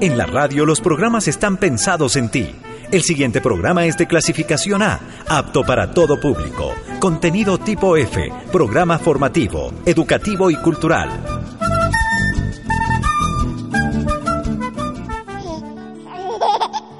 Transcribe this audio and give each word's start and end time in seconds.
En 0.00 0.16
la 0.16 0.26
radio 0.26 0.64
los 0.64 0.80
programas 0.80 1.26
están 1.26 1.56
pensados 1.56 2.14
en 2.14 2.28
ti. 2.28 2.54
El 2.92 3.02
siguiente 3.02 3.40
programa 3.40 3.84
es 3.84 3.96
de 3.96 4.06
clasificación 4.06 4.80
A, 4.80 5.00
apto 5.26 5.64
para 5.64 5.90
todo 5.90 6.20
público. 6.20 6.72
Contenido 7.00 7.58
tipo 7.58 7.96
F, 7.96 8.32
programa 8.52 9.00
formativo, 9.00 9.72
educativo 9.84 10.50
y 10.50 10.56
cultural. 10.56 11.10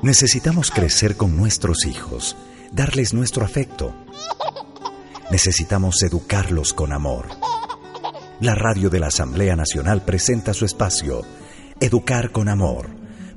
Necesitamos 0.03 0.73
crecer 0.73 1.17
con 1.17 1.37
nuestros 1.37 1.87
hijos, 1.87 2.37
darles 2.73 3.15
nuestro 3.15 3.45
afecto. 3.45 3.95
Necesitamos 5.30 6.03
educarlos 6.03 6.75
con 6.75 6.93
amor. 6.93 7.27
La 8.41 8.57
radio 8.57 8.91
de 8.91 8.99
la 8.99 9.07
Asamblea 9.07 9.55
Nacional 9.55 10.03
presenta 10.03 10.53
su 10.53 10.65
espacio, 10.65 11.23
Educar 11.80 12.32
con 12.32 12.48
Amor, 12.48 12.88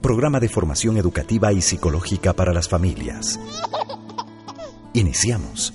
programa 0.02 0.40
de 0.40 0.50
formación 0.50 0.98
educativa 0.98 1.54
y 1.54 1.62
psicológica 1.62 2.34
para 2.34 2.54
las 2.54 2.68
familias. 2.68 3.40
Iniciamos. 4.94 5.72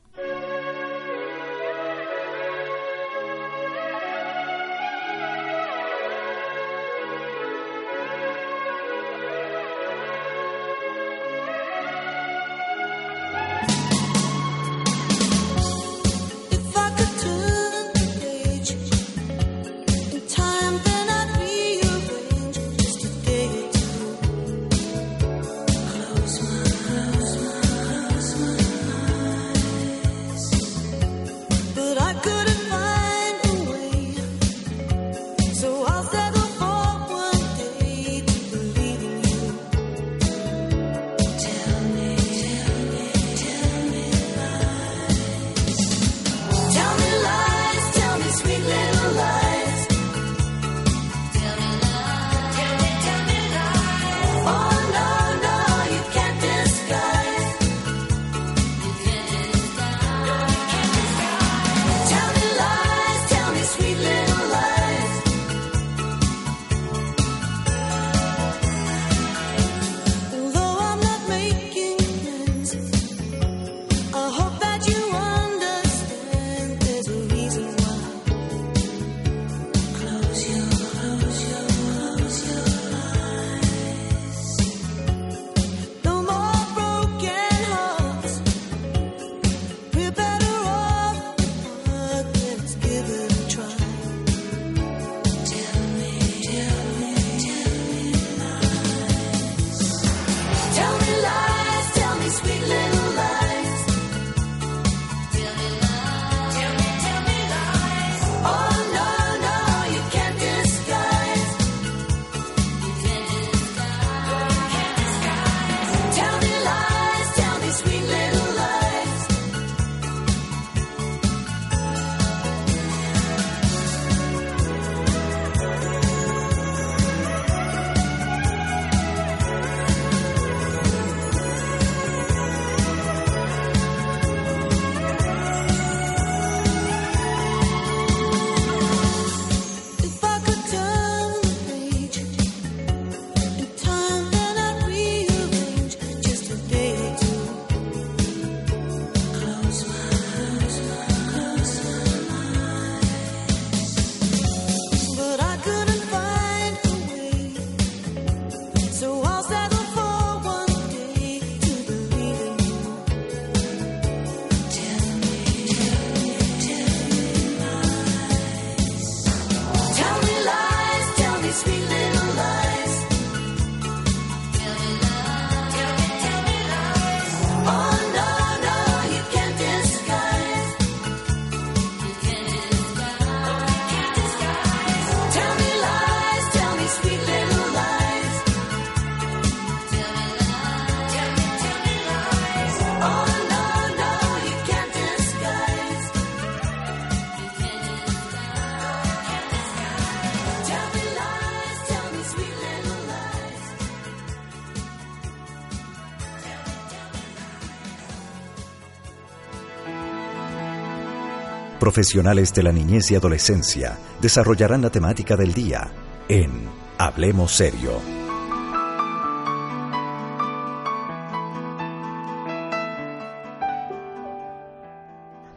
Profesionales 211.82 212.54
de 212.54 212.62
la 212.62 212.72
niñez 212.72 213.10
y 213.10 213.16
adolescencia 213.16 213.98
desarrollarán 214.22 214.84
la 214.84 214.92
temática 214.92 215.36
del 215.36 215.52
día 215.52 215.90
en 216.30 216.70
Hablemos 217.00 217.54
Serio. 217.54 217.94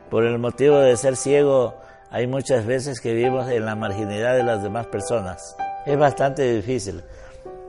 Por 0.09 0.25
el 0.25 0.39
motivo 0.39 0.79
de 0.79 0.97
ser 0.97 1.17
ciego, 1.17 1.75
hay 2.11 2.27
muchas 2.27 2.65
veces 2.65 3.03
que 3.03 3.13
vivimos 3.13 3.51
en 3.51 3.67
la 3.67 3.75
marginidad 3.75 4.35
de 4.35 4.45
las 4.45 4.63
demás 4.63 4.87
personas. 4.87 5.55
Es 5.85 5.99
bastante 5.99 6.55
difícil. 6.55 7.03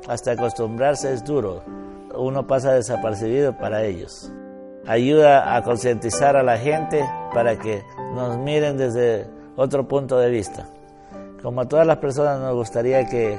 Hasta 0.08 0.32
acostumbrarse 0.32 1.12
es 1.12 1.26
duro. 1.26 1.62
Uno 2.16 2.48
pasa 2.48 2.72
desapercibido 2.72 3.58
para 3.58 3.84
ellos. 3.84 4.32
Ayuda 4.88 5.58
a 5.58 5.62
concientizar 5.64 6.38
a 6.38 6.44
la 6.44 6.58
gente 6.58 7.04
para 7.36 7.60
que 7.60 7.84
nos 8.14 8.38
miren 8.38 8.78
desde 8.78 9.28
otro 9.58 9.86
punto 9.90 10.18
de 10.18 10.30
vista. 10.30 10.70
Como 11.44 11.62
a 11.62 11.68
todas 11.68 11.86
las 11.86 11.98
personas 11.98 12.40
nos 12.40 12.56
gustaría 12.56 13.06
que 13.08 13.38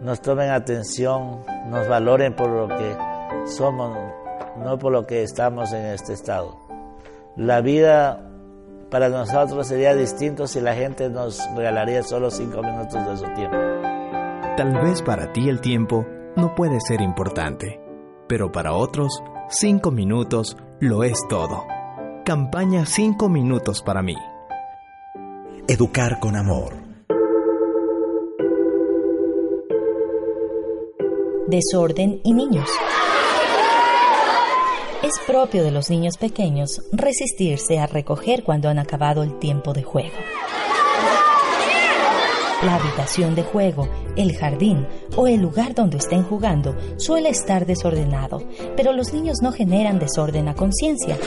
nos 0.00 0.20
tomen 0.20 0.50
atención, 0.50 1.40
nos 1.66 1.88
valoren 1.88 2.36
por 2.36 2.48
lo 2.48 2.68
que 2.68 2.96
somos, 3.46 3.98
no 4.56 4.78
por 4.78 4.92
lo 4.92 5.04
que 5.04 5.24
estamos 5.24 5.72
en 5.72 5.86
este 5.86 6.12
estado. 6.12 6.56
La 7.36 7.60
vida 7.60 8.30
para 8.88 9.08
nosotros 9.08 9.66
sería 9.66 9.96
distinto 9.96 10.46
si 10.46 10.60
la 10.60 10.74
gente 10.74 11.10
nos 11.10 11.40
regalaría 11.56 12.04
solo 12.04 12.30
cinco 12.30 12.62
minutos 12.62 13.04
de 13.04 13.16
su 13.16 13.34
tiempo. 13.34 13.56
Tal 14.56 14.80
vez 14.80 15.02
para 15.02 15.32
ti 15.32 15.48
el 15.48 15.60
tiempo 15.60 16.06
no 16.36 16.54
puede 16.54 16.78
ser 16.80 17.00
importante, 17.00 17.80
pero 18.28 18.52
para 18.52 18.74
otros, 18.74 19.20
cinco 19.48 19.90
minutos 19.90 20.56
lo 20.78 21.02
es 21.02 21.18
todo. 21.28 21.64
Campaña 22.24 22.86
Cinco 22.86 23.28
minutos 23.28 23.82
para 23.82 24.00
mí. 24.00 24.16
Educar 25.68 26.20
con 26.20 26.36
amor. 26.36 26.74
Desorden 31.48 32.22
y 32.24 32.32
niños. 32.32 32.70
Es 35.02 35.12
propio 35.26 35.62
de 35.64 35.70
los 35.70 35.90
niños 35.90 36.16
pequeños 36.16 36.80
resistirse 36.92 37.78
a 37.78 37.86
recoger 37.86 38.42
cuando 38.42 38.70
han 38.70 38.78
acabado 38.78 39.22
el 39.22 39.38
tiempo 39.38 39.74
de 39.74 39.82
juego. 39.82 40.16
La 42.64 42.76
habitación 42.76 43.34
de 43.34 43.42
juego, 43.42 43.88
el 44.16 44.36
jardín 44.36 44.86
o 45.16 45.26
el 45.26 45.40
lugar 45.40 45.74
donde 45.74 45.98
estén 45.98 46.22
jugando 46.22 46.74
suele 46.96 47.28
estar 47.28 47.66
desordenado, 47.66 48.42
pero 48.74 48.92
los 48.92 49.12
niños 49.12 49.38
no 49.42 49.52
generan 49.52 49.98
desorden 49.98 50.48
a 50.48 50.54
conciencia, 50.54 51.18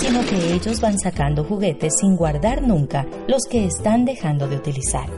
sino 0.00 0.24
que 0.24 0.54
ellos 0.54 0.80
van 0.80 0.98
sacando 0.98 1.44
juguetes 1.44 1.94
sin 2.00 2.16
guardar 2.16 2.62
nunca 2.62 3.06
los 3.26 3.42
que 3.44 3.66
están 3.66 4.06
dejando 4.06 4.48
de 4.48 4.56
utilizar. 4.56 5.10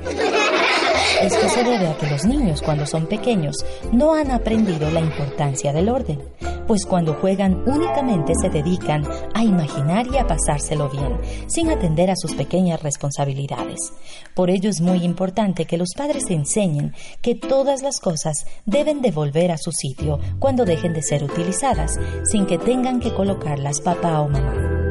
Esto 1.23 1.49
se 1.49 1.63
debe 1.63 1.87
a 1.87 1.97
que 1.97 2.11
los 2.11 2.25
niños 2.25 2.61
cuando 2.61 2.85
son 2.85 3.07
pequeños 3.07 3.57
no 3.93 4.15
han 4.15 4.33
aprendido 4.33 4.91
la 4.91 5.01
importancia 5.01 5.73
del 5.73 5.89
orden, 5.89 6.21
pues 6.67 6.85
cuando 6.87 7.15
juegan 7.15 7.63
únicamente 7.67 8.33
se 8.41 8.51
dedican 8.51 9.05
a 9.35 9.45
imaginar 9.45 10.07
y 10.07 10.19
a 10.19 10.27
pasárselo 10.27 10.89
bien, 10.89 11.19
sin 11.47 11.71
atender 11.71 12.11
a 12.11 12.17
sus 12.17 12.35
pequeñas 12.35 12.83
responsabilidades. 12.83 13.93
Por 14.35 14.51
ello 14.51 14.71
es 14.71 14.81
muy 14.81 15.05
importante 15.05 15.65
que 15.65 15.79
los 15.79 15.91
padres 15.97 16.31
enseñen 16.31 16.95
que 17.23 17.35
todas 17.35 17.83
las 17.83 18.01
cosas 18.01 18.47
deben 18.65 19.03
de 19.03 19.11
volver 19.11 19.51
a 19.51 19.59
su 19.59 19.73
sitio 19.73 20.19
cuando 20.39 20.65
dejen 20.65 20.93
de 20.93 21.03
ser 21.03 21.25
utilizadas, 21.25 21.99
sin 22.25 22.47
que 22.47 22.59
tengan 22.59 23.01
que 23.01 23.15
colocarlas 23.15 23.81
papá 23.81 24.21
o 24.21 24.29
mamá. 24.29 24.86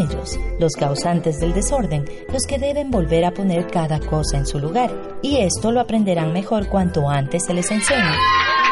Ellos, 0.00 0.38
los 0.58 0.72
causantes 0.72 1.38
del 1.40 1.52
desorden, 1.52 2.04
los 2.32 2.42
que 2.42 2.58
deben 2.58 2.90
volver 2.90 3.24
a 3.24 3.32
poner 3.32 3.66
cada 3.66 4.00
cosa 4.00 4.38
en 4.38 4.46
su 4.46 4.58
lugar. 4.58 4.90
Y 5.22 5.36
esto 5.36 5.72
lo 5.72 5.80
aprenderán 5.80 6.32
mejor 6.32 6.68
cuanto 6.68 7.08
antes 7.08 7.44
se 7.46 7.54
les 7.54 7.70
enseñe 7.70 8.14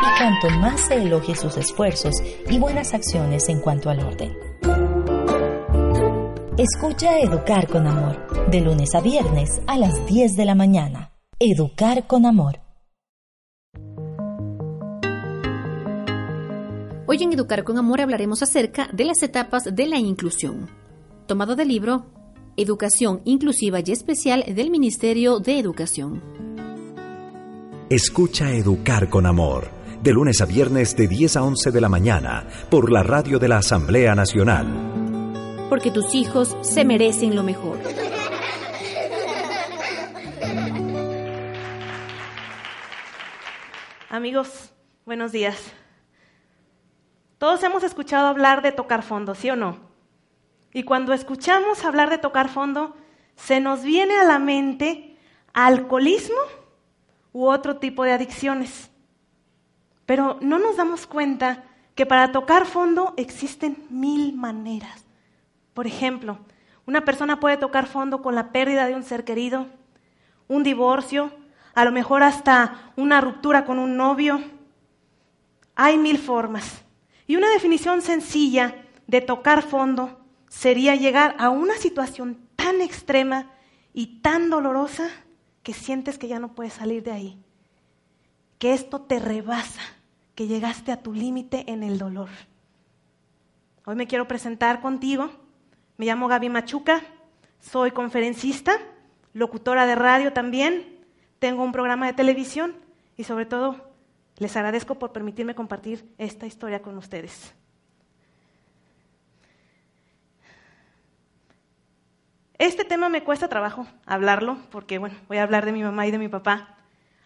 y 0.03 0.19
cuanto 0.19 0.51
más 0.59 0.81
se 0.81 0.95
elogie 0.95 1.35
sus 1.35 1.57
esfuerzos 1.57 2.15
y 2.49 2.59
buenas 2.59 2.95
acciones 2.95 3.49
en 3.49 3.61
cuanto 3.61 3.91
al 3.91 4.01
orden. 4.01 4.33
Escucha 6.57 7.21
Educar 7.21 7.69
con 7.69 7.87
Amor, 7.87 8.49
de 8.51 8.61
lunes 8.61 8.95
a 8.95 9.01
viernes 9.01 9.61
a 9.67 9.79
las 9.79 10.07
10 10.07 10.35
de 10.35 10.45
la 10.45 10.55
mañana. 10.55 11.13
Educar 11.39 12.07
con 12.07 12.27
Amor. 12.27 12.61
Hoy 17.07 17.23
en 17.23 17.33
Educar 17.33 17.63
con 17.65 17.79
Amor 17.79 18.01
hablaremos 18.01 18.43
acerca 18.43 18.89
de 18.93 19.05
las 19.05 19.23
etapas 19.23 19.65
de 19.73 19.87
la 19.87 19.99
inclusión 19.99 20.69
tomado 21.29 21.55
del 21.55 21.69
libro 21.69 22.07
Educación 22.57 23.21
Inclusiva 23.27 23.81
y 23.85 23.93
Especial 23.93 24.45
del 24.49 24.71
Ministerio 24.71 25.41
de 25.41 25.59
Educación. 25.59 26.23
Escucha 27.91 28.51
Educar 28.53 29.11
con 29.11 29.27
Amor, 29.27 29.69
de 30.03 30.13
lunes 30.13 30.41
a 30.41 30.47
viernes 30.47 30.97
de 30.97 31.07
10 31.07 31.37
a 31.37 31.43
11 31.43 31.71
de 31.71 31.81
la 31.83 31.91
mañana, 31.91 32.49
por 32.71 32.91
la 32.91 33.03
radio 33.03 33.39
de 33.39 33.47
la 33.47 33.59
Asamblea 33.59 34.15
Nacional. 34.15 34.67
Porque 35.69 35.91
tus 35.91 36.15
hijos 36.15 36.57
se 36.63 36.87
merecen 36.87 37.37
lo 37.37 37.43
mejor. 37.43 37.79
Amigos, 44.09 44.73
buenos 45.05 45.31
días. 45.31 45.59
Todos 47.37 47.63
hemos 47.63 47.83
escuchado 47.83 48.29
hablar 48.29 48.63
de 48.63 48.73
tocar 48.73 49.03
fondo, 49.03 49.35
¿sí 49.35 49.51
o 49.51 49.57
no? 49.57 49.88
Y 50.73 50.83
cuando 50.83 51.13
escuchamos 51.13 51.85
hablar 51.85 52.11
de 52.11 52.19
tocar 52.19 52.49
fondo, 52.49 52.95
se 53.37 53.61
nos 53.61 53.83
viene 53.83 54.15
a 54.15 54.25
la 54.25 54.39
mente 54.39 55.17
alcoholismo 55.55 56.39
u 57.33 57.47
otro 57.47 57.77
tipo 57.77 58.05
de 58.05 58.13
adicciones. 58.13 58.91
Pero 60.07 60.39
no 60.41 60.59
nos 60.59 60.77
damos 60.77 61.07
cuenta 61.07 61.65
que 61.95 62.07
para 62.07 62.33
tocar 62.33 62.67
fondo 62.67 63.15
existen 63.17 63.87
mil 63.91 64.35
maneras. 64.35 65.05
Por 65.75 65.87
ejemplo, 65.87 66.39
una 66.87 67.05
persona 67.05 67.41
puede 67.41 67.57
tocar 67.57 67.87
fondo 67.87 68.23
con 68.23 68.35
la 68.35 68.53
pérdida 68.53 68.87
de 68.87 68.95
un 68.95 69.03
ser 69.03 69.25
querido, 69.25 69.67
un 70.47 70.63
divorcio, 70.63 71.31
a 71.75 71.85
lo 71.85 71.93
mejor 71.93 72.23
hasta 72.23 72.93
una 72.97 73.21
ruptura 73.21 73.65
con 73.65 73.79
un 73.79 73.97
novio. 73.97 74.41
Hay 75.75 75.99
mil 75.99 76.19
formas. 76.19 76.83
Y 77.27 77.37
una 77.37 77.51
definición 77.51 78.01
sencilla 78.01 78.75
de 79.07 79.21
tocar 79.21 79.63
fondo 79.63 80.19
sería 80.49 80.95
llegar 80.95 81.37
a 81.39 81.51
una 81.51 81.75
situación 81.77 82.39
tan 82.57 82.81
extrema 82.81 83.51
y 83.93 84.21
tan 84.21 84.51
dolorosa 84.51 85.09
que 85.63 85.75
sientes 85.75 86.19
que 86.19 86.29
ya 86.29 86.39
no 86.39 86.55
puedes 86.55 86.73
salir 86.73 87.03
de 87.03 87.13
ahí, 87.13 87.39
que 88.59 88.73
esto 88.73 89.01
te 89.03 89.19
rebasa, 89.19 89.83
que 90.35 90.47
llegaste 90.47 90.93
a 90.93 91.03
tu 91.03 91.13
límite 91.13 91.65
en 91.71 91.83
el 91.83 91.99
dolor. 91.99 92.29
Hoy 93.85 93.97
me 93.97 94.07
quiero 94.07 94.29
presentar 94.29 94.81
contigo. 94.81 95.31
Me 95.97 96.07
llamo 96.07 96.29
Gaby 96.29 96.49
Machuca, 96.49 97.03
soy 97.59 97.91
conferencista, 97.91 98.79
locutora 99.33 99.87
de 99.87 99.95
radio 99.95 100.33
también, 100.33 100.99
tengo 101.39 101.65
un 101.65 101.73
programa 101.73 102.07
de 102.07 102.13
televisión 102.13 102.77
y 103.17 103.25
sobre 103.25 103.47
todo 103.47 103.91
les 104.37 104.57
agradezco 104.57 104.99
por 104.99 105.13
permitirme 105.13 105.55
compartir 105.55 106.09
esta 106.19 106.47
historia 106.47 106.83
con 106.83 106.97
ustedes. 106.97 107.55
Este 112.59 112.85
tema 112.85 113.09
me 113.09 113.23
cuesta 113.23 113.47
trabajo 113.47 113.87
hablarlo, 114.05 114.59
porque 114.73 114.99
bueno, 114.99 115.15
voy 115.29 115.39
a 115.39 115.45
hablar 115.45 115.65
de 115.65 115.71
mi 115.71 115.85
mamá 115.85 116.09
y 116.09 116.11
de 116.11 116.19
mi 116.19 116.29
papá. 116.29 116.75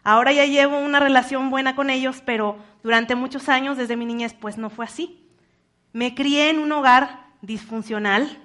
Ahora 0.05 0.31
ya 0.31 0.45
llevo 0.45 0.79
una 0.79 1.01
relación 1.01 1.49
buena 1.49 1.75
con 1.75 1.89
ellos, 1.89 2.23
pero 2.27 2.59
durante 2.83 3.15
muchos 3.15 3.49
años, 3.49 3.79
desde 3.79 3.97
mi 3.97 4.05
niñez, 4.05 4.35
pues 4.35 4.59
no 4.59 4.69
fue 4.69 4.85
así. 4.85 5.27
Me 5.95 6.15
crié 6.15 6.51
en 6.51 6.59
un 6.59 6.71
hogar 6.73 7.25
disfuncional, 7.41 8.43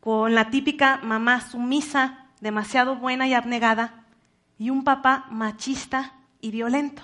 con 0.00 0.34
la 0.34 0.50
típica 0.50 0.98
mamá 1.04 1.40
sumisa, 1.40 2.26
demasiado 2.40 2.96
buena 2.96 3.28
y 3.28 3.34
abnegada, 3.34 4.04
y 4.58 4.70
un 4.70 4.82
papá 4.82 5.26
machista 5.30 6.14
y 6.40 6.50
violento. 6.50 7.02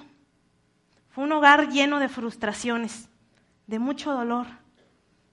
Fue 1.10 1.22
un 1.22 1.32
hogar 1.32 1.68
lleno 1.68 2.00
de 2.00 2.08
frustraciones, 2.08 3.08
de 3.68 3.78
mucho 3.78 4.12
dolor, 4.12 4.48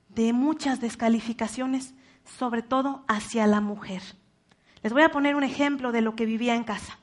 de 0.10 0.32
muchas 0.32 0.80
descalificaciones 0.80 1.96
sobre 2.38 2.62
todo 2.62 3.04
hacia 3.08 3.48
la 3.48 3.62
mujer. 3.62 4.02
Les 4.84 4.94
voy 4.94 5.02
a 5.02 5.12
poner 5.12 5.36
un 5.36 5.44
ejemplo 5.44 5.92
de 5.92 6.02
lo 6.02 6.16
que 6.16 6.26
vivía 6.26 6.56
en 6.56 6.64
casa. 6.64 7.00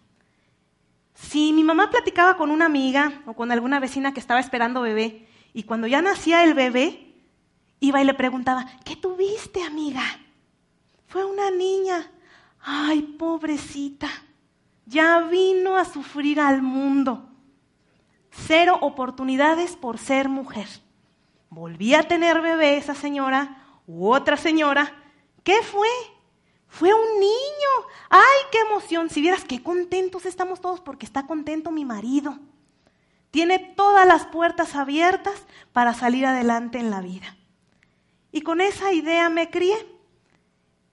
Si 1.14 1.52
mi 1.52 1.64
mamá 1.64 1.90
platicaba 1.90 2.36
con 2.36 2.50
una 2.50 2.66
amiga 2.66 3.22
o 3.26 3.34
con 3.34 3.52
alguna 3.52 3.80
vecina 3.80 4.12
que 4.12 4.20
estaba 4.20 4.40
esperando 4.40 4.82
bebé 4.82 5.28
y 5.52 5.62
cuando 5.62 5.86
ya 5.86 6.02
nacía 6.02 6.44
el 6.44 6.54
bebé, 6.54 7.14
iba 7.80 8.00
y 8.00 8.04
le 8.04 8.14
preguntaba, 8.14 8.66
¿qué 8.84 8.96
tuviste, 8.96 9.62
amiga? 9.62 10.02
Fue 11.06 11.24
una 11.24 11.50
niña. 11.50 12.10
Ay, 12.60 13.02
pobrecita, 13.02 14.08
ya 14.86 15.20
vino 15.20 15.76
a 15.76 15.84
sufrir 15.84 16.40
al 16.40 16.62
mundo. 16.62 17.28
Cero 18.30 18.78
oportunidades 18.80 19.76
por 19.76 19.98
ser 19.98 20.28
mujer. 20.28 20.66
Volví 21.50 21.94
a 21.94 22.02
tener 22.02 22.40
bebé 22.40 22.78
esa 22.78 22.94
señora 22.94 23.62
u 23.86 24.10
otra 24.12 24.36
señora. 24.36 24.92
¿Qué 25.44 25.62
fue? 25.62 25.88
Fue 26.66 26.92
un 26.92 27.20
niño. 27.20 27.88
¡Ay, 28.10 28.48
qué 28.50 28.58
emoción! 28.60 29.08
Si 29.10 29.20
vieras 29.20 29.44
qué 29.44 29.62
contentos 29.62 30.26
estamos 30.26 30.60
todos 30.60 30.80
porque 30.80 31.06
está 31.06 31.26
contento 31.26 31.70
mi 31.70 31.84
marido. 31.84 32.38
Tiene 33.30 33.58
todas 33.58 34.06
las 34.06 34.26
puertas 34.26 34.74
abiertas 34.74 35.34
para 35.72 35.94
salir 35.94 36.26
adelante 36.26 36.78
en 36.78 36.90
la 36.90 37.00
vida. 37.00 37.36
Y 38.32 38.40
con 38.40 38.60
esa 38.60 38.92
idea 38.92 39.28
me 39.28 39.50
crié. 39.50 39.76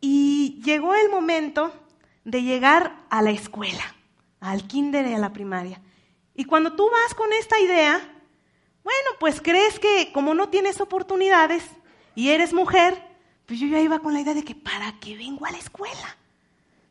Y 0.02 0.62
llegó 0.64 0.96
el 0.96 1.10
momento 1.10 1.72
de 2.26 2.44
llegar 2.44 3.06
a 3.10 3.22
la 3.22 3.32
escuela, 3.32 3.96
al 4.40 4.68
kinder 4.68 5.08
y 5.08 5.14
a 5.14 5.20
la 5.20 5.34
primaria. 5.34 5.82
Y 6.36 6.46
cuando 6.46 6.76
tú 6.76 6.90
vas 6.90 7.14
con 7.14 7.32
esta 7.34 7.60
idea, 7.60 7.98
bueno, 8.84 9.10
pues 9.20 9.42
crees 9.42 9.80
que 9.80 10.12
como 10.12 10.34
no 10.34 10.50
tienes 10.50 10.82
oportunidades 10.82 11.64
y 12.16 12.30
eres 12.30 12.54
mujer, 12.54 13.11
pues 13.52 13.60
yo 13.60 13.68
ya 13.68 13.82
iba 13.82 14.00
con 14.00 14.14
la 14.14 14.22
idea 14.22 14.34
de 14.34 14.46
que 14.46 14.56
¿para 14.56 14.98
qué 15.02 15.18
vengo 15.18 15.46
a 15.46 15.52
la 15.52 15.58
escuela? 15.58 16.16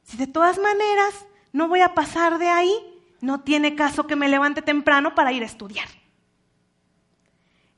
Si 0.02 0.18
de 0.18 0.26
todas 0.26 0.58
maneras 0.58 1.14
no 1.54 1.68
voy 1.68 1.80
a 1.80 1.94
pasar 1.94 2.36
de 2.36 2.50
ahí, 2.50 2.70
no 3.22 3.40
tiene 3.40 3.74
caso 3.74 4.06
que 4.06 4.14
me 4.14 4.28
levante 4.28 4.60
temprano 4.60 5.14
para 5.14 5.32
ir 5.32 5.42
a 5.42 5.46
estudiar. 5.46 5.88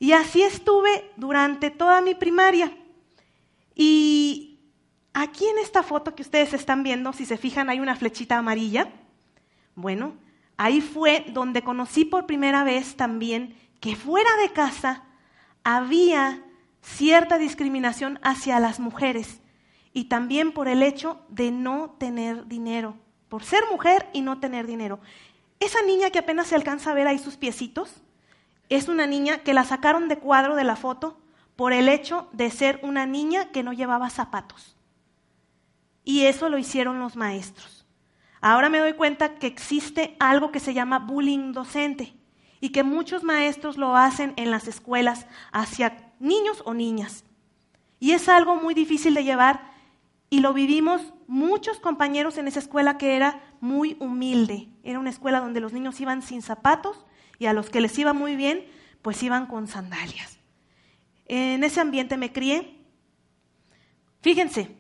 Y 0.01 0.11
así 0.15 0.43
estuve 0.43 1.13
durante 1.15 1.71
toda 1.71 2.01
mi 2.01 2.17
primaria. 2.17 2.77
Y 3.77 4.59
aquí 5.15 5.47
en 5.47 5.59
esta 5.59 5.85
foto 5.85 6.17
que 6.17 6.23
ustedes 6.23 6.53
están 6.53 6.83
viendo, 6.83 7.13
si 7.13 7.25
se 7.25 7.37
fijan, 7.37 7.71
hay 7.71 7.79
una 7.79 7.95
flechita 7.95 8.37
amarilla. 8.37 8.91
Bueno, 9.77 10.17
ahí 10.57 10.81
fue 10.81 11.27
donde 11.29 11.63
conocí 11.63 12.05
por 12.05 12.27
primera 12.27 12.65
vez 12.65 12.97
también 12.97 13.57
que 13.79 13.95
fuera 13.95 14.31
de 14.43 14.53
casa 14.53 15.05
había 15.63 16.43
cierta 16.83 17.39
discriminación 17.39 18.19
hacia 18.23 18.61
las 18.61 18.81
mujeres 18.81 19.41
y 19.93 20.05
también 20.05 20.53
por 20.53 20.69
el 20.69 20.83
hecho 20.83 21.25
de 21.29 21.51
no 21.51 21.97
tener 21.99 22.47
dinero, 22.47 22.97
por 23.29 23.45
ser 23.45 23.63
mujer 23.71 24.09
y 24.13 24.21
no 24.21 24.41
tener 24.41 24.67
dinero. 24.67 25.01
Esa 25.61 25.83
niña 25.83 26.11
que 26.11 26.19
apenas 26.19 26.49
se 26.49 26.57
alcanza 26.57 26.91
a 26.91 26.95
ver 26.95 27.07
ahí 27.07 27.19
sus 27.19 27.37
piecitos, 27.37 28.03
es 28.69 28.89
una 28.89 29.07
niña 29.07 29.39
que 29.39 29.55
la 29.55 29.65
sacaron 29.65 30.09
de 30.09 30.19
cuadro 30.19 30.57
de 30.57 30.65
la 30.65 30.77
foto 30.77 31.21
por 31.57 31.73
el 31.73 31.89
hecho 31.89 32.29
de 32.33 32.51
ser 32.51 32.81
una 32.83 33.07
niña 33.07 33.51
que 33.51 33.63
no 33.63 33.73
llevaba 33.73 34.11
zapatos. 34.11 34.77
Y 36.05 36.25
eso 36.25 36.49
lo 36.49 36.59
hicieron 36.59 36.99
los 36.99 37.15
maestros. 37.15 37.87
Ahora 38.41 38.69
me 38.69 38.79
doy 38.79 38.95
cuenta 38.95 39.35
que 39.35 39.47
existe 39.47 40.17
algo 40.19 40.51
que 40.51 40.59
se 40.59 40.75
llama 40.75 40.99
bullying 40.99 41.53
docente 41.53 42.17
y 42.61 42.71
que 42.71 42.83
muchos 42.83 43.23
maestros 43.23 43.77
lo 43.77 43.97
hacen 43.97 44.33
en 44.37 44.51
las 44.51 44.67
escuelas 44.67 45.27
hacia 45.53 46.12
niños 46.23 46.63
o 46.65 46.73
niñas. 46.73 47.25
Y 48.01 48.13
es 48.13 48.29
algo 48.29 48.57
muy 48.57 48.75
difícil 48.75 49.15
de 49.15 49.25
llevar 49.25 49.71
y 50.31 50.41
lo 50.41 50.55
vivimos 50.55 51.13
muchos 51.27 51.79
compañeros 51.79 52.39
en 52.39 52.49
esa 52.49 52.61
escuela 52.61 52.97
que 52.97 53.17
era 53.17 53.43
muy 53.61 53.97
humilde. 54.01 54.69
Era 54.83 54.99
una 54.99 55.11
escuela 55.11 55.41
donde 55.41 55.61
los 55.61 55.73
niños 55.73 56.01
iban 56.01 56.23
sin 56.23 56.41
zapatos 56.41 57.05
y 57.39 57.47
a 57.47 57.53
los 57.53 57.69
que 57.69 57.81
les 57.81 57.99
iba 57.99 58.13
muy 58.13 58.37
bien, 58.37 58.65
pues 59.03 59.23
iban 59.23 59.47
con 59.47 59.67
sandalias. 59.67 60.39
En 61.27 61.65
ese 61.65 61.81
ambiente 61.81 62.17
me 62.17 62.33
crié. 62.33 62.79
Fíjense, 64.21 64.77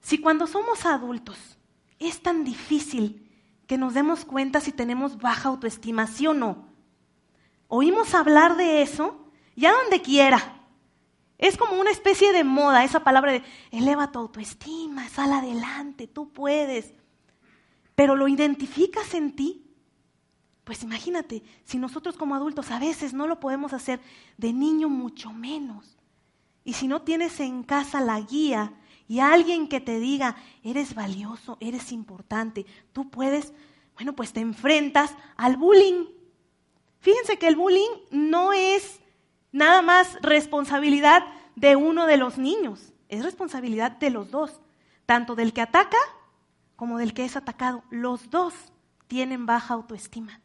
si 0.00 0.18
cuando 0.18 0.46
somos 0.46 0.86
adultos 0.86 1.58
es 1.98 2.22
tan 2.22 2.44
difícil 2.44 3.30
que 3.66 3.78
nos 3.78 3.94
demos 3.94 4.24
cuenta 4.24 4.60
si 4.60 4.72
tenemos 4.72 5.18
baja 5.18 5.50
autoestima, 5.50 6.06
sí 6.06 6.26
o 6.26 6.34
no. 6.34 6.68
Oímos 7.68 8.14
hablar 8.14 8.56
de 8.56 8.82
eso 8.82 9.28
ya 9.54 9.72
donde 9.72 10.00
quiera, 10.00 10.57
es 11.38 11.56
como 11.56 11.80
una 11.80 11.92
especie 11.92 12.32
de 12.32 12.42
moda, 12.42 12.82
esa 12.82 13.04
palabra 13.04 13.32
de 13.32 13.42
eleva 13.70 14.10
tu 14.10 14.18
autoestima, 14.18 15.08
sal 15.08 15.32
adelante, 15.32 16.08
tú 16.08 16.32
puedes. 16.32 16.92
Pero 17.94 18.16
lo 18.16 18.26
identificas 18.26 19.14
en 19.14 19.36
ti. 19.36 19.64
Pues 20.64 20.82
imagínate, 20.82 21.44
si 21.64 21.78
nosotros 21.78 22.16
como 22.16 22.34
adultos 22.34 22.72
a 22.72 22.80
veces 22.80 23.14
no 23.14 23.28
lo 23.28 23.38
podemos 23.38 23.72
hacer, 23.72 24.00
de 24.36 24.52
niño 24.52 24.88
mucho 24.88 25.32
menos. 25.32 25.96
Y 26.64 26.74
si 26.74 26.88
no 26.88 27.02
tienes 27.02 27.38
en 27.38 27.62
casa 27.62 28.00
la 28.00 28.20
guía 28.20 28.74
y 29.06 29.20
alguien 29.20 29.68
que 29.68 29.80
te 29.80 30.00
diga, 30.00 30.36
eres 30.64 30.94
valioso, 30.94 31.56
eres 31.60 31.92
importante, 31.92 32.66
tú 32.92 33.08
puedes, 33.10 33.54
bueno, 33.94 34.14
pues 34.14 34.32
te 34.32 34.40
enfrentas 34.40 35.14
al 35.36 35.56
bullying. 35.56 36.04
Fíjense 36.98 37.38
que 37.38 37.46
el 37.46 37.56
bullying 37.56 37.88
no 38.10 38.52
es 38.52 39.00
nada 39.52 39.82
más 39.82 40.18
responsabilidad 40.22 41.24
de 41.56 41.76
uno 41.76 42.06
de 42.06 42.16
los 42.16 42.38
niños, 42.38 42.92
es 43.08 43.24
responsabilidad 43.24 43.92
de 43.92 44.10
los 44.10 44.30
dos, 44.30 44.60
tanto 45.06 45.34
del 45.34 45.52
que 45.52 45.62
ataca 45.62 45.98
como 46.76 46.98
del 46.98 47.14
que 47.14 47.24
es 47.24 47.36
atacado. 47.36 47.82
Los 47.90 48.30
dos 48.30 48.54
tienen 49.08 49.46
baja 49.46 49.74
autoestima. 49.74 50.40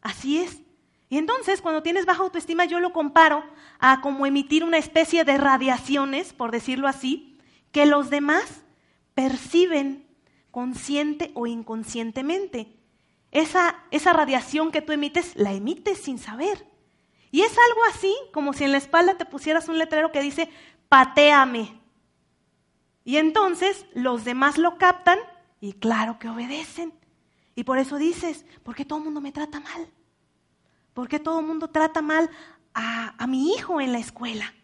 Así 0.00 0.38
es. 0.38 0.60
Y 1.08 1.18
entonces, 1.18 1.62
cuando 1.62 1.82
tienes 1.82 2.06
baja 2.06 2.22
autoestima, 2.22 2.64
yo 2.64 2.80
lo 2.80 2.92
comparo 2.92 3.44
a 3.78 4.00
como 4.00 4.26
emitir 4.26 4.64
una 4.64 4.78
especie 4.78 5.24
de 5.24 5.38
radiaciones, 5.38 6.32
por 6.32 6.50
decirlo 6.50 6.88
así, 6.88 7.38
que 7.70 7.86
los 7.86 8.10
demás 8.10 8.64
perciben 9.14 10.06
consciente 10.50 11.30
o 11.34 11.46
inconscientemente. 11.46 12.72
Esa, 13.30 13.84
esa 13.90 14.12
radiación 14.12 14.72
que 14.72 14.82
tú 14.82 14.92
emites, 14.92 15.36
la 15.36 15.52
emites 15.52 15.98
sin 15.98 16.18
saber. 16.18 16.66
Y 17.30 17.42
es 17.42 17.50
algo 17.50 17.80
así 17.90 18.14
como 18.32 18.52
si 18.52 18.64
en 18.64 18.72
la 18.72 18.78
espalda 18.78 19.16
te 19.16 19.24
pusieras 19.24 19.68
un 19.68 19.78
letrero 19.78 20.12
que 20.12 20.22
dice, 20.22 20.48
pateame. 20.88 21.80
Y 23.04 23.18
entonces 23.18 23.86
los 23.94 24.24
demás 24.24 24.58
lo 24.58 24.78
captan 24.78 25.18
y 25.60 25.74
claro 25.74 26.18
que 26.18 26.28
obedecen. 26.28 26.92
Y 27.54 27.64
por 27.64 27.78
eso 27.78 27.96
dices, 27.96 28.44
¿por 28.62 28.74
qué 28.74 28.84
todo 28.84 28.98
el 28.98 29.04
mundo 29.04 29.20
me 29.20 29.32
trata 29.32 29.60
mal? 29.60 29.88
¿Por 30.92 31.08
qué 31.08 31.18
todo 31.18 31.40
el 31.40 31.46
mundo 31.46 31.68
trata 31.68 32.02
mal 32.02 32.30
a, 32.74 33.14
a 33.16 33.26
mi 33.26 33.52
hijo 33.52 33.80
en 33.80 33.92
la 33.92 33.98
escuela? 33.98 34.54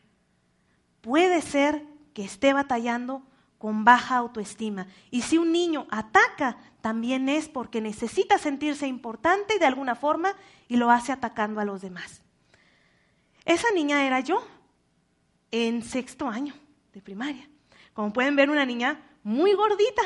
Puede 1.00 1.42
ser 1.42 1.86
que 2.14 2.24
esté 2.24 2.52
batallando 2.52 3.22
con 3.58 3.84
baja 3.84 4.16
autoestima. 4.16 4.88
Y 5.10 5.22
si 5.22 5.38
un 5.38 5.52
niño 5.52 5.86
ataca, 5.90 6.56
también 6.80 7.28
es 7.28 7.48
porque 7.48 7.80
necesita 7.80 8.36
sentirse 8.38 8.88
importante 8.88 9.58
de 9.58 9.66
alguna 9.66 9.94
forma 9.94 10.34
y 10.68 10.76
lo 10.76 10.90
hace 10.90 11.12
atacando 11.12 11.60
a 11.60 11.64
los 11.64 11.80
demás. 11.80 12.21
Esa 13.44 13.70
niña 13.72 14.06
era 14.06 14.20
yo 14.20 14.46
en 15.50 15.82
sexto 15.82 16.28
año 16.28 16.54
de 16.92 17.00
primaria. 17.02 17.48
Como 17.92 18.12
pueden 18.12 18.36
ver, 18.36 18.50
una 18.50 18.64
niña 18.64 19.00
muy 19.22 19.52
gordita. 19.54 20.02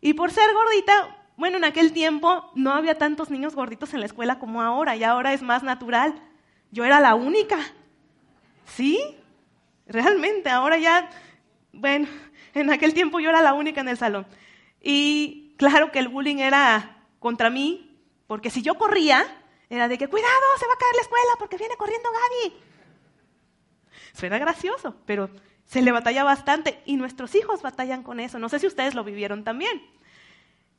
Y 0.00 0.14
por 0.14 0.30
ser 0.30 0.52
gordita, 0.52 1.16
bueno, 1.36 1.56
en 1.56 1.64
aquel 1.64 1.92
tiempo 1.92 2.50
no 2.54 2.72
había 2.72 2.98
tantos 2.98 3.30
niños 3.30 3.54
gorditos 3.54 3.94
en 3.94 4.00
la 4.00 4.06
escuela 4.06 4.38
como 4.38 4.62
ahora, 4.62 4.96
y 4.96 5.04
ahora 5.04 5.32
es 5.32 5.42
más 5.42 5.62
natural. 5.62 6.20
Yo 6.70 6.84
era 6.84 7.00
la 7.00 7.14
única. 7.14 7.58
¿Sí? 8.66 9.00
Realmente, 9.86 10.50
ahora 10.50 10.78
ya, 10.78 11.08
bueno, 11.72 12.06
en 12.54 12.70
aquel 12.70 12.92
tiempo 12.94 13.20
yo 13.20 13.30
era 13.30 13.40
la 13.40 13.54
única 13.54 13.80
en 13.80 13.88
el 13.88 13.96
salón. 13.96 14.26
Y 14.80 15.54
claro 15.56 15.90
que 15.90 15.98
el 15.98 16.08
bullying 16.08 16.36
era 16.38 17.04
contra 17.18 17.50
mí, 17.50 17.98
porque 18.26 18.50
si 18.50 18.62
yo 18.62 18.74
corría, 18.76 19.26
era 19.70 19.88
de 19.88 19.98
que, 19.98 20.08
cuidado, 20.08 20.30
se 20.58 20.66
va 20.66 20.74
a 20.74 20.78
caer 20.78 20.94
la 20.96 21.02
escuela 21.02 21.32
porque 21.38 21.56
viene 21.56 21.76
corriendo 21.76 22.08
Gaby. 22.10 22.56
Suena 24.14 24.38
gracioso, 24.38 24.96
pero 25.04 25.30
se 25.64 25.82
le 25.82 25.92
batalla 25.92 26.24
bastante 26.24 26.82
y 26.86 26.96
nuestros 26.96 27.34
hijos 27.34 27.62
batallan 27.62 28.02
con 28.02 28.20
eso. 28.20 28.38
No 28.38 28.48
sé 28.48 28.58
si 28.58 28.66
ustedes 28.66 28.94
lo 28.94 29.04
vivieron 29.04 29.44
también. 29.44 29.82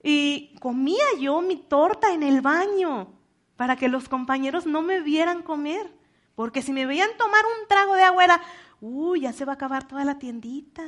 Y 0.02 0.56
comía 0.60 1.06
yo 1.20 1.42
mi 1.42 1.58
torta 1.58 2.14
en 2.14 2.24
el 2.24 2.42
baño 2.42 3.14
para 3.56 3.76
que 3.76 3.90
los 3.90 4.10
compañeros 4.10 4.66
no 4.66 4.82
me 4.82 5.02
vieran 5.02 5.44
comer. 5.44 5.92
Porque 6.36 6.62
si 6.62 6.74
me 6.74 6.86
veían 6.86 7.10
tomar 7.18 7.44
un 7.46 7.68
trago 7.68 7.96
de 7.96 8.04
agua 8.04 8.24
era, 8.24 8.42
uy, 8.82 9.22
ya 9.22 9.34
se 9.34 9.46
va 9.46 9.54
a 9.54 9.56
acabar 9.56 9.88
toda 9.88 10.06
la 10.06 10.18
tiendita. 10.18 10.84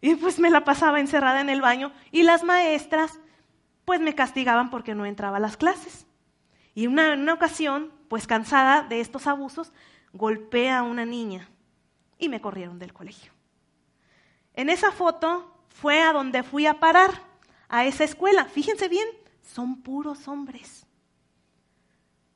Y 0.00 0.16
pues 0.16 0.38
me 0.38 0.50
la 0.50 0.64
pasaba 0.64 1.00
encerrada 1.00 1.40
en 1.40 1.48
el 1.48 1.60
baño 1.60 1.92
y 2.10 2.22
las 2.22 2.44
maestras 2.44 3.20
pues 3.84 4.00
me 4.00 4.14
castigaban 4.14 4.70
porque 4.70 4.94
no 4.94 5.06
entraba 5.06 5.38
a 5.38 5.40
las 5.40 5.56
clases. 5.56 6.06
Y 6.74 6.84
en 6.84 6.92
una 6.98 7.34
ocasión, 7.34 7.92
pues 8.08 8.26
cansada 8.26 8.82
de 8.82 9.00
estos 9.00 9.26
abusos, 9.26 9.72
golpeé 10.12 10.70
a 10.70 10.82
una 10.82 11.04
niña 11.04 11.48
y 12.18 12.28
me 12.28 12.40
corrieron 12.40 12.78
del 12.78 12.92
colegio. 12.92 13.32
En 14.54 14.70
esa 14.70 14.92
foto 14.92 15.64
fue 15.68 16.02
a 16.02 16.12
donde 16.12 16.42
fui 16.42 16.66
a 16.66 16.78
parar, 16.80 17.10
a 17.68 17.84
esa 17.86 18.04
escuela. 18.04 18.44
Fíjense 18.44 18.88
bien, 18.88 19.08
son 19.42 19.82
puros 19.82 20.28
hombres. 20.28 20.86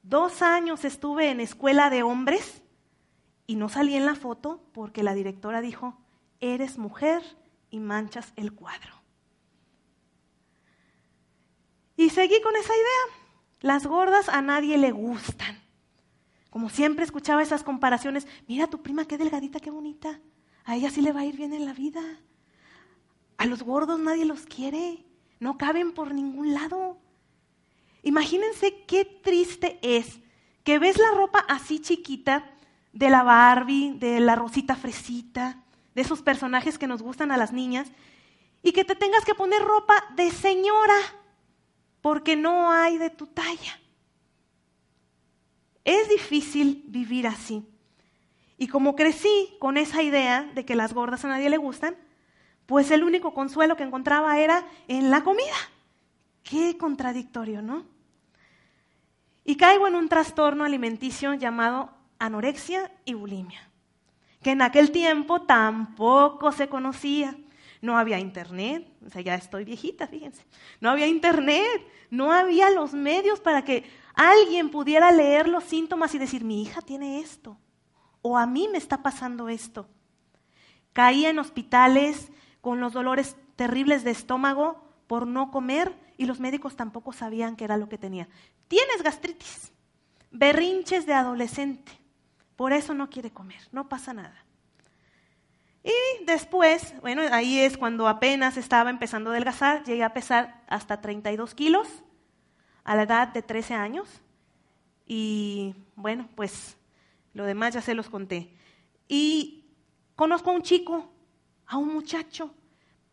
Dos 0.02 0.42
años 0.42 0.84
estuve 0.84 1.30
en 1.30 1.40
escuela 1.40 1.90
de 1.90 2.02
hombres 2.02 2.62
y 3.46 3.56
no 3.56 3.68
salí 3.68 3.96
en 3.96 4.06
la 4.06 4.14
foto 4.14 4.62
porque 4.72 5.02
la 5.02 5.14
directora 5.14 5.60
dijo, 5.60 5.98
eres 6.40 6.78
mujer 6.78 7.22
y 7.70 7.80
manchas 7.80 8.32
el 8.36 8.52
cuadro. 8.52 8.94
Y 11.96 12.10
seguí 12.10 12.40
con 12.40 12.54
esa 12.56 12.72
idea. 12.74 13.25
Las 13.60 13.86
gordas 13.86 14.28
a 14.28 14.42
nadie 14.42 14.78
le 14.78 14.92
gustan. 14.92 15.60
Como 16.50 16.70
siempre 16.70 17.04
escuchaba 17.04 17.42
esas 17.42 17.62
comparaciones, 17.62 18.26
mira 18.46 18.66
tu 18.66 18.82
prima 18.82 19.06
qué 19.06 19.18
delgadita, 19.18 19.60
qué 19.60 19.70
bonita. 19.70 20.20
A 20.64 20.76
ella 20.76 20.90
sí 20.90 21.00
le 21.00 21.12
va 21.12 21.20
a 21.20 21.24
ir 21.24 21.36
bien 21.36 21.52
en 21.52 21.64
la 21.64 21.72
vida. 21.72 22.00
A 23.38 23.46
los 23.46 23.62
gordos 23.62 24.00
nadie 24.00 24.24
los 24.24 24.46
quiere, 24.46 25.04
no 25.38 25.58
caben 25.58 25.92
por 25.92 26.14
ningún 26.14 26.54
lado. 26.54 26.98
Imagínense 28.02 28.84
qué 28.86 29.04
triste 29.04 29.78
es 29.82 30.20
que 30.64 30.78
ves 30.78 30.98
la 30.98 31.10
ropa 31.12 31.44
así 31.48 31.80
chiquita 31.80 32.50
de 32.92 33.10
la 33.10 33.22
Barbie, 33.22 33.92
de 33.98 34.20
la 34.20 34.34
Rosita 34.34 34.74
Fresita, 34.74 35.62
de 35.94 36.02
esos 36.02 36.22
personajes 36.22 36.78
que 36.78 36.86
nos 36.86 37.02
gustan 37.02 37.30
a 37.30 37.36
las 37.36 37.52
niñas, 37.52 37.88
y 38.62 38.72
que 38.72 38.84
te 38.84 38.96
tengas 38.96 39.24
que 39.24 39.34
poner 39.34 39.62
ropa 39.62 39.94
de 40.16 40.30
señora 40.30 40.96
porque 42.06 42.36
no 42.36 42.70
hay 42.70 42.98
de 42.98 43.10
tu 43.10 43.26
talla. 43.26 43.80
Es 45.84 46.08
difícil 46.08 46.84
vivir 46.86 47.26
así. 47.26 47.66
Y 48.56 48.68
como 48.68 48.94
crecí 48.94 49.56
con 49.58 49.76
esa 49.76 50.04
idea 50.04 50.44
de 50.54 50.64
que 50.64 50.76
las 50.76 50.94
gordas 50.94 51.24
a 51.24 51.28
nadie 51.28 51.50
le 51.50 51.56
gustan, 51.56 51.96
pues 52.66 52.92
el 52.92 53.02
único 53.02 53.34
consuelo 53.34 53.76
que 53.76 53.82
encontraba 53.82 54.38
era 54.38 54.64
en 54.86 55.10
la 55.10 55.24
comida. 55.24 55.56
Qué 56.44 56.78
contradictorio, 56.78 57.60
¿no? 57.60 57.84
Y 59.44 59.56
caigo 59.56 59.88
en 59.88 59.96
un 59.96 60.08
trastorno 60.08 60.62
alimenticio 60.62 61.34
llamado 61.34 61.90
anorexia 62.20 62.92
y 63.04 63.14
bulimia, 63.14 63.68
que 64.44 64.52
en 64.52 64.62
aquel 64.62 64.92
tiempo 64.92 65.42
tampoco 65.42 66.52
se 66.52 66.68
conocía. 66.68 67.36
No 67.86 67.96
había 67.96 68.18
internet, 68.18 68.84
o 69.06 69.10
sea, 69.10 69.22
ya 69.22 69.36
estoy 69.36 69.64
viejita, 69.64 70.08
fíjense. 70.08 70.44
No 70.80 70.90
había 70.90 71.06
internet, 71.06 71.86
no 72.10 72.32
había 72.32 72.68
los 72.70 72.94
medios 72.94 73.38
para 73.38 73.62
que 73.62 73.84
alguien 74.14 74.72
pudiera 74.72 75.12
leer 75.12 75.46
los 75.46 75.62
síntomas 75.62 76.12
y 76.12 76.18
decir, 76.18 76.42
mi 76.42 76.62
hija 76.62 76.82
tiene 76.82 77.20
esto, 77.20 77.56
o 78.22 78.38
a 78.38 78.44
mí 78.44 78.66
me 78.72 78.78
está 78.78 79.04
pasando 79.04 79.48
esto. 79.48 79.88
Caía 80.92 81.30
en 81.30 81.38
hospitales 81.38 82.32
con 82.60 82.80
los 82.80 82.92
dolores 82.92 83.36
terribles 83.54 84.02
de 84.02 84.10
estómago 84.10 84.82
por 85.06 85.28
no 85.28 85.52
comer 85.52 85.94
y 86.16 86.26
los 86.26 86.40
médicos 86.40 86.74
tampoco 86.74 87.12
sabían 87.12 87.54
qué 87.54 87.66
era 87.66 87.76
lo 87.76 87.88
que 87.88 87.98
tenía. 87.98 88.28
Tienes 88.66 89.00
gastritis, 89.04 89.70
berrinches 90.32 91.06
de 91.06 91.14
adolescente, 91.14 91.92
por 92.56 92.72
eso 92.72 92.94
no 92.94 93.08
quiere 93.10 93.30
comer, 93.30 93.60
no 93.70 93.88
pasa 93.88 94.12
nada. 94.12 94.45
Y 95.86 96.24
después, 96.24 97.00
bueno, 97.00 97.22
ahí 97.30 97.60
es 97.60 97.78
cuando 97.78 98.08
apenas 98.08 98.56
estaba 98.56 98.90
empezando 98.90 99.30
a 99.30 99.34
adelgazar, 99.34 99.84
llegué 99.84 100.02
a 100.02 100.12
pesar 100.12 100.64
hasta 100.66 101.00
32 101.00 101.54
kilos 101.54 101.86
a 102.82 102.96
la 102.96 103.04
edad 103.04 103.28
de 103.28 103.40
13 103.40 103.74
años. 103.74 104.08
Y 105.06 105.76
bueno, 105.94 106.28
pues 106.34 106.76
lo 107.34 107.44
demás 107.44 107.74
ya 107.74 107.82
se 107.82 107.94
los 107.94 108.10
conté. 108.10 108.52
Y 109.06 109.64
conozco 110.16 110.50
a 110.50 110.54
un 110.54 110.62
chico, 110.62 111.08
a 111.66 111.76
un 111.76 111.94
muchacho, 111.94 112.52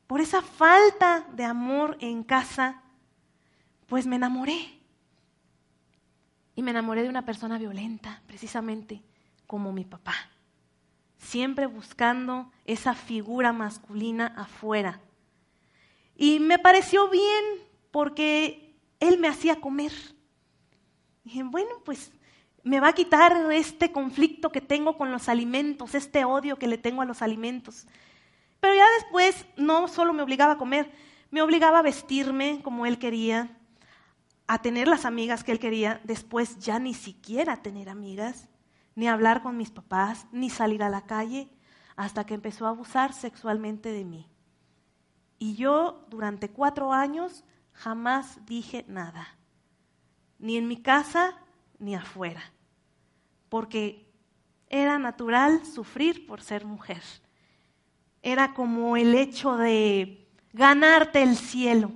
por 0.07 0.19
esa 0.19 0.41
falta 0.41 1.27
de 1.31 1.43
amor 1.43 1.95
en 1.99 2.23
casa, 2.23 2.81
pues 3.85 4.07
me 4.07 4.15
enamoré. 4.15 4.79
Y 6.55 6.63
me 6.63 6.71
enamoré 6.71 7.03
de 7.03 7.09
una 7.09 7.23
persona 7.23 7.59
violenta, 7.59 8.23
precisamente 8.25 9.03
como 9.45 9.71
mi 9.71 9.85
papá. 9.85 10.15
Siempre 11.17 11.67
buscando 11.67 12.51
esa 12.65 12.93
figura 12.93 13.53
masculina 13.53 14.33
afuera. 14.37 15.01
Y 16.15 16.39
me 16.39 16.59
pareció 16.59 17.09
bien 17.09 17.43
porque 17.91 18.75
él 18.99 19.19
me 19.19 19.27
hacía 19.27 19.59
comer. 19.59 19.91
dije, 21.23 21.43
bueno, 21.43 21.71
pues 21.83 22.11
me 22.63 22.79
va 22.79 22.89
a 22.89 22.93
quitar 22.93 23.51
este 23.51 23.91
conflicto 23.91 24.51
que 24.51 24.61
tengo 24.61 24.97
con 24.97 25.11
los 25.11 25.27
alimentos, 25.27 25.95
este 25.95 26.23
odio 26.23 26.57
que 26.57 26.67
le 26.67 26.77
tengo 26.77 27.01
a 27.01 27.05
los 27.05 27.21
alimentos. 27.21 27.87
Pero 28.59 28.75
ya 28.75 28.85
después 28.99 29.45
no 29.57 29.87
solo 29.89 30.13
me 30.13 30.23
obligaba 30.23 30.53
a 30.53 30.57
comer, 30.57 30.89
me 31.31 31.41
obligaba 31.41 31.79
a 31.79 31.83
vestirme 31.83 32.61
como 32.63 32.85
él 32.85 32.97
quería, 32.99 33.57
a 34.47 34.61
tener 34.61 34.87
las 34.87 35.03
amigas 35.05 35.43
que 35.43 35.51
él 35.51 35.59
quería, 35.59 35.99
después 36.03 36.59
ya 36.59 36.79
ni 36.79 36.93
siquiera 36.93 37.61
tener 37.61 37.89
amigas, 37.89 38.47
ni 38.95 39.07
hablar 39.07 39.41
con 39.41 39.57
mis 39.57 39.71
papás, 39.71 40.27
ni 40.31 40.49
salir 40.49 40.83
a 40.83 40.89
la 40.89 41.01
calle, 41.05 41.49
hasta 41.95 42.25
que 42.25 42.33
empezó 42.33 42.65
a 42.65 42.69
abusar 42.69 43.13
sexualmente 43.13 43.91
de 43.91 44.05
mí. 44.05 44.29
Y 45.39 45.55
yo 45.55 46.05
durante 46.09 46.49
cuatro 46.49 46.93
años 46.93 47.43
jamás 47.71 48.45
dije 48.45 48.85
nada, 48.87 49.37
ni 50.39 50.57
en 50.57 50.67
mi 50.67 50.81
casa 50.81 51.37
ni 51.79 51.95
afuera, 51.95 52.53
porque 53.49 54.11
era 54.69 54.97
natural 54.99 55.65
sufrir 55.65 56.25
por 56.25 56.41
ser 56.41 56.65
mujer 56.65 57.01
era 58.23 58.53
como 58.53 58.95
el 58.95 59.13
hecho 59.13 59.57
de 59.57 60.25
ganarte 60.53 61.21
el 61.21 61.35
cielo, 61.35 61.91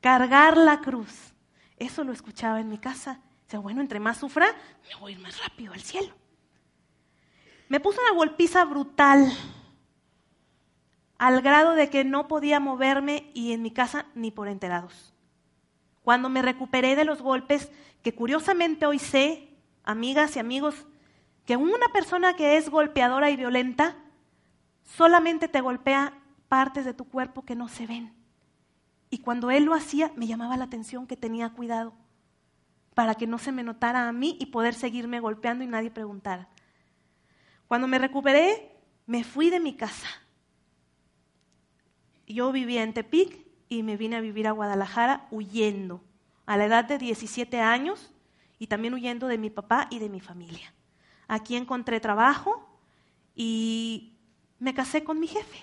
cargar 0.00 0.56
la 0.56 0.80
cruz. 0.80 1.34
Eso 1.76 2.02
lo 2.02 2.12
escuchaba 2.12 2.58
en 2.58 2.70
mi 2.70 2.78
casa. 2.78 3.20
Dice, 3.44 3.58
bueno, 3.58 3.82
entre 3.82 4.00
más 4.00 4.16
sufra, 4.16 4.46
me 4.88 4.98
voy 4.98 5.12
a 5.12 5.16
ir 5.16 5.22
más 5.22 5.38
rápido 5.40 5.74
al 5.74 5.80
cielo. 5.80 6.14
Me 7.68 7.80
puso 7.80 8.00
una 8.00 8.16
golpiza 8.16 8.64
brutal, 8.64 9.30
al 11.18 11.42
grado 11.42 11.74
de 11.74 11.90
que 11.90 12.04
no 12.04 12.28
podía 12.28 12.60
moverme 12.60 13.30
y 13.34 13.52
en 13.52 13.62
mi 13.62 13.70
casa 13.70 14.06
ni 14.14 14.30
por 14.30 14.48
enterados. 14.48 15.12
Cuando 16.02 16.28
me 16.28 16.42
recuperé 16.42 16.96
de 16.96 17.04
los 17.04 17.20
golpes, 17.20 17.70
que 18.02 18.14
curiosamente 18.14 18.86
hoy 18.86 18.98
sé, 18.98 19.48
amigas 19.84 20.36
y 20.36 20.38
amigos, 20.38 20.86
que 21.44 21.56
una 21.56 21.88
persona 21.88 22.34
que 22.34 22.56
es 22.56 22.70
golpeadora 22.70 23.30
y 23.30 23.36
violenta 23.36 23.96
solamente 24.84 25.48
te 25.48 25.60
golpea 25.60 26.14
partes 26.48 26.84
de 26.84 26.94
tu 26.94 27.04
cuerpo 27.04 27.44
que 27.44 27.56
no 27.56 27.68
se 27.68 27.86
ven. 27.86 28.14
Y 29.10 29.18
cuando 29.18 29.50
él 29.50 29.64
lo 29.64 29.74
hacía, 29.74 30.12
me 30.16 30.26
llamaba 30.26 30.56
la 30.56 30.64
atención 30.64 31.06
que 31.06 31.16
tenía 31.16 31.50
cuidado 31.50 31.92
para 32.94 33.14
que 33.14 33.26
no 33.26 33.38
se 33.38 33.52
me 33.52 33.62
notara 33.62 34.08
a 34.08 34.12
mí 34.12 34.36
y 34.40 34.46
poder 34.46 34.74
seguirme 34.74 35.20
golpeando 35.20 35.64
y 35.64 35.66
nadie 35.66 35.90
preguntara. 35.90 36.48
Cuando 37.68 37.86
me 37.86 37.98
recuperé, 37.98 38.72
me 39.06 39.22
fui 39.24 39.50
de 39.50 39.60
mi 39.60 39.74
casa. 39.74 40.08
Yo 42.26 42.50
vivía 42.50 42.82
en 42.82 42.94
Tepic 42.94 43.46
y 43.68 43.82
me 43.82 43.96
vine 43.96 44.16
a 44.16 44.20
vivir 44.20 44.48
a 44.48 44.52
Guadalajara 44.52 45.28
huyendo, 45.30 46.02
a 46.46 46.56
la 46.56 46.64
edad 46.64 46.84
de 46.86 46.98
17 46.98 47.60
años 47.60 48.12
y 48.58 48.66
también 48.66 48.94
huyendo 48.94 49.28
de 49.28 49.38
mi 49.38 49.50
papá 49.50 49.86
y 49.90 49.98
de 49.98 50.08
mi 50.08 50.20
familia. 50.20 50.72
Aquí 51.26 51.56
encontré 51.56 52.00
trabajo 52.00 52.80
y 53.34 54.14
me 54.58 54.72
casé 54.72 55.04
con 55.04 55.20
mi 55.20 55.26
jefe. 55.26 55.58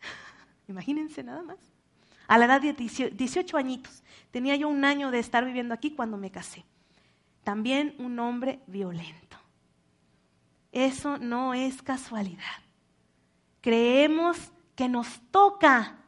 Imagínense 0.68 1.22
nada 1.22 1.42
más. 1.42 1.58
A 2.28 2.38
la 2.38 2.46
edad 2.46 2.62
de 2.62 2.72
18 2.72 3.56
añitos. 3.58 4.02
Tenía 4.30 4.56
yo 4.56 4.68
un 4.68 4.86
año 4.86 5.10
de 5.10 5.18
estar 5.18 5.44
viviendo 5.44 5.74
aquí 5.74 5.94
cuando 5.94 6.16
me 6.16 6.30
casé. 6.30 6.64
También 7.44 7.94
un 7.98 8.18
hombre 8.18 8.60
violento. 8.66 9.21
Eso 10.72 11.18
no 11.18 11.54
es 11.54 11.82
casualidad. 11.82 12.42
Creemos 13.60 14.52
que 14.74 14.88
nos 14.88 15.20
toca 15.30 15.98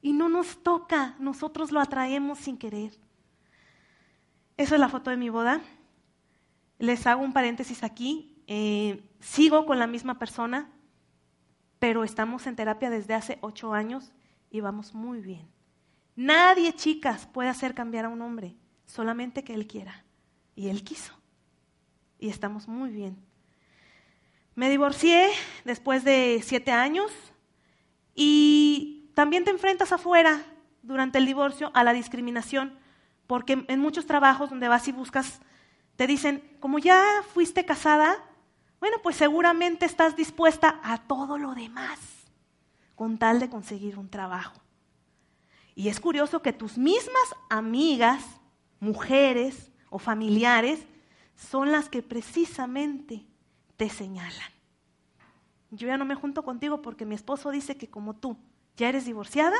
y 0.00 0.12
no 0.12 0.28
nos 0.28 0.62
toca. 0.62 1.16
Nosotros 1.18 1.72
lo 1.72 1.80
atraemos 1.80 2.38
sin 2.38 2.56
querer. 2.56 2.92
Esa 4.56 4.76
es 4.76 4.80
la 4.80 4.88
foto 4.88 5.10
de 5.10 5.16
mi 5.16 5.28
boda. 5.28 5.60
Les 6.78 7.06
hago 7.06 7.22
un 7.22 7.32
paréntesis 7.32 7.82
aquí. 7.82 8.32
Eh, 8.46 9.02
sigo 9.20 9.66
con 9.66 9.78
la 9.78 9.86
misma 9.86 10.18
persona 10.18 10.70
pero 11.84 12.02
estamos 12.02 12.46
en 12.46 12.56
terapia 12.56 12.88
desde 12.88 13.12
hace 13.12 13.36
ocho 13.42 13.74
años 13.74 14.10
y 14.50 14.60
vamos 14.60 14.94
muy 14.94 15.20
bien. 15.20 15.46
Nadie, 16.16 16.72
chicas, 16.72 17.26
puede 17.26 17.50
hacer 17.50 17.74
cambiar 17.74 18.06
a 18.06 18.08
un 18.08 18.22
hombre, 18.22 18.56
solamente 18.86 19.44
que 19.44 19.52
él 19.52 19.66
quiera. 19.66 20.02
Y 20.56 20.68
él 20.68 20.82
quiso. 20.82 21.12
Y 22.18 22.30
estamos 22.30 22.68
muy 22.68 22.88
bien. 22.88 23.18
Me 24.54 24.70
divorcié 24.70 25.30
después 25.64 26.04
de 26.04 26.40
siete 26.44 26.70
años 26.70 27.10
y 28.14 29.10
también 29.14 29.44
te 29.44 29.50
enfrentas 29.50 29.92
afuera 29.92 30.44
durante 30.82 31.18
el 31.18 31.26
divorcio 31.26 31.70
a 31.74 31.82
la 31.82 31.92
discriminación, 31.92 32.78
porque 33.26 33.64
en 33.66 33.80
muchos 33.80 34.06
trabajos 34.06 34.50
donde 34.50 34.68
vas 34.68 34.86
y 34.86 34.92
buscas, 34.92 35.40
te 35.96 36.06
dicen, 36.06 36.56
como 36.60 36.78
ya 36.78 37.02
fuiste 37.32 37.64
casada, 37.64 38.22
bueno, 38.78 38.98
pues 39.02 39.16
seguramente 39.16 39.86
estás 39.86 40.14
dispuesta 40.14 40.80
a 40.82 40.98
todo 40.98 41.38
lo 41.38 41.54
demás 41.54 41.98
con 42.94 43.18
tal 43.18 43.40
de 43.40 43.48
conseguir 43.48 43.98
un 43.98 44.08
trabajo. 44.08 44.60
Y 45.74 45.88
es 45.88 45.98
curioso 45.98 46.42
que 46.42 46.52
tus 46.52 46.78
mismas 46.78 47.34
amigas, 47.50 48.22
mujeres 48.78 49.72
o 49.90 49.98
familiares, 49.98 50.86
son 51.34 51.72
las 51.72 51.88
que 51.88 52.02
precisamente 52.02 53.24
te 53.76 53.88
señalan. 53.88 54.52
Yo 55.70 55.88
ya 55.88 55.96
no 55.96 56.04
me 56.04 56.14
junto 56.14 56.44
contigo 56.44 56.82
porque 56.82 57.04
mi 57.04 57.14
esposo 57.14 57.50
dice 57.50 57.76
que 57.76 57.90
como 57.90 58.14
tú 58.14 58.36
ya 58.76 58.88
eres 58.88 59.06
divorciada, 59.06 59.56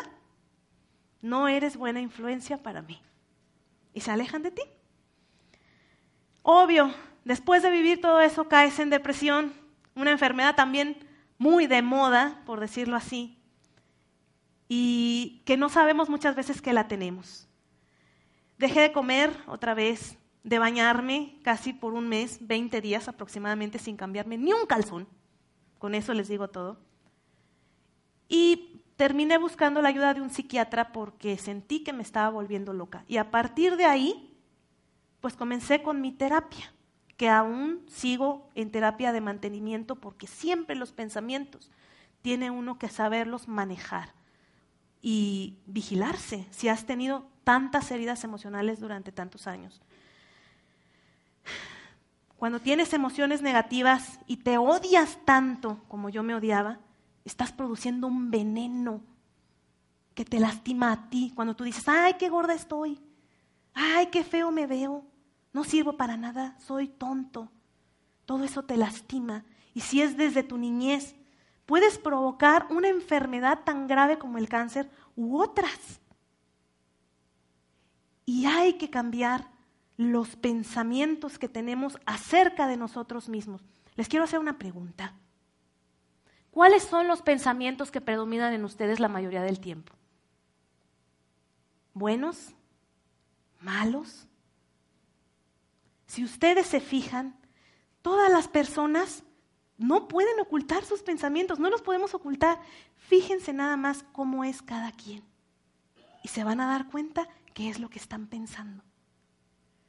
no 1.22 1.48
eres 1.48 1.77
buena 1.77 2.00
influencia 2.00 2.62
para 2.62 2.83
mí. 2.83 3.00
Y 3.92 4.00
se 4.00 4.11
alejan 4.11 4.42
de 4.42 4.50
ti. 4.50 4.62
Obvio, 6.42 6.92
después 7.24 7.62
de 7.62 7.70
vivir 7.70 8.00
todo 8.00 8.20
eso, 8.20 8.48
caes 8.48 8.79
en 8.79 8.90
depresión, 8.90 9.55
una 9.94 10.11
enfermedad 10.11 10.55
también 10.55 10.98
muy 11.38 11.66
de 11.66 11.83
moda, 11.83 12.42
por 12.44 12.61
decirlo 12.61 12.96
así, 12.96 13.38
y 14.68 15.42
que 15.44 15.57
no 15.57 15.68
sabemos 15.68 16.09
muchas 16.09 16.37
veces 16.37 16.61
que 16.61 16.72
la 16.72 16.88
tenemos. 16.88 17.48
Dejé 18.59 18.81
de 18.81 18.92
comer 18.92 19.31
otra 19.46 19.74
vez, 19.74 20.18
de 20.44 20.59
bañarme 20.59 21.38
casi 21.42 21.72
por 21.72 21.94
un 21.94 22.09
mes, 22.09 22.38
20 22.46 22.80
días 22.80 23.09
aproximadamente 23.09 23.78
sin 23.78 23.96
cambiarme 23.96 24.38
ni 24.38 24.52
un 24.52 24.66
calzón. 24.66 25.09
Con 25.78 25.94
eso 25.94 26.14
les 26.14 26.28
digo 26.28 26.48
todo. 26.48 26.78
Y 28.28 28.83
terminé 28.96 29.38
buscando 29.38 29.83
la 29.83 29.88
ayuda 29.88 30.14
de 30.14 30.20
un 30.20 30.30
psiquiatra 30.30 30.92
porque 30.92 31.37
sentí 31.38 31.83
que 31.83 31.92
me 31.92 32.02
estaba 32.02 32.28
volviendo 32.28 32.72
loca. 32.72 33.04
Y 33.09 33.16
a 33.16 33.30
partir 33.30 33.76
de 33.76 33.87
ahí, 33.87 34.37
pues 35.20 35.35
comencé 35.35 35.83
con 35.83 36.00
mi 36.00 36.12
terapia, 36.12 36.72
que 37.16 37.28
aún 37.28 37.85
sigo 37.88 38.50
en 38.54 38.70
terapia 38.70 39.12
de 39.12 39.20
mantenimiento 39.20 39.96
porque 39.96 40.26
siempre 40.26 40.76
los 40.76 40.92
pensamientos 40.92 41.70
tiene 42.22 42.50
uno 42.50 42.78
que 42.78 42.88
saberlos 42.88 43.48
manejar 43.48 44.12
y 45.00 45.59
vigilarse 45.66 46.46
si 46.50 46.68
has 46.68 46.87
tenido 46.87 47.26
tantas 47.44 47.90
heridas 47.90 48.24
emocionales 48.24 48.80
durante 48.80 49.12
tantos 49.12 49.46
años. 49.46 49.80
Cuando 52.37 52.61
tienes 52.61 52.92
emociones 52.92 53.42
negativas 53.42 54.20
y 54.26 54.38
te 54.38 54.59
odias 54.59 55.18
tanto 55.24 55.83
como 55.88 56.11
yo 56.11 56.22
me 56.22 56.35
odiaba, 56.35 56.80
estás 57.24 57.52
produciendo 57.52 58.07
un 58.07 58.30
veneno 58.30 59.00
que 60.14 60.24
te 60.24 60.40
lastima 60.40 60.92
a 60.92 61.09
ti. 61.09 61.33
Cuando 61.35 61.57
tú 61.57 61.64
dices, 61.64 61.88
ay, 61.88 62.14
qué 62.18 62.28
gorda 62.28 62.54
estoy, 62.54 63.00
ay, 63.72 64.09
qué 64.09 64.24
feo 64.24 64.50
me 64.50 64.66
veo, 64.66 65.04
no 65.52 65.64
sirvo 65.64 65.96
para 65.96 66.16
nada, 66.16 66.57
soy 66.59 66.88
tonto. 66.88 67.50
Todo 68.26 68.44
eso 68.44 68.62
te 68.64 68.76
lastima. 68.76 69.44
Y 69.72 69.80
si 69.80 70.02
es 70.02 70.16
desde 70.16 70.42
tu 70.42 70.59
niñez, 70.59 71.14
puedes 71.66 71.98
provocar 71.98 72.66
una 72.70 72.88
enfermedad 72.88 73.61
tan 73.64 73.87
grave 73.87 74.18
como 74.18 74.38
el 74.38 74.48
cáncer 74.48 74.90
u 75.16 75.40
otras. 75.40 76.00
Y 78.26 78.46
hay 78.46 78.74
que 78.74 78.90
cambiar 78.90 79.53
los 79.96 80.37
pensamientos 80.37 81.38
que 81.38 81.48
tenemos 81.48 81.98
acerca 82.07 82.66
de 82.66 82.76
nosotros 82.76 83.28
mismos. 83.28 83.62
Les 83.94 84.09
quiero 84.09 84.24
hacer 84.24 84.38
una 84.40 84.59
pregunta. 84.59 85.14
¿Cuáles 86.50 86.85
son 86.85 87.09
los 87.09 87.22
pensamientos 87.22 87.90
que 87.90 88.00
predominan 88.00 88.52
en 88.52 88.64
ustedes 88.64 89.00
la 89.00 89.09
mayoría 89.09 89.42
del 89.42 89.61
tiempo? 89.61 89.92
¿Buenos? 91.92 92.54
¿Malos? 93.61 94.26
Si 96.07 96.24
ustedes 96.24 96.66
se 96.66 96.80
fijan, 96.80 97.37
todas 98.02 98.30
las 98.30 98.48
personas 98.48 99.24
no 99.78 100.07
pueden 100.07 100.38
ocultar 100.40 100.85
sus 100.85 101.02
pensamientos, 101.02 101.59
no 101.59 101.70
los 101.70 101.83
podemos 101.83 102.14
ocultar. 102.14 102.61
Fíjense 102.96 103.52
nada 103.52 103.76
más 103.76 104.04
cómo 104.12 104.44
es 104.44 104.62
cada 104.62 104.92
quien. 104.92 105.24
Y 106.22 106.28
se 106.28 106.44
van 106.44 106.61
a 106.61 106.66
dar 106.66 106.88
cuenta 106.88 107.28
qué 107.52 107.68
es 107.68 107.80
lo 107.80 107.90
que 107.90 107.98
están 107.98 108.26
pensando. 108.26 108.85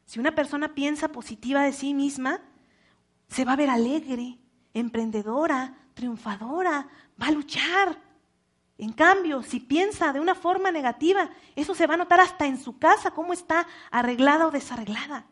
Si 0.06 0.20
una 0.20 0.34
persona 0.34 0.74
piensa 0.76 1.10
positiva 1.10 1.64
de 1.64 1.74
sí 1.74 1.94
misma, 1.94 2.42
se 3.28 3.44
va 3.44 3.54
a 3.54 3.58
ver 3.58 3.70
alegre, 3.70 4.38
emprendedora, 4.74 5.76
triunfadora, 5.94 6.88
va 7.22 7.28
a 7.28 7.32
luchar. 7.32 8.00
En 8.78 8.92
cambio, 8.92 9.42
si 9.42 9.60
piensa 9.60 10.14
de 10.14 10.20
una 10.20 10.36
forma 10.36 10.72
negativa, 10.72 11.30
eso 11.56 11.74
se 11.74 11.88
va 11.88 11.96
a 11.96 11.98
notar 11.98 12.20
hasta 12.20 12.46
en 12.46 12.60
su 12.60 12.78
casa, 12.78 13.12
cómo 13.12 13.34
está 13.34 13.68
arreglada 13.90 14.48
o 14.48 14.52
desarreglada. 14.52 15.26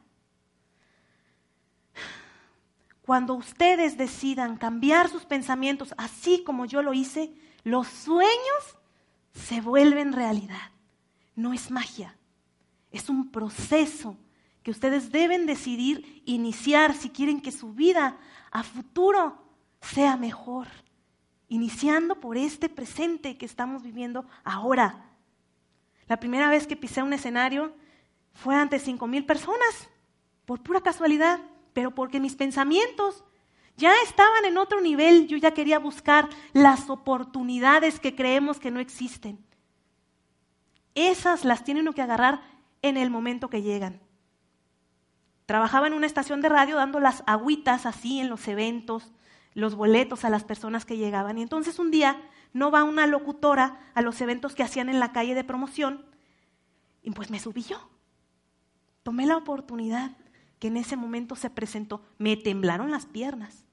Cuando 3.06 3.34
ustedes 3.34 3.98
decidan 3.98 4.56
cambiar 4.56 5.10
sus 5.10 5.26
pensamientos, 5.26 5.94
así 5.98 6.42
como 6.44 6.66
yo 6.66 6.82
lo 6.82 6.94
hice, 6.94 7.34
los 7.64 7.88
sueños 7.88 8.78
se 9.34 9.60
vuelven 9.60 10.14
realidad. 10.14 10.72
No 11.36 11.54
es 11.54 11.70
magia, 11.70 12.18
es 12.92 13.10
un 13.10 13.30
proceso 13.30 14.18
que 14.64 14.72
ustedes 14.72 15.12
deben 15.12 15.46
decidir 15.46 16.24
iniciar 16.26 16.96
si 16.96 17.10
quieren 17.10 17.42
que 17.42 17.52
su 17.52 17.74
vida 17.74 18.18
a 18.52 18.64
futuro 18.64 19.38
sea 19.82 20.16
mejor, 20.16 20.68
iniciando 21.50 22.20
por 22.20 22.38
este 22.38 22.70
presente 22.70 23.38
que 23.38 23.46
estamos 23.46 23.84
viviendo 23.84 24.26
ahora. 24.44 25.10
La 26.08 26.20
primera 26.20 26.50
vez 26.50 26.66
que 26.66 26.78
pisé 26.78 27.04
un 27.04 27.14
escenario 27.14 27.76
fue 28.34 28.56
ante 28.56 28.80
cinco 28.80 29.06
mil 29.08 29.26
personas, 29.26 29.90
por 30.46 30.62
pura 30.62 30.82
casualidad, 30.82 31.40
pero 31.74 31.94
porque 31.94 32.20
mis 32.20 32.36
pensamientos 32.36 33.24
ya 33.76 33.94
estaban 34.06 34.46
en 34.46 34.58
otro 34.58 34.82
nivel, 34.82 35.28
yo 35.28 35.38
ya 35.38 35.54
quería 35.54 35.80
buscar 35.80 36.30
las 36.54 36.90
oportunidades 36.90 38.00
que 38.00 38.16
creemos 38.16 38.60
que 38.60 38.72
no 38.72 38.80
existen. 38.80 39.44
Esas 40.96 41.44
las 41.44 41.64
tiene 41.64 41.82
uno 41.82 41.94
que 41.94 42.02
agarrar 42.02 42.42
en 42.82 42.98
el 42.98 43.10
momento 43.10 43.50
que 43.50 43.62
llegan. 43.62 44.00
Trabajaba 45.46 45.88
en 45.88 45.94
una 45.94 46.06
estación 46.06 46.42
de 46.42 46.50
radio 46.50 46.78
dando 46.78 47.00
las 47.00 47.24
agüitas 47.28 47.86
así 47.86 48.20
en 48.20 48.30
los 48.30 48.48
eventos, 48.48 49.12
los 49.54 49.76
boletos 49.76 50.26
a 50.26 50.30
las 50.30 50.44
personas 50.44 50.86
que 50.86 50.98
llegaban. 50.98 51.38
Y 51.38 51.42
entonces 51.42 51.80
un 51.80 51.92
día 51.92 52.22
no 52.54 52.72
va 52.72 52.84
una 52.84 53.08
locutora 53.08 53.80
a 53.94 54.02
los 54.02 54.22
eventos 54.22 54.56
que 54.56 54.64
hacían 54.64 54.90
en 54.90 55.00
la 55.00 55.12
calle 55.12 55.36
de 55.36 55.44
promoción 55.44 56.06
y 57.04 57.12
pues 57.12 57.30
me 57.30 57.40
subí 57.40 57.64
yo. 57.64 57.90
Tomé 59.04 59.26
la 59.26 59.36
oportunidad 59.36 60.16
que 60.60 60.70
en 60.70 60.78
ese 60.78 60.96
momento 60.96 61.36
se 61.36 61.50
presentó. 61.50 62.02
Me 62.18 62.38
temblaron 62.38 62.90
las 62.90 63.06
piernas. 63.06 63.66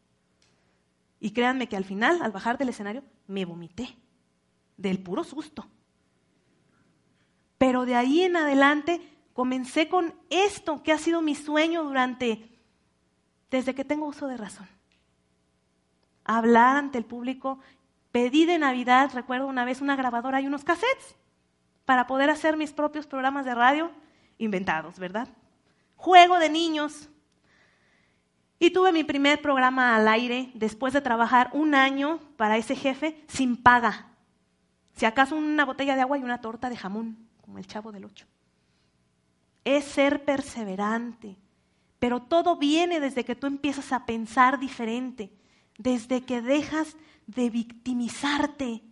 Y 1.21 1.31
créanme 1.31 1.69
que 1.69 1.77
al 1.77 1.85
final, 1.85 2.21
al 2.23 2.33
bajar 2.33 2.59
del 2.59 2.71
escenario, 2.71 3.05
me 3.29 3.45
vomité 3.45 3.97
del 4.77 5.01
puro 5.01 5.23
susto. 5.23 5.69
Pero 7.59 7.85
de 7.85 7.95
ahí 7.95 8.23
en 8.23 8.37
adelante 8.37 9.01
comencé 9.33 9.89
con 9.89 10.15
esto 10.29 10.83
que 10.83 10.93
ha 10.93 10.99
sido 10.99 11.23
mi 11.23 11.35
sueño 11.35 11.85
durante, 11.85 12.49
desde 13.51 13.75
que 13.75 13.85
tengo 13.85 14.07
uso 14.07 14.27
de 14.27 14.37
razón. 14.37 14.69
Hablar 16.25 16.77
ante 16.77 16.99
el 16.99 17.05
público. 17.05 17.59
Pedí 18.13 18.45
de 18.45 18.59
Navidad, 18.59 19.11
recuerdo 19.15 19.47
una 19.47 19.65
vez, 19.65 19.81
una 19.81 19.97
grabadora 19.97 20.41
y 20.41 20.47
unos 20.47 20.65
cassettes 20.65 21.17
para 21.85 22.07
poder 22.07 22.29
hacer 22.31 22.57
mis 22.57 22.73
propios 22.73 23.07
programas 23.07 23.45
de 23.45 23.55
radio 23.55 23.91
inventados, 24.39 24.99
¿verdad? 24.99 25.29
Juego 25.97 26.39
de 26.39 26.51
niños. 26.51 27.09
Y 28.59 28.71
tuve 28.71 28.93
mi 28.93 29.05
primer 29.05 29.41
programa 29.41 29.97
al 29.97 30.07
aire 30.09 30.51
después 30.55 30.93
de 30.93 31.01
trabajar 31.01 31.51
un 31.53 31.75
año 31.75 32.19
para 32.37 32.57
ese 32.59 32.77
jefe 32.77 33.25
sin 33.29 33.57
paga. 33.57 34.09
Si 34.97 35.07
acaso 35.07 35.37
una 35.37 35.65
botella 35.65 35.95
de 35.95 36.03
agua 36.03 36.19
y 36.19 36.25
una 36.25 36.41
torta 36.41 36.69
de 36.69 36.77
jamón, 36.77 37.29
como 37.41 37.59
el 37.59 37.67
chavo 37.67 37.91
del 37.91 38.05
ocho 38.05 38.27
es 39.77 39.85
ser 39.85 40.25
perseverante. 40.25 41.37
Pero 41.99 42.23
todo 42.23 42.57
viene 42.57 43.01
desde 43.01 43.25
que 43.25 43.37
tú 43.37 43.47
empiezas 43.47 43.93
a 43.93 44.07
pensar 44.07 44.59
diferente, 44.59 45.33
desde 45.79 46.23
que 46.23 46.41
dejas 46.41 46.97
de 47.27 47.51
victimizarte 47.51 48.83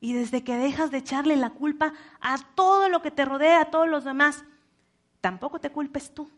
y 0.00 0.12
desde 0.12 0.42
que 0.42 0.56
dejas 0.56 0.90
de 0.90 0.98
echarle 0.98 1.36
la 1.36 1.50
culpa 1.50 1.92
a 2.20 2.36
todo 2.54 2.88
lo 2.88 3.00
que 3.02 3.12
te 3.12 3.24
rodea, 3.24 3.60
a 3.60 3.70
todos 3.70 3.88
los 3.88 4.04
demás. 4.04 4.44
Tampoco 5.20 5.60
te 5.60 5.70
culpes 5.70 6.12
tú. 6.12 6.28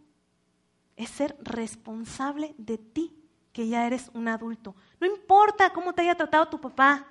Es 0.96 1.08
ser 1.08 1.36
responsable 1.40 2.54
de 2.58 2.76
ti, 2.76 3.16
que 3.52 3.66
ya 3.66 3.86
eres 3.86 4.10
un 4.12 4.28
adulto. 4.28 4.76
No 5.00 5.06
importa 5.06 5.70
cómo 5.70 5.94
te 5.94 6.02
haya 6.02 6.14
tratado 6.14 6.48
tu 6.48 6.60
papá, 6.60 7.06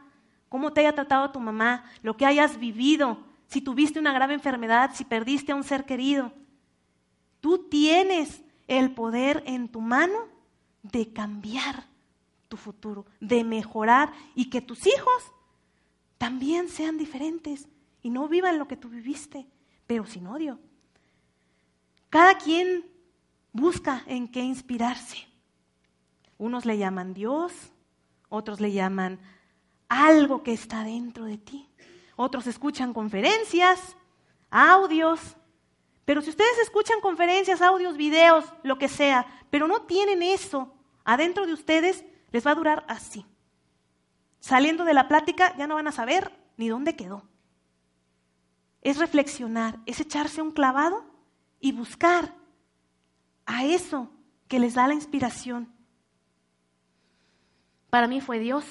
cómo 0.49 0.71
te 0.71 0.81
haya 0.81 0.93
tratado 0.93 1.31
tu 1.31 1.39
mamá, 1.39 1.85
lo 2.03 2.15
que 2.15 2.27
hayas 2.27 2.59
vivido, 2.59 3.17
si 3.47 3.61
tuviste 3.61 3.99
una 3.99 4.13
grave 4.13 4.35
enfermedad, 4.35 4.91
si 4.93 5.03
perdiste 5.03 5.51
a 5.51 5.55
un 5.55 5.63
ser 5.63 5.85
querido. 5.85 6.31
Tú 7.43 7.67
tienes 7.67 8.41
el 8.69 8.93
poder 8.93 9.43
en 9.45 9.67
tu 9.67 9.81
mano 9.81 10.29
de 10.81 11.11
cambiar 11.11 11.89
tu 12.47 12.55
futuro, 12.55 13.05
de 13.19 13.43
mejorar 13.43 14.13
y 14.33 14.49
que 14.49 14.61
tus 14.61 14.87
hijos 14.87 15.33
también 16.17 16.69
sean 16.69 16.97
diferentes 16.97 17.67
y 18.01 18.11
no 18.11 18.29
vivan 18.29 18.59
lo 18.59 18.69
que 18.69 18.77
tú 18.77 18.87
viviste, 18.87 19.45
pero 19.85 20.05
sin 20.05 20.25
odio. 20.27 20.57
Cada 22.09 22.37
quien 22.37 22.85
busca 23.51 24.05
en 24.07 24.29
qué 24.29 24.39
inspirarse. 24.39 25.27
Unos 26.37 26.65
le 26.65 26.77
llaman 26.77 27.13
Dios, 27.13 27.51
otros 28.29 28.61
le 28.61 28.71
llaman 28.71 29.19
algo 29.89 30.43
que 30.43 30.53
está 30.53 30.85
dentro 30.85 31.25
de 31.25 31.39
ti. 31.39 31.67
Otros 32.15 32.47
escuchan 32.47 32.93
conferencias, 32.93 33.97
audios, 34.49 35.35
pero 36.05 36.21
si 36.21 36.29
ustedes 36.29 36.57
escuchan 36.61 36.99
conferencias, 37.01 37.61
audios, 37.61 37.97
videos, 37.97 38.45
lo 38.63 38.77
que 38.77 38.89
sea, 38.89 39.25
pero 39.49 39.67
no 39.67 39.83
tienen 39.83 40.21
eso 40.21 40.73
adentro 41.05 41.45
de 41.45 41.53
ustedes, 41.53 42.03
les 42.31 42.45
va 42.45 42.51
a 42.51 42.55
durar 42.55 42.85
así. 42.87 43.25
Saliendo 44.39 44.83
de 44.83 44.93
la 44.93 45.07
plática 45.07 45.55
ya 45.57 45.67
no 45.67 45.75
van 45.75 45.87
a 45.87 45.93
saber 45.93 46.31
ni 46.57 46.67
dónde 46.67 46.95
quedó. 46.95 47.23
Es 48.81 48.97
reflexionar, 48.97 49.79
es 49.85 50.01
echarse 50.01 50.41
un 50.41 50.51
clavado 50.51 51.05
y 51.61 51.71
buscar 51.71 52.35
a 53.45 53.63
eso 53.63 54.11
que 54.49 54.59
les 54.59 54.73
da 54.73 54.87
la 54.87 54.93
inspiración. 54.93 55.73
Para 57.89 58.07
mí 58.07 58.19
fue 58.19 58.39
Dios. 58.39 58.65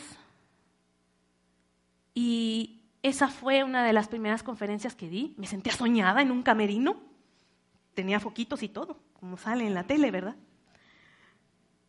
Y 2.12 2.83
esa 3.03 3.29
fue 3.29 3.64
una 3.64 3.85
de 3.85 3.92
las 3.92 4.09
primeras 4.09 4.42
conferencias 4.42 4.95
que 4.95 5.09
di. 5.09 5.35
Me 5.38 5.47
sentía 5.47 5.73
soñada 5.73 6.21
en 6.21 6.31
un 6.31 6.42
camerino. 6.42 7.12
Tenía 7.95 8.21
foquitos 8.21 8.63
y 8.63 8.69
todo, 8.69 8.99
como 9.15 9.37
sale 9.37 9.67
en 9.67 9.75
la 9.75 9.85
tele, 9.85 10.11
¿verdad? 10.11 10.37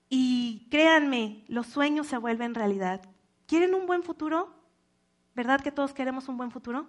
Y 0.10 0.68
créanme, 0.70 1.44
los 1.48 1.68
sueños 1.68 2.08
se 2.08 2.18
vuelven 2.18 2.54
realidad. 2.54 3.02
¿Quieren 3.48 3.74
un 3.74 3.88
buen 3.88 4.04
futuro? 4.04 4.54
¿Verdad 5.36 5.62
que 5.62 5.72
todos 5.72 5.94
queremos 5.94 6.28
un 6.28 6.38
buen 6.38 6.52
futuro? 6.52 6.88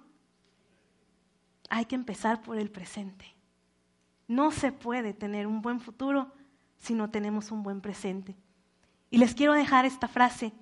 Hay 1.70 1.86
que 1.86 1.94
empezar 1.94 2.42
por 2.42 2.58
el 2.58 2.70
presente. 2.70 3.34
No 4.28 4.50
se 4.50 4.72
puede 4.72 5.14
tener 5.14 5.46
un 5.46 5.62
buen 5.62 5.80
futuro 5.80 6.32
si 6.78 6.94
no 6.94 7.10
tenemos 7.10 7.50
un 7.50 7.62
buen 7.62 7.80
presente. 7.80 8.36
Y 9.10 9.18
les 9.18 9.34
quiero 9.34 9.54
dejar 9.54 9.86
esta 9.86 10.08
frase. 10.08 10.52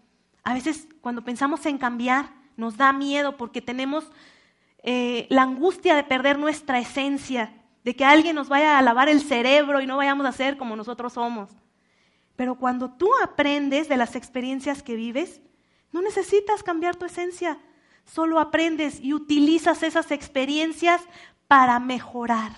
A 0.44 0.54
veces 0.54 0.88
cuando 1.00 1.24
pensamos 1.24 1.64
en 1.66 1.78
cambiar 1.78 2.32
nos 2.56 2.76
da 2.76 2.92
miedo 2.92 3.36
porque 3.36 3.60
tenemos 3.60 4.10
eh, 4.82 5.26
la 5.30 5.42
angustia 5.42 5.94
de 5.94 6.04
perder 6.04 6.38
nuestra 6.38 6.78
esencia, 6.78 7.52
de 7.84 7.96
que 7.96 8.04
alguien 8.04 8.36
nos 8.36 8.48
vaya 8.48 8.78
a 8.78 8.82
lavar 8.82 9.08
el 9.08 9.20
cerebro 9.20 9.80
y 9.80 9.86
no 9.86 9.96
vayamos 9.96 10.26
a 10.26 10.32
ser 10.32 10.56
como 10.56 10.76
nosotros 10.76 11.14
somos. 11.14 11.50
Pero 12.36 12.54
cuando 12.56 12.90
tú 12.90 13.10
aprendes 13.22 13.88
de 13.88 13.96
las 13.96 14.16
experiencias 14.16 14.82
que 14.82 14.96
vives, 14.96 15.40
no 15.90 16.00
necesitas 16.00 16.62
cambiar 16.62 16.96
tu 16.96 17.04
esencia, 17.04 17.58
solo 18.04 18.40
aprendes 18.40 19.00
y 19.00 19.14
utilizas 19.14 19.82
esas 19.82 20.10
experiencias 20.10 21.02
para 21.48 21.78
mejorar 21.80 22.52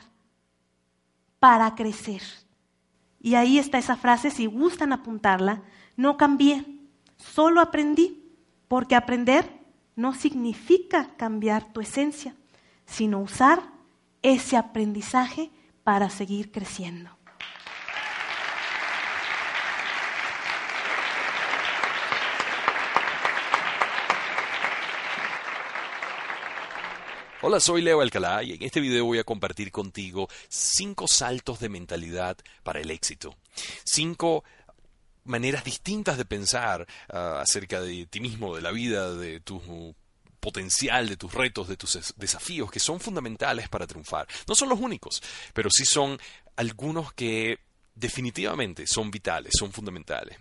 para 1.44 1.74
crecer. 1.74 2.22
Y 3.20 3.34
ahí 3.34 3.58
está 3.58 3.76
esa 3.76 3.96
frase, 3.96 4.30
si 4.30 4.46
gustan 4.46 4.94
apuntarla, 4.94 5.62
no 5.94 6.16
cambié, 6.16 6.64
solo 7.18 7.60
aprendí, 7.60 8.32
porque 8.66 8.96
aprender 8.96 9.60
no 9.94 10.14
significa 10.14 11.14
cambiar 11.18 11.70
tu 11.70 11.82
esencia, 11.82 12.34
sino 12.86 13.20
usar 13.20 13.62
ese 14.24 14.56
aprendizaje 14.56 15.50
para 15.84 16.08
seguir 16.08 16.50
creciendo. 16.50 17.10
Hola, 27.42 27.60
soy 27.60 27.82
Leo 27.82 28.00
Alcalá 28.00 28.42
y 28.42 28.52
en 28.52 28.62
este 28.62 28.80
video 28.80 29.04
voy 29.04 29.18
a 29.18 29.24
compartir 29.24 29.70
contigo 29.70 30.28
cinco 30.48 31.06
saltos 31.06 31.60
de 31.60 31.68
mentalidad 31.68 32.38
para 32.62 32.80
el 32.80 32.90
éxito. 32.90 33.36
Cinco 33.84 34.42
maneras 35.24 35.64
distintas 35.64 36.16
de 36.16 36.24
pensar 36.24 36.86
ah, 37.10 37.42
acerca 37.42 37.82
de 37.82 38.06
ti 38.06 38.20
mismo, 38.20 38.56
de 38.56 38.62
la 38.62 38.70
vida, 38.70 39.12
de 39.12 39.40
tu 39.40 39.94
potencial, 40.44 41.08
de 41.08 41.16
tus 41.16 41.32
retos, 41.32 41.68
de 41.68 41.78
tus 41.78 42.14
desafíos, 42.16 42.70
que 42.70 42.78
son 42.78 43.00
fundamentales 43.00 43.70
para 43.70 43.86
triunfar. 43.86 44.28
No 44.46 44.54
son 44.54 44.68
los 44.68 44.78
únicos, 44.78 45.22
pero 45.54 45.70
sí 45.70 45.86
son 45.86 46.18
algunos 46.56 47.14
que 47.14 47.60
definitivamente 47.94 48.86
son 48.86 49.10
vitales, 49.10 49.54
son 49.58 49.72
fundamentales. 49.72 50.36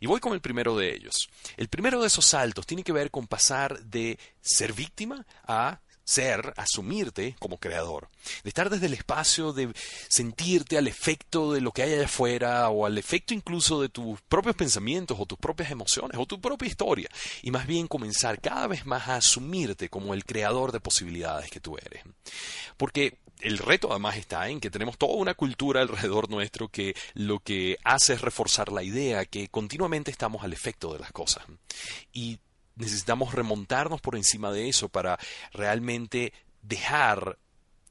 Y 0.00 0.06
voy 0.06 0.18
con 0.18 0.32
el 0.32 0.40
primero 0.40 0.76
de 0.76 0.92
ellos. 0.92 1.28
El 1.56 1.68
primero 1.68 2.00
de 2.00 2.08
esos 2.08 2.26
saltos 2.26 2.66
tiene 2.66 2.82
que 2.82 2.92
ver 2.92 3.12
con 3.12 3.28
pasar 3.28 3.80
de 3.84 4.18
ser 4.40 4.72
víctima 4.72 5.24
a 5.46 5.78
ser, 6.04 6.52
asumirte 6.56 7.34
como 7.38 7.58
creador, 7.58 8.08
de 8.42 8.48
estar 8.48 8.70
desde 8.70 8.86
el 8.86 8.94
espacio, 8.94 9.52
de 9.52 9.72
sentirte 10.08 10.78
al 10.78 10.86
efecto 10.86 11.52
de 11.52 11.60
lo 11.60 11.72
que 11.72 11.82
hay 11.82 11.94
allá 11.94 12.04
afuera 12.04 12.68
o 12.68 12.86
al 12.86 12.98
efecto 12.98 13.34
incluso 13.34 13.80
de 13.80 13.88
tus 13.88 14.20
propios 14.22 14.54
pensamientos 14.54 15.16
o 15.18 15.26
tus 15.26 15.38
propias 15.38 15.70
emociones 15.70 16.18
o 16.18 16.26
tu 16.26 16.40
propia 16.40 16.68
historia 16.68 17.08
y 17.42 17.50
más 17.50 17.66
bien 17.66 17.88
comenzar 17.88 18.40
cada 18.40 18.66
vez 18.66 18.86
más 18.86 19.08
a 19.08 19.16
asumirte 19.16 19.88
como 19.88 20.14
el 20.14 20.24
creador 20.24 20.72
de 20.72 20.80
posibilidades 20.80 21.50
que 21.50 21.60
tú 21.60 21.76
eres. 21.78 22.02
Porque 22.76 23.18
el 23.40 23.58
reto 23.58 23.90
además 23.90 24.16
está 24.16 24.48
en 24.48 24.60
que 24.60 24.70
tenemos 24.70 24.96
toda 24.96 25.14
una 25.14 25.34
cultura 25.34 25.82
alrededor 25.82 26.30
nuestro 26.30 26.68
que 26.68 26.94
lo 27.14 27.40
que 27.40 27.78
hace 27.84 28.14
es 28.14 28.20
reforzar 28.20 28.72
la 28.72 28.82
idea 28.82 29.24
que 29.24 29.48
continuamente 29.48 30.10
estamos 30.10 30.44
al 30.44 30.52
efecto 30.52 30.92
de 30.92 31.00
las 31.00 31.12
cosas. 31.12 31.44
Y 32.12 32.38
necesitamos 32.76 33.34
remontarnos 33.34 34.00
por 34.00 34.16
encima 34.16 34.52
de 34.52 34.68
eso 34.68 34.88
para 34.88 35.18
realmente 35.52 36.32
dejar 36.62 37.38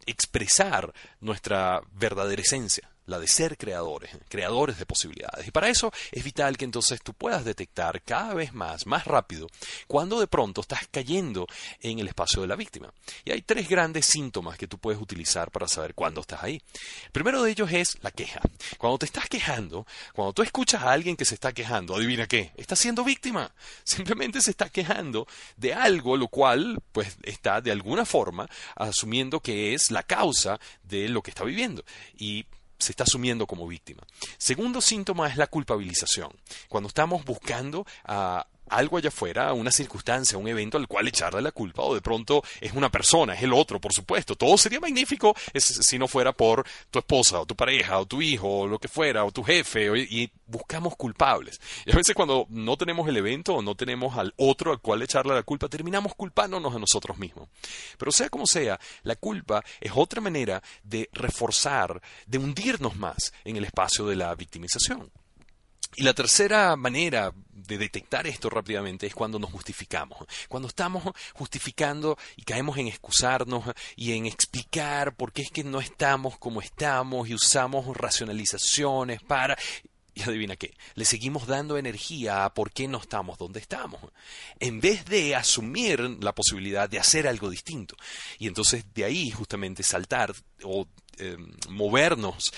expresar 0.05 0.93
nuestra 1.21 1.81
verdadera 1.93 2.41
esencia 2.41 2.92
la 3.05 3.19
de 3.19 3.27
ser 3.27 3.57
creadores, 3.57 4.11
creadores 4.29 4.77
de 4.77 4.85
posibilidades. 4.85 5.47
Y 5.47 5.51
para 5.51 5.69
eso 5.69 5.91
es 6.11 6.23
vital 6.23 6.57
que 6.57 6.65
entonces 6.65 7.01
tú 7.01 7.13
puedas 7.13 7.45
detectar 7.45 8.01
cada 8.01 8.33
vez 8.33 8.53
más, 8.53 8.85
más 8.85 9.05
rápido, 9.05 9.47
cuando 9.87 10.19
de 10.19 10.27
pronto 10.27 10.61
estás 10.61 10.87
cayendo 10.89 11.47
en 11.81 11.99
el 11.99 12.07
espacio 12.07 12.41
de 12.41 12.47
la 12.47 12.55
víctima. 12.55 12.93
Y 13.25 13.31
hay 13.31 13.41
tres 13.41 13.67
grandes 13.67 14.05
síntomas 14.05 14.57
que 14.57 14.67
tú 14.67 14.77
puedes 14.77 15.01
utilizar 15.01 15.51
para 15.51 15.67
saber 15.67 15.93
cuándo 15.93 16.21
estás 16.21 16.43
ahí. 16.43 16.61
Primero 17.11 17.43
de 17.43 17.51
ellos 17.51 17.71
es 17.71 17.97
la 18.01 18.11
queja. 18.11 18.41
Cuando 18.77 18.99
te 18.99 19.05
estás 19.05 19.27
quejando, 19.27 19.85
cuando 20.13 20.33
tú 20.33 20.41
escuchas 20.41 20.83
a 20.83 20.91
alguien 20.91 21.15
que 21.15 21.25
se 21.25 21.35
está 21.35 21.51
quejando, 21.51 21.95
adivina 21.95 22.27
qué, 22.27 22.51
está 22.55 22.75
siendo 22.75 23.03
víctima. 23.03 23.53
Simplemente 23.83 24.41
se 24.41 24.51
está 24.51 24.69
quejando 24.69 25.27
de 25.57 25.73
algo, 25.73 26.17
lo 26.17 26.27
cual 26.27 26.81
pues 26.91 27.17
está 27.23 27.61
de 27.61 27.71
alguna 27.71 28.05
forma 28.05 28.47
asumiendo 28.75 29.39
que 29.39 29.73
es 29.73 29.91
la 29.91 30.03
causa 30.03 30.59
de 30.83 31.09
lo 31.09 31.21
que 31.21 31.31
está 31.31 31.43
viviendo. 31.43 31.83
Y 32.17 32.45
se 32.83 32.91
está 32.91 33.03
asumiendo 33.03 33.47
como 33.47 33.67
víctima. 33.67 34.03
Segundo 34.37 34.81
síntoma 34.81 35.27
es 35.27 35.37
la 35.37 35.47
culpabilización. 35.47 36.31
Cuando 36.69 36.87
estamos 36.87 37.23
buscando 37.25 37.85
a 38.03 38.45
algo 38.75 38.97
allá 38.97 39.09
afuera, 39.09 39.53
una 39.53 39.71
circunstancia, 39.71 40.37
un 40.37 40.47
evento 40.47 40.77
al 40.77 40.87
cual 40.87 41.07
echarle 41.07 41.41
la 41.41 41.51
culpa, 41.51 41.83
o 41.83 41.93
de 41.93 42.01
pronto 42.01 42.43
es 42.59 42.73
una 42.73 42.89
persona, 42.89 43.33
es 43.33 43.43
el 43.43 43.53
otro, 43.53 43.79
por 43.79 43.93
supuesto. 43.93 44.35
Todo 44.35 44.57
sería 44.57 44.79
magnífico 44.79 45.35
si 45.53 45.99
no 45.99 46.07
fuera 46.07 46.33
por 46.33 46.65
tu 46.89 46.99
esposa, 46.99 47.39
o 47.39 47.45
tu 47.45 47.55
pareja, 47.55 47.99
o 47.99 48.05
tu 48.05 48.21
hijo, 48.21 48.61
o 48.61 48.67
lo 48.67 48.79
que 48.79 48.87
fuera, 48.87 49.23
o 49.25 49.31
tu 49.31 49.43
jefe, 49.43 49.87
y 49.97 50.31
buscamos 50.45 50.95
culpables. 50.95 51.59
Y 51.85 51.91
a 51.91 51.95
veces 51.95 52.15
cuando 52.15 52.45
no 52.49 52.77
tenemos 52.77 53.07
el 53.07 53.17
evento 53.17 53.55
o 53.55 53.61
no 53.61 53.75
tenemos 53.75 54.17
al 54.17 54.33
otro 54.37 54.71
al 54.71 54.79
cual 54.79 55.01
echarle 55.01 55.33
la 55.33 55.43
culpa, 55.43 55.67
terminamos 55.67 56.15
culpándonos 56.15 56.75
a 56.75 56.79
nosotros 56.79 57.17
mismos. 57.17 57.49
Pero 57.97 58.11
sea 58.11 58.29
como 58.29 58.45
sea, 58.45 58.79
la 59.03 59.15
culpa 59.15 59.63
es 59.79 59.91
otra 59.95 60.21
manera 60.21 60.61
de 60.83 61.09
reforzar, 61.13 62.01
de 62.25 62.37
hundirnos 62.37 62.95
más 62.95 63.33
en 63.43 63.57
el 63.57 63.65
espacio 63.65 64.05
de 64.05 64.15
la 64.15 64.33
victimización. 64.35 65.11
Y 65.95 66.03
la 66.03 66.13
tercera 66.13 66.75
manera 66.75 67.33
de 67.67 67.77
detectar 67.77 68.27
esto 68.27 68.49
rápidamente 68.49 69.07
es 69.07 69.15
cuando 69.15 69.39
nos 69.39 69.51
justificamos. 69.51 70.25
Cuando 70.47 70.67
estamos 70.67 71.03
justificando 71.33 72.17
y 72.35 72.43
caemos 72.43 72.77
en 72.77 72.87
excusarnos 72.87 73.63
y 73.95 74.13
en 74.13 74.25
explicar 74.25 75.15
por 75.15 75.31
qué 75.31 75.43
es 75.43 75.51
que 75.51 75.63
no 75.63 75.79
estamos 75.79 76.37
como 76.37 76.61
estamos 76.61 77.29
y 77.29 77.35
usamos 77.35 77.95
racionalizaciones 77.95 79.21
para... 79.21 79.57
Y 80.15 80.21
adivina 80.21 80.55
qué, 80.55 80.75
le 80.93 81.05
seguimos 81.05 81.47
dando 81.47 81.75
energía 81.75 82.45
a 82.45 82.53
por 82.53 82.71
qué 82.71 82.87
no 82.87 82.99
estamos 82.99 83.39
donde 83.39 83.59
estamos, 83.59 83.99
en 84.59 84.79
vez 84.79 85.05
de 85.05 85.35
asumir 85.35 85.99
la 86.21 86.35
posibilidad 86.35 86.87
de 86.87 86.99
hacer 86.99 87.27
algo 87.27 87.49
distinto. 87.49 87.95
Y 88.37 88.45
entonces 88.45 88.85
de 88.93 89.05
ahí 89.05 89.31
justamente 89.31 89.81
saltar 89.81 90.31
o 90.63 90.87
eh, 91.17 91.37
movernos, 91.69 92.53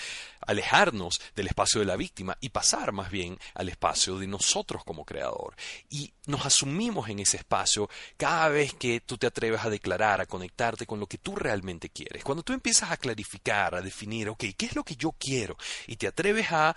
alejarnos 0.47 1.21
del 1.35 1.47
espacio 1.47 1.79
de 1.79 1.85
la 1.85 1.95
víctima 1.95 2.37
y 2.39 2.49
pasar 2.49 2.91
más 2.91 3.09
bien 3.09 3.37
al 3.53 3.69
espacio 3.69 4.17
de 4.17 4.27
nosotros 4.27 4.83
como 4.83 5.05
creador. 5.05 5.55
Y 5.89 6.13
nos 6.27 6.45
asumimos 6.45 7.09
en 7.09 7.19
ese 7.19 7.37
espacio 7.37 7.89
cada 8.17 8.49
vez 8.49 8.73
que 8.73 9.01
tú 9.01 9.17
te 9.17 9.27
atreves 9.27 9.63
a 9.63 9.69
declarar, 9.69 10.21
a 10.21 10.25
conectarte 10.25 10.85
con 10.85 10.99
lo 10.99 11.07
que 11.07 11.17
tú 11.17 11.35
realmente 11.35 11.89
quieres. 11.89 12.23
Cuando 12.23 12.43
tú 12.43 12.53
empiezas 12.53 12.91
a 12.91 12.97
clarificar, 12.97 13.75
a 13.75 13.81
definir, 13.81 14.29
ok, 14.29 14.45
¿qué 14.57 14.65
es 14.65 14.75
lo 14.75 14.83
que 14.83 14.95
yo 14.95 15.13
quiero? 15.17 15.57
Y 15.87 15.97
te 15.97 16.07
atreves 16.07 16.51
a 16.51 16.75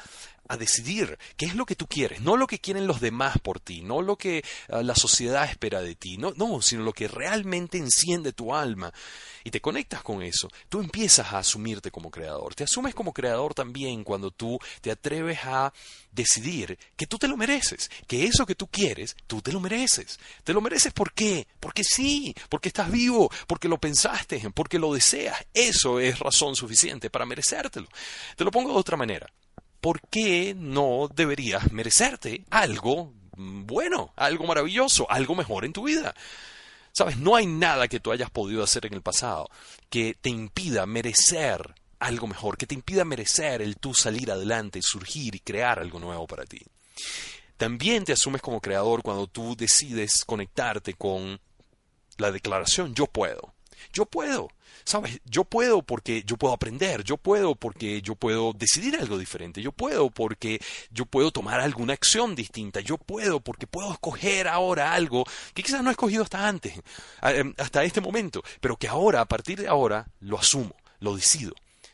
a 0.49 0.57
decidir 0.57 1.19
qué 1.37 1.47
es 1.47 1.55
lo 1.55 1.67
que 1.67 1.77
tú 1.77 1.87
quieres, 1.87 2.21
no 2.23 2.37
lo 2.37 2.47
que 2.47 2.59
quieren 2.59 2.87
los 2.87 3.01
demás 3.01 3.39
por 3.39 3.61
ti, 3.61 3.83
no 3.83 4.03
lo 4.03 4.17
que 4.17 4.43
ah, 4.71 4.83
la 4.83 4.95
sociedad 4.95 5.45
espera 5.45 5.83
de 5.83 5.95
ti, 5.95 6.17
no, 6.17 6.33
no, 6.37 6.63
sino 6.63 6.83
lo 6.83 6.93
que 6.93 7.07
realmente 7.07 7.79
enciende 7.79 8.33
tu 8.33 8.55
alma 8.55 8.93
y 9.45 9.51
te 9.51 9.61
conectas 9.61 10.03
con 10.03 10.23
eso, 10.23 10.49
tú 10.69 10.81
empiezas 10.81 11.33
a 11.33 11.39
asumirte 11.39 11.91
como 11.91 12.11
creador. 12.11 12.55
Te 12.55 12.65
asumes 12.65 12.95
como 12.95 13.13
creador 13.13 13.55
también 13.59 14.05
cuando 14.05 14.31
tú 14.31 14.59
te 14.81 14.91
atreves 14.91 15.41
a 15.45 15.73
decidir 16.11 16.79
que 16.97 17.07
tú 17.07 17.19
te 17.19 17.29
lo 17.29 17.37
mereces, 17.37 17.91
que 18.07 18.25
eso 18.25 18.47
que 18.47 18.55
tú 18.55 18.67
quieres, 18.67 19.15
tú 19.27 19.43
te 19.43 19.53
lo 19.53 19.61
mereces. 19.61 20.19
¿Te 20.45 20.53
lo 20.53 20.61
mereces 20.61 20.93
por 20.93 21.13
qué? 21.13 21.47
Porque 21.61 21.85
sí, 21.85 22.35
porque 22.49 22.69
estás 22.69 22.91
vivo, 22.91 23.31
porque 23.47 23.69
lo 23.69 23.79
pensaste, 23.79 24.51
porque 24.55 24.79
lo 24.79 24.95
deseas. 24.95 25.45
Eso 25.53 26.01
es 26.01 26.19
razón 26.19 26.57
suficiente 26.57 27.11
para 27.11 27.27
merecértelo. 27.27 27.89
Te 28.37 28.45
lo 28.45 28.51
pongo 28.51 28.73
de 28.73 28.79
otra 28.79 28.97
manera. 28.97 29.29
¿por 29.81 30.01
qué 30.09 30.55
no 30.57 31.09
deberías 31.15 31.73
merecerte 31.73 32.45
algo 32.51 33.13
bueno, 33.37 34.13
algo 34.17 34.47
maravilloso, 34.47 35.09
algo 35.11 35.35
mejor 35.35 35.65
en 35.65 35.73
tu 35.73 35.85
vida? 35.85 36.15
Sabes, 36.93 37.17
no 37.17 37.37
hay 37.37 37.47
nada 37.47 37.87
que 37.87 38.01
tú 38.01 38.11
hayas 38.11 38.31
podido 38.31 38.65
hacer 38.65 38.87
en 38.87 38.95
el 38.95 39.03
pasado 39.03 39.49
que 39.89 40.17
te 40.21 40.31
impida 40.31 40.87
merecer 40.87 41.75
algo 41.99 42.27
mejor, 42.27 42.57
que 42.57 42.67
te 42.67 42.75
impida 42.75 43.05
merecer 43.05 43.63
el 43.63 43.77
tú 43.77 43.95
salir 43.95 44.31
adelante, 44.31 44.81
surgir 44.83 45.35
y 45.35 45.41
crear 45.41 45.79
algo 45.79 45.99
nuevo 45.99 46.27
para 46.27 46.45
ti. 46.45 46.61
También 47.57 48.05
te 48.05 48.13
asumes 48.13 48.41
como 48.41 48.61
creador 48.61 49.03
cuando 49.03 49.27
tú 49.27 49.57
decides 49.57 50.25
conectarte 50.25 50.95
con 50.95 51.41
la 52.19 52.31
declaración 52.31 52.95
yo 52.95 53.07
puedo. 53.07 53.55
Yo 53.93 54.07
puedo. 54.07 54.49
¿Sabes? 54.85 55.21
Yo 55.25 55.45
puedo 55.45 55.83
porque 55.83 56.23
yo 56.25 56.37
puedo 56.37 56.55
aprender, 56.55 57.05
yo 57.05 57.19
puedo 57.19 57.55
porque 57.55 58.01
yo 58.01 58.15
puedo 58.15 58.55
decidir 58.55 58.97
algo 58.97 59.19
diferente, 59.19 59.61
yo 59.61 59.71
puedo 59.71 60.09
porque 60.09 60.61
yo 60.91 61.05
puedo 61.05 61.31
tomar 61.31 61.61
alguna 61.61 61.93
acción 61.93 62.35
distinta, 62.35 62.81
yo 62.81 62.97
puedo 62.97 63.41
porque 63.41 63.67
puedo 63.67 63.93
escoger 63.93 64.49
ahora 64.49 64.95
algo 64.95 65.25
que 65.53 65.63
quizás 65.63 65.83
no 65.83 65.91
he 65.91 65.93
escogido 65.93 66.23
hasta 66.23 66.49
antes, 66.49 66.73
em, 67.23 67.53
hasta 67.59 67.85
este 67.85 68.01
momento, 68.01 68.43
pero 68.61 68.77
que 68.77 68.89
ahora, 68.89 69.21
a 69.21 69.27
partir 69.27 69.61
de 69.61 69.69
ahora, 69.69 70.07
lo 70.21 70.39
asumo, 70.39 70.75
lo 71.01 71.15
decido. 71.15 71.53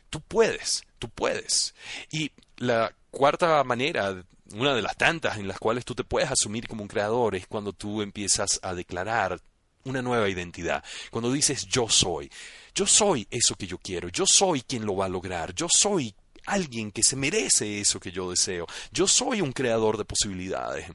Tú 0.09 0.21
puedes, 0.21 0.83
tú 0.99 1.09
puedes. 1.09 1.73
Y 2.11 2.31
la 2.57 2.93
cuarta 3.11 3.63
manera 3.63 4.23
una 4.53 4.75
de 4.75 4.81
las 4.81 4.95
tantas 4.95 5.37
en 5.37 5.47
las 5.47 5.59
cuales 5.59 5.85
tú 5.85 5.95
te 5.95 6.03
puedes 6.03 6.29
asumir 6.29 6.67
como 6.67 6.83
un 6.83 6.87
creador 6.87 7.35
es 7.35 7.47
cuando 7.47 7.73
tú 7.73 8.01
empiezas 8.01 8.59
a 8.61 8.73
declarar 8.73 9.39
una 9.83 10.01
nueva 10.01 10.29
identidad. 10.29 10.83
Cuando 11.11 11.31
dices 11.31 11.65
yo 11.67 11.89
soy, 11.89 12.31
yo 12.73 12.85
soy 12.85 13.27
eso 13.31 13.55
que 13.55 13.67
yo 13.67 13.77
quiero, 13.77 14.09
yo 14.09 14.25
soy 14.27 14.61
quien 14.61 14.85
lo 14.85 14.95
va 14.95 15.05
a 15.05 15.09
lograr, 15.09 15.53
yo 15.53 15.67
soy 15.69 16.13
alguien 16.45 16.91
que 16.91 17.03
se 17.03 17.15
merece 17.15 17.79
eso 17.79 17.99
que 17.99 18.11
yo 18.11 18.29
deseo, 18.29 18.67
yo 18.91 19.07
soy 19.07 19.41
un 19.41 19.51
creador 19.51 19.97
de 19.97 20.05
posibilidades. 20.05 20.87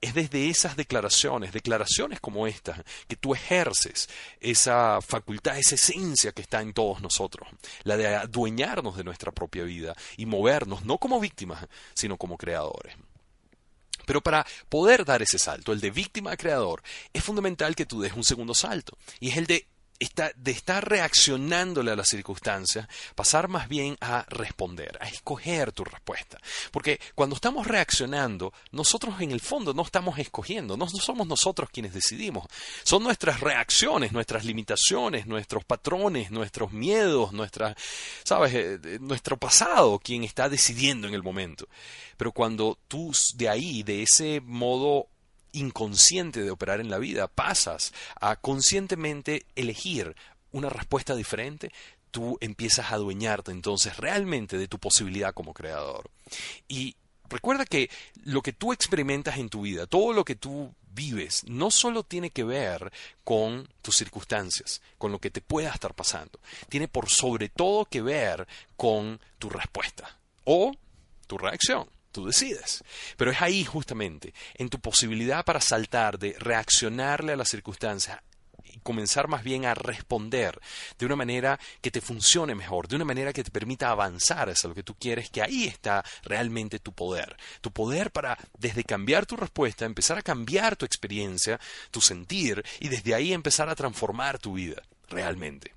Es 0.00 0.14
desde 0.14 0.48
esas 0.48 0.76
declaraciones, 0.76 1.52
declaraciones 1.52 2.20
como 2.20 2.46
estas, 2.46 2.80
que 3.06 3.16
tú 3.16 3.34
ejerces 3.34 4.08
esa 4.40 5.00
facultad, 5.02 5.58
esa 5.58 5.74
esencia 5.74 6.32
que 6.32 6.42
está 6.42 6.62
en 6.62 6.72
todos 6.72 7.02
nosotros, 7.02 7.48
la 7.82 7.96
de 7.98 8.16
adueñarnos 8.16 8.96
de 8.96 9.04
nuestra 9.04 9.30
propia 9.30 9.64
vida 9.64 9.94
y 10.16 10.24
movernos 10.24 10.84
no 10.84 10.96
como 10.98 11.20
víctimas, 11.20 11.66
sino 11.94 12.16
como 12.16 12.38
creadores. 12.38 12.96
Pero 14.06 14.22
para 14.22 14.46
poder 14.68 15.04
dar 15.04 15.22
ese 15.22 15.38
salto, 15.38 15.72
el 15.72 15.80
de 15.80 15.90
víctima 15.90 16.32
a 16.32 16.36
creador, 16.36 16.82
es 17.12 17.22
fundamental 17.22 17.76
que 17.76 17.86
tú 17.86 18.00
des 18.00 18.12
un 18.14 18.24
segundo 18.24 18.54
salto. 18.54 18.98
Y 19.20 19.28
es 19.28 19.36
el 19.36 19.46
de 19.46 19.68
de 20.36 20.50
estar 20.50 20.88
reaccionándole 20.88 21.90
a 21.90 21.96
las 21.96 22.08
circunstancias, 22.08 22.88
pasar 23.14 23.48
más 23.48 23.68
bien 23.68 23.98
a 24.00 24.24
responder, 24.28 24.96
a 25.00 25.08
escoger 25.08 25.72
tu 25.72 25.84
respuesta. 25.84 26.38
Porque 26.72 26.98
cuando 27.14 27.34
estamos 27.34 27.66
reaccionando, 27.66 28.52
nosotros 28.72 29.20
en 29.20 29.30
el 29.30 29.40
fondo 29.40 29.74
no 29.74 29.82
estamos 29.82 30.18
escogiendo, 30.18 30.76
no, 30.76 30.88
somos 30.88 31.26
nosotros 31.26 31.68
quienes 31.70 31.92
decidimos. 31.92 32.46
Son 32.82 33.02
nuestras 33.02 33.40
reacciones, 33.40 34.12
nuestras 34.12 34.44
limitaciones, 34.44 35.26
nuestros 35.26 35.64
patrones, 35.64 36.30
nuestros 36.30 36.72
miedos, 36.72 37.32
nuestra, 37.32 37.76
¿sabes? 38.24 38.54
Eh, 38.54 38.98
nuestro 39.00 39.36
pasado 39.36 39.98
quien 39.98 40.24
está 40.24 40.48
decidiendo 40.48 41.08
en 41.08 41.14
el 41.14 41.22
momento. 41.22 41.68
Pero 42.16 42.32
cuando 42.32 42.78
tú 42.88 43.12
de 43.34 43.48
ahí, 43.48 43.82
de 43.82 44.02
ese 44.02 44.40
modo 44.40 45.08
inconsciente 45.52 46.42
de 46.42 46.50
operar 46.50 46.80
en 46.80 46.90
la 46.90 46.98
vida, 46.98 47.28
pasas 47.28 47.92
a 48.20 48.36
conscientemente 48.36 49.46
elegir 49.56 50.14
una 50.52 50.68
respuesta 50.68 51.14
diferente, 51.14 51.72
tú 52.10 52.38
empiezas 52.40 52.90
a 52.90 52.94
adueñarte 52.94 53.52
entonces 53.52 53.96
realmente 53.96 54.58
de 54.58 54.68
tu 54.68 54.78
posibilidad 54.78 55.32
como 55.32 55.54
creador. 55.54 56.10
Y 56.68 56.96
recuerda 57.28 57.64
que 57.64 57.90
lo 58.24 58.42
que 58.42 58.52
tú 58.52 58.72
experimentas 58.72 59.38
en 59.38 59.48
tu 59.48 59.62
vida, 59.62 59.86
todo 59.86 60.12
lo 60.12 60.24
que 60.24 60.34
tú 60.34 60.74
vives, 60.92 61.44
no 61.46 61.70
solo 61.70 62.02
tiene 62.02 62.30
que 62.30 62.44
ver 62.44 62.92
con 63.24 63.68
tus 63.80 63.96
circunstancias, 63.96 64.82
con 64.98 65.12
lo 65.12 65.18
que 65.18 65.30
te 65.30 65.40
pueda 65.40 65.70
estar 65.70 65.94
pasando, 65.94 66.40
tiene 66.68 66.88
por 66.88 67.08
sobre 67.08 67.48
todo 67.48 67.84
que 67.84 68.02
ver 68.02 68.46
con 68.76 69.20
tu 69.38 69.48
respuesta 69.48 70.18
o 70.44 70.72
tu 71.26 71.38
reacción. 71.38 71.88
Tú 72.12 72.26
decides. 72.26 72.82
Pero 73.16 73.30
es 73.30 73.40
ahí 73.40 73.64
justamente, 73.64 74.34
en 74.54 74.68
tu 74.68 74.80
posibilidad 74.80 75.44
para 75.44 75.60
saltar 75.60 76.18
de 76.18 76.34
reaccionarle 76.38 77.32
a 77.32 77.36
las 77.36 77.48
circunstancias 77.48 78.20
y 78.64 78.78
comenzar 78.78 79.28
más 79.28 79.42
bien 79.42 79.64
a 79.64 79.74
responder 79.74 80.60
de 80.98 81.06
una 81.06 81.16
manera 81.16 81.58
que 81.80 81.90
te 81.90 82.00
funcione 82.00 82.54
mejor, 82.54 82.88
de 82.88 82.96
una 82.96 83.04
manera 83.04 83.32
que 83.32 83.44
te 83.44 83.50
permita 83.50 83.90
avanzar 83.90 84.50
hacia 84.50 84.68
lo 84.68 84.74
que 84.74 84.82
tú 84.82 84.94
quieres, 84.94 85.30
que 85.30 85.42
ahí 85.42 85.66
está 85.66 86.04
realmente 86.22 86.78
tu 86.78 86.92
poder. 86.92 87.36
Tu 87.60 87.70
poder 87.70 88.10
para, 88.10 88.38
desde 88.58 88.84
cambiar 88.84 89.26
tu 89.26 89.36
respuesta, 89.36 89.84
empezar 89.84 90.18
a 90.18 90.22
cambiar 90.22 90.76
tu 90.76 90.84
experiencia, 90.84 91.60
tu 91.90 92.00
sentir, 92.00 92.64
y 92.80 92.88
desde 92.88 93.14
ahí 93.14 93.32
empezar 93.32 93.68
a 93.68 93.74
transformar 93.74 94.38
tu 94.38 94.54
vida, 94.54 94.82
realmente. 95.08 95.74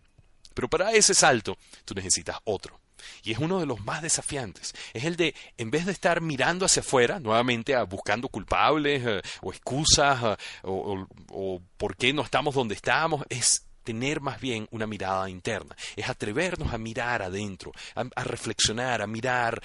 Pero 0.53 0.69
para 0.69 0.91
ese 0.91 1.13
salto, 1.13 1.57
tú 1.85 1.93
necesitas 1.95 2.37
otro. 2.43 2.82
Y 3.23 3.31
es 3.31 3.39
uno 3.39 3.59
de 3.59 3.65
los 3.65 3.83
más 3.83 4.01
desafiantes. 4.01 4.73
Es 4.93 5.03
el 5.05 5.15
de, 5.15 5.35
en 5.57 5.71
vez 5.71 5.85
de 5.85 5.91
estar 5.91 6.21
mirando 6.21 6.65
hacia 6.65 6.81
afuera, 6.81 7.19
nuevamente 7.19 7.75
buscando 7.83 8.27
culpables 8.29 9.05
eh, 9.05 9.21
o 9.41 9.51
excusas 9.51 10.23
eh, 10.23 10.35
o, 10.63 11.61
por 11.77 11.95
qué 11.95 12.13
no 12.13 12.21
estamos 12.21 12.55
donde 12.55 12.75
estamos, 12.75 13.23
es 13.29 13.65
tener 13.83 14.21
más 14.21 14.39
bien 14.39 14.67
una 14.71 14.87
mirada 14.87 15.29
interna, 15.29 15.75
es 15.95 16.07
atrevernos 16.07 16.73
a 16.73 16.77
mirar 16.77 17.21
adentro, 17.21 17.73
a 17.95 18.23
reflexionar, 18.23 19.01
a 19.01 19.07
mirar 19.07 19.61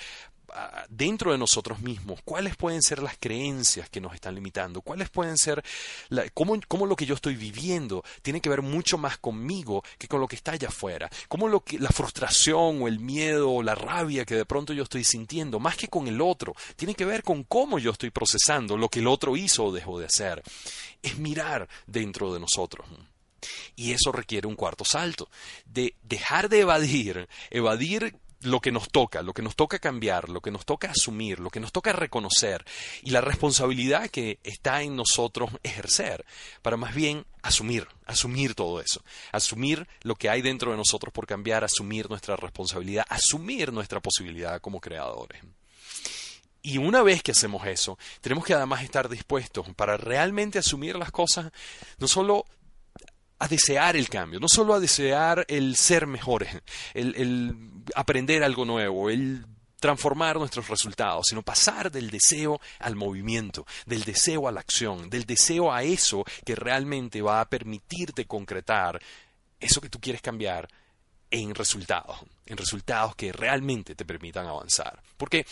dentro 0.89 1.33
de 1.33 1.39
nosotros 1.39 1.81
mismos, 1.81 2.21
cuáles 2.25 2.57
pueden 2.57 2.83
ser 2.83 3.03
las 3.03 3.17
creencias 3.19 3.89
que 3.89 4.01
nos 4.01 4.15
están 4.15 4.35
limitando, 4.35 4.81
cuáles 4.81 5.11
pueden 5.11 5.37
ser, 5.37 5.63
cómo, 6.35 6.59
cómo, 6.67 6.87
lo 6.87 6.97
que 6.97 7.07
yo 7.07 7.15
estoy 7.15 7.37
viviendo 7.37 8.05
tiene 8.23 8.41
que 8.41 8.49
ver 8.49 8.63
mucho 8.63 8.99
más 8.99 9.19
conmigo 9.19 9.83
que 9.99 10.09
con 10.09 10.21
lo 10.21 10.29
que 10.29 10.37
está 10.37 10.53
allá 10.53 10.69
afuera, 10.69 11.11
cómo 11.29 11.49
lo 11.49 11.61
que, 11.61 11.79
la 11.79 11.91
frustración 11.91 12.83
o 12.83 12.89
el 12.89 12.99
miedo 12.99 13.51
o 13.51 13.63
la 13.63 13.75
rabia 13.75 14.25
que 14.25 14.37
de 14.37 14.47
pronto 14.47 14.73
yo 14.73 14.83
estoy 14.83 15.05
sintiendo, 15.05 15.61
más 15.61 15.77
que 15.77 15.89
con 15.89 16.09
el 16.09 16.21
otro, 16.21 16.55
tiene 16.77 16.95
que 16.95 17.05
ver 17.05 17.23
con 17.23 17.45
cómo 17.45 17.79
yo 17.79 17.91
estoy 17.91 18.11
procesando 18.11 18.77
lo 18.77 18.89
que 18.89 19.01
el 19.01 19.07
otro 19.07 19.37
hizo 19.37 19.65
o 19.65 19.73
dejó 19.73 19.99
de 19.99 20.07
hacer. 20.07 20.43
Es 21.03 21.19
mirar 21.19 21.69
dentro 21.87 22.33
de 22.33 22.41
nosotros. 22.41 22.87
Y 23.77 23.93
eso 23.93 24.11
requiere 24.11 24.49
un 24.49 24.57
cuarto 24.57 24.85
salto, 24.85 25.29
de 25.65 25.95
dejar 26.03 26.49
de 26.49 26.61
evadir, 26.61 27.29
evadir 27.51 28.17
lo 28.43 28.61
que 28.61 28.71
nos 28.71 28.89
toca, 28.91 29.23
lo 29.23 29.35
que 29.35 29.43
nos 29.43 29.57
toca 29.57 29.79
cambiar, 29.79 30.29
lo 30.29 30.41
que 30.41 30.51
nos 30.51 30.65
toca 30.65 30.91
asumir, 30.91 31.41
lo 31.41 31.51
que 31.51 31.61
nos 31.61 31.73
toca 31.73 31.93
reconocer 31.93 32.65
y 33.03 33.11
la 33.11 33.21
responsabilidad 33.21 34.09
que 34.11 34.39
está 34.45 34.83
en 34.83 34.97
nosotros 34.97 35.51
ejercer 35.63 36.25
para 36.63 36.77
más 36.77 36.95
bien 36.95 37.27
asumir, 37.43 37.89
asumir 38.07 38.55
todo 38.55 38.81
eso, 38.81 39.03
asumir 39.33 39.89
lo 40.03 40.15
que 40.15 40.29
hay 40.29 40.43
dentro 40.43 40.71
de 40.71 40.77
nosotros 40.77 41.13
por 41.13 41.27
cambiar, 41.27 41.65
asumir 41.65 42.09
nuestra 42.09 42.37
responsabilidad, 42.37 43.07
asumir 43.09 43.73
nuestra 43.73 44.01
posibilidad 44.01 44.61
como 44.61 44.81
creadores. 44.81 45.43
Y 46.63 46.79
una 46.79 47.03
vez 47.03 47.23
que 47.23 47.33
hacemos 47.33 47.67
eso, 47.67 47.99
tenemos 48.21 48.45
que 48.45 48.55
además 48.55 48.83
estar 48.83 49.09
dispuestos 49.09 49.69
para 49.75 49.97
realmente 49.97 50.59
asumir 50.59 50.97
las 50.97 51.11
cosas, 51.11 51.51
no 51.99 52.09
solo 52.09 52.45
a 53.39 53.49
desear 53.49 53.97
el 53.97 54.09
cambio, 54.09 54.41
no 54.41 54.49
solo 54.49 54.75
a 54.75 54.81
desear 54.81 55.45
el 55.49 55.77
ser 55.77 56.07
mejores, 56.07 56.61
el, 56.95 57.57
aprender 57.95 58.43
algo 58.43 58.65
nuevo, 58.65 59.11
el 59.11 59.47
transformar 59.79 60.37
nuestros 60.37 60.69
resultados, 60.69 61.27
sino 61.29 61.43
pasar 61.43 61.91
del 61.91 62.11
deseo 62.11 62.61
al 62.81 62.97
movimiento, 62.97 63.65
del 63.87 64.03
deseo 64.03 64.49
a 64.49 64.53
la 64.53 64.61
acción, 64.61 65.09
del 65.09 65.25
deseo 65.25 65.73
a 65.73 65.85
eso 65.85 66.25
que 66.45 66.57
realmente 66.57 67.23
va 67.23 67.41
a 67.41 67.49
permitirte 67.49 68.27
concretar 68.27 69.01
eso 69.61 69.81
que 69.81 69.89
tú 69.89 70.01
quieres 70.01 70.21
cambiar 70.21 70.69
en 71.31 71.55
resultados, 71.55 72.19
en 72.47 72.57
resultados 72.57 73.15
que 73.15 73.33
realmente 73.33 73.95
te 73.95 74.05
permitan 74.05 74.47
avanzar. 74.47 75.01
Porque 75.17 75.47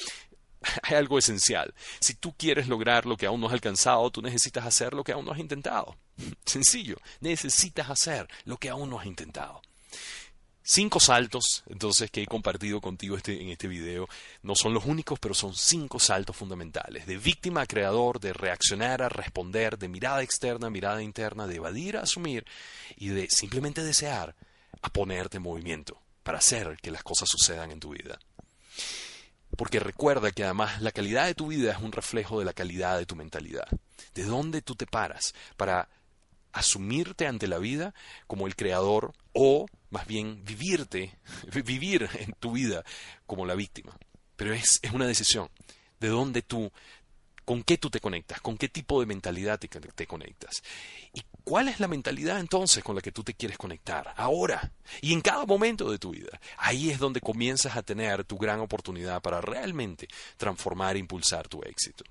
hay 0.83 0.97
algo 0.97 1.19
esencial. 1.19 1.73
Si 2.01 2.15
tú 2.15 2.35
quieres 2.37 2.67
lograr 2.67 3.07
lo 3.07 3.17
que 3.17 3.27
aún 3.27 3.41
no 3.41 3.47
has 3.47 3.53
alcanzado, 3.53 4.11
tú 4.11 4.23
necesitas 4.23 4.67
hacer 4.67 4.93
lo 4.95 5.05
que 5.05 5.13
aún 5.13 5.25
no 5.25 5.33
has 5.33 5.39
intentado. 5.39 5.97
Sencillo, 6.45 6.97
necesitas 7.21 7.91
hacer 7.91 8.29
lo 8.45 8.57
que 8.57 8.69
aún 8.69 8.91
no 8.91 9.01
has 9.01 9.07
intentado. 9.07 9.61
Cinco 10.69 10.99
saltos, 10.99 11.63
entonces, 11.69 12.11
que 12.11 12.23
he 12.23 12.27
compartido 12.27 12.81
contigo 12.81 13.17
este, 13.17 13.41
en 13.41 13.51
este 13.51 13.69
video, 13.69 14.09
no 14.43 14.57
son 14.57 14.75
los 14.75 14.85
únicos, 14.85 15.17
pero 15.21 15.33
son 15.33 15.55
cinco 15.55 16.01
saltos 16.01 16.35
fundamentales, 16.35 17.07
de 17.07 17.19
víctima 17.19 17.61
a 17.61 17.67
creador, 17.67 18.19
de 18.19 18.33
reaccionar 18.33 19.01
a 19.01 19.09
responder, 19.09 19.79
de 19.79 19.87
mirada 19.87 20.25
externa 20.25 20.67
a 20.67 20.71
mirada 20.71 21.05
interna, 21.05 21.47
de 21.47 21.55
evadir 21.55 21.97
a 21.97 22.03
asumir 22.03 22.45
y 22.97 23.11
de 23.11 23.29
simplemente 23.31 23.85
desear 23.85 24.35
a 24.83 24.89
ponerte 24.91 25.37
en 25.37 25.45
movimiento 25.45 26.03
para 26.25 26.39
hacer 26.39 26.77
que 26.83 26.91
las 26.91 27.05
cosas 27.05 27.29
sucedan 27.31 27.71
en 27.71 27.79
tu 27.79 27.91
vida. 27.91 28.19
Porque 29.57 29.79
recuerda 29.79 30.33
que 30.33 30.43
además 30.43 30.83
la 30.83 30.91
calidad 30.91 31.27
de 31.27 31.37
tu 31.37 31.47
vida 31.47 31.71
es 31.71 31.79
un 31.79 31.93
reflejo 31.93 32.41
de 32.41 32.45
la 32.45 32.53
calidad 32.53 32.99
de 32.99 33.07
tu 33.07 33.15
mentalidad. 33.15 33.69
De 34.15 34.25
dónde 34.25 34.63
tú 34.63 34.75
te 34.75 34.87
paras 34.87 35.33
para 35.57 35.89
asumirte 36.57 37.27
ante 37.27 37.47
la 37.47 37.59
vida 37.59 37.95
como 38.27 38.47
el 38.47 38.57
creador 38.57 39.13
o 39.33 39.67
más 39.91 40.07
bien 40.07 40.45
vivirte, 40.45 41.19
vivir 41.65 42.09
en 42.15 42.33
tu 42.33 42.53
vida 42.53 42.85
como 43.27 43.47
la 43.47 43.55
víctima. 43.55 43.97
Pero 44.37 44.53
es, 44.53 44.79
es 44.83 44.93
una 44.93 45.07
decisión 45.07 45.49
de 46.01 46.09
dónde 46.09 46.43
tú, 46.43 46.73
con 47.45 47.63
qué 47.63 47.79
tú 47.79 47.91
te 47.91 48.01
conectas, 48.01 48.41
con 48.41 48.59
qué 48.59 48.69
tipo 48.69 49.01
de 49.01 49.07
mentalidad 49.07 49.59
te, 49.59 49.69
te 49.69 50.07
conectas. 50.07 50.63
Y 51.13 51.23
¿cuál 51.45 51.69
es 51.69 51.79
la 51.79 51.89
mentalidad 51.89 52.41
entonces 52.41 52.83
con 52.83 52.97
la 52.97 53.03
que 53.03 53.13
tú 53.13 53.23
te 53.23 53.35
quieres 53.35 53.59
conectar? 53.59 54.13
Ahora 54.17 54.73
y 55.01 55.13
en 55.13 55.21
cada 55.21 55.45
momento 55.45 55.91
de 55.91 55.99
tu 55.99 56.11
vida. 56.11 56.41
Ahí 56.59 56.91
es 56.91 56.99
donde 56.99 57.21
comienzas 57.21 57.77
a 57.77 57.83
tener 57.83 58.25
tu 58.25 58.37
gran 58.37 58.61
oportunidad 58.61 59.21
para 59.23 59.41
realmente 59.41 60.09
transformar 60.37 60.97
e 60.97 61.01
impulsar 61.01 61.49
tu 61.49 61.63
éxito. 61.63 62.05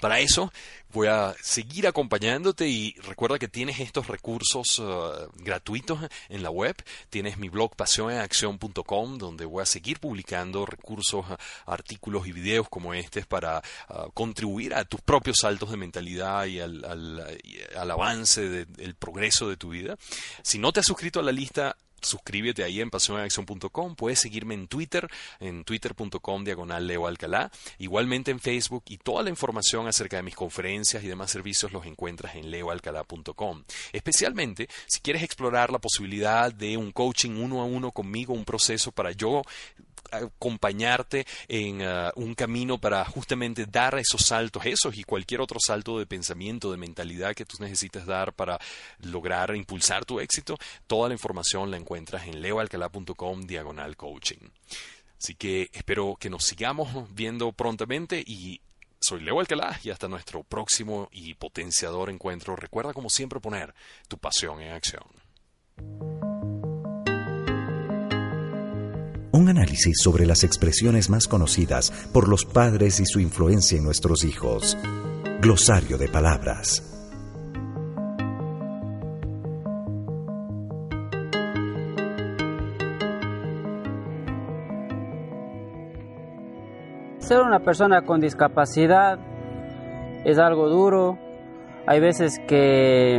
Para 0.00 0.20
eso 0.20 0.52
voy 0.92 1.08
a 1.08 1.34
seguir 1.42 1.86
acompañándote 1.86 2.68
y 2.68 2.94
recuerda 3.02 3.38
que 3.38 3.48
tienes 3.48 3.80
estos 3.80 4.06
recursos 4.06 4.78
uh, 4.78 5.28
gratuitos 5.36 5.98
en 6.28 6.42
la 6.42 6.50
web. 6.50 6.74
Tienes 7.10 7.38
mi 7.38 7.48
blog 7.48 7.76
pasioneacción.com 7.76 9.18
donde 9.18 9.44
voy 9.44 9.62
a 9.62 9.66
seguir 9.66 10.00
publicando 10.00 10.64
recursos, 10.64 11.26
artículos 11.66 12.26
y 12.26 12.32
videos 12.32 12.68
como 12.68 12.94
este 12.94 13.22
para 13.24 13.62
uh, 13.90 14.10
contribuir 14.12 14.74
a 14.74 14.84
tus 14.84 15.00
propios 15.00 15.38
saltos 15.40 15.70
de 15.70 15.76
mentalidad 15.76 16.46
y 16.46 16.60
al 16.60 17.90
avance 17.90 18.48
del 18.48 18.94
progreso 18.94 19.48
de 19.48 19.56
tu 19.56 19.70
vida. 19.70 19.96
Si 20.42 20.58
no 20.58 20.72
te 20.72 20.80
has 20.80 20.86
suscrito 20.86 21.20
a 21.20 21.22
la 21.22 21.32
lista, 21.32 21.76
suscríbete 22.00 22.64
ahí 22.64 22.80
en 22.80 22.90
pasionacción.com. 22.90 23.96
Puedes 23.96 24.20
seguirme 24.20 24.54
en 24.54 24.68
Twitter, 24.68 25.08
en 25.40 25.64
twitter.com 25.64 26.44
diagonal 26.44 26.86
Leo 26.86 27.06
Alcalá. 27.06 27.50
Igualmente 27.78 28.30
en 28.30 28.40
Facebook 28.40 28.84
y 28.88 28.98
toda 28.98 29.22
la 29.22 29.30
información 29.30 29.86
acerca 29.88 30.16
de 30.16 30.22
mis 30.22 30.34
conferencias 30.34 31.02
y 31.02 31.08
demás 31.08 31.30
servicios 31.30 31.72
los 31.72 31.86
encuentras 31.86 32.36
en 32.36 32.50
leoalcalá.com. 32.50 33.64
Especialmente 33.92 34.68
si 34.86 35.00
quieres 35.00 35.22
explorar 35.22 35.70
la 35.70 35.78
posibilidad 35.78 36.52
de 36.52 36.76
un 36.76 36.92
coaching 36.92 37.30
uno 37.30 37.60
a 37.60 37.64
uno 37.64 37.92
conmigo, 37.92 38.34
un 38.34 38.44
proceso 38.44 38.92
para 38.92 39.12
yo 39.12 39.42
acompañarte 40.10 41.26
en 41.48 41.82
uh, 41.82 42.10
un 42.16 42.34
camino 42.34 42.78
para 42.78 43.04
justamente 43.04 43.66
dar 43.66 43.98
esos 43.98 44.22
saltos, 44.22 44.64
esos 44.66 44.96
y 44.96 45.04
cualquier 45.04 45.40
otro 45.40 45.58
salto 45.60 45.98
de 45.98 46.06
pensamiento, 46.06 46.70
de 46.70 46.78
mentalidad 46.78 47.34
que 47.34 47.44
tú 47.44 47.56
necesites 47.60 48.06
dar 48.06 48.32
para 48.32 48.58
lograr 49.00 49.54
impulsar 49.54 50.04
tu 50.04 50.20
éxito, 50.20 50.58
toda 50.86 51.08
la 51.08 51.14
información 51.14 51.70
la 51.70 51.76
encuentras 51.76 52.26
en 52.26 52.40
leoalcalá.com 52.40 53.42
diagonal 53.42 53.96
coaching. 53.96 54.50
Así 55.18 55.34
que 55.34 55.70
espero 55.72 56.16
que 56.18 56.30
nos 56.30 56.44
sigamos 56.44 57.12
viendo 57.14 57.52
prontamente 57.52 58.22
y 58.24 58.60
soy 59.00 59.20
Leo 59.20 59.40
Alcalá 59.40 59.78
y 59.82 59.90
hasta 59.90 60.08
nuestro 60.08 60.42
próximo 60.42 61.08
y 61.12 61.34
potenciador 61.34 62.10
encuentro. 62.10 62.56
Recuerda 62.56 62.92
como 62.92 63.10
siempre 63.10 63.40
poner 63.40 63.74
tu 64.08 64.18
pasión 64.18 64.60
en 64.60 64.72
acción. 64.72 65.04
Un 69.36 69.50
análisis 69.50 69.98
sobre 70.02 70.24
las 70.24 70.44
expresiones 70.44 71.10
más 71.10 71.28
conocidas 71.28 71.90
por 72.10 72.26
los 72.26 72.46
padres 72.46 73.00
y 73.00 73.04
su 73.04 73.20
influencia 73.20 73.76
en 73.76 73.84
nuestros 73.84 74.24
hijos. 74.24 74.78
Glosario 75.42 75.98
de 75.98 76.08
palabras. 76.08 76.82
Ser 87.18 87.42
una 87.42 87.60
persona 87.60 88.06
con 88.06 88.22
discapacidad 88.22 89.18
es 90.24 90.38
algo 90.38 90.70
duro. 90.70 91.18
Hay 91.86 92.00
veces 92.00 92.38
que 92.48 93.18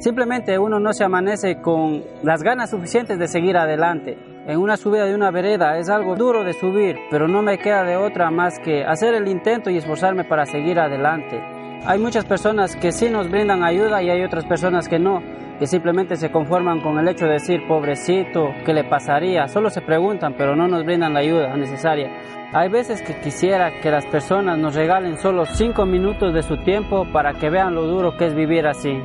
simplemente 0.00 0.58
uno 0.58 0.78
no 0.78 0.92
se 0.92 1.04
amanece 1.04 1.62
con 1.62 2.04
las 2.22 2.42
ganas 2.42 2.68
suficientes 2.68 3.18
de 3.18 3.26
seguir 3.26 3.56
adelante 3.56 4.36
en 4.48 4.58
una 4.58 4.78
subida 4.78 5.04
de 5.04 5.14
una 5.14 5.30
vereda. 5.30 5.78
Es 5.78 5.90
algo 5.90 6.16
duro 6.16 6.42
de 6.42 6.54
subir, 6.54 6.96
pero 7.10 7.28
no 7.28 7.42
me 7.42 7.58
queda 7.58 7.84
de 7.84 7.96
otra 7.96 8.30
más 8.30 8.58
que 8.58 8.82
hacer 8.82 9.14
el 9.14 9.28
intento 9.28 9.70
y 9.70 9.76
esforzarme 9.76 10.24
para 10.24 10.46
seguir 10.46 10.80
adelante. 10.80 11.40
Hay 11.86 11.98
muchas 11.98 12.24
personas 12.24 12.74
que 12.74 12.90
sí 12.90 13.10
nos 13.10 13.30
brindan 13.30 13.62
ayuda 13.62 14.02
y 14.02 14.10
hay 14.10 14.24
otras 14.24 14.46
personas 14.46 14.88
que 14.88 14.98
no, 14.98 15.22
que 15.58 15.66
simplemente 15.66 16.16
se 16.16 16.30
conforman 16.30 16.80
con 16.80 16.98
el 16.98 17.06
hecho 17.08 17.26
de 17.26 17.34
decir, 17.34 17.60
pobrecito, 17.68 18.54
¿qué 18.64 18.72
le 18.72 18.84
pasaría? 18.84 19.46
Solo 19.48 19.68
se 19.68 19.82
preguntan, 19.82 20.34
pero 20.36 20.56
no 20.56 20.66
nos 20.66 20.84
brindan 20.84 21.12
la 21.12 21.20
ayuda 21.20 21.54
necesaria. 21.54 22.10
Hay 22.54 22.70
veces 22.70 23.02
que 23.02 23.20
quisiera 23.20 23.80
que 23.82 23.90
las 23.90 24.06
personas 24.06 24.56
nos 24.58 24.74
regalen 24.74 25.18
solo 25.18 25.44
cinco 25.44 25.84
minutos 25.84 26.32
de 26.32 26.42
su 26.42 26.56
tiempo 26.56 27.06
para 27.12 27.34
que 27.34 27.50
vean 27.50 27.74
lo 27.74 27.86
duro 27.86 28.16
que 28.16 28.26
es 28.26 28.34
vivir 28.34 28.66
así. 28.66 28.98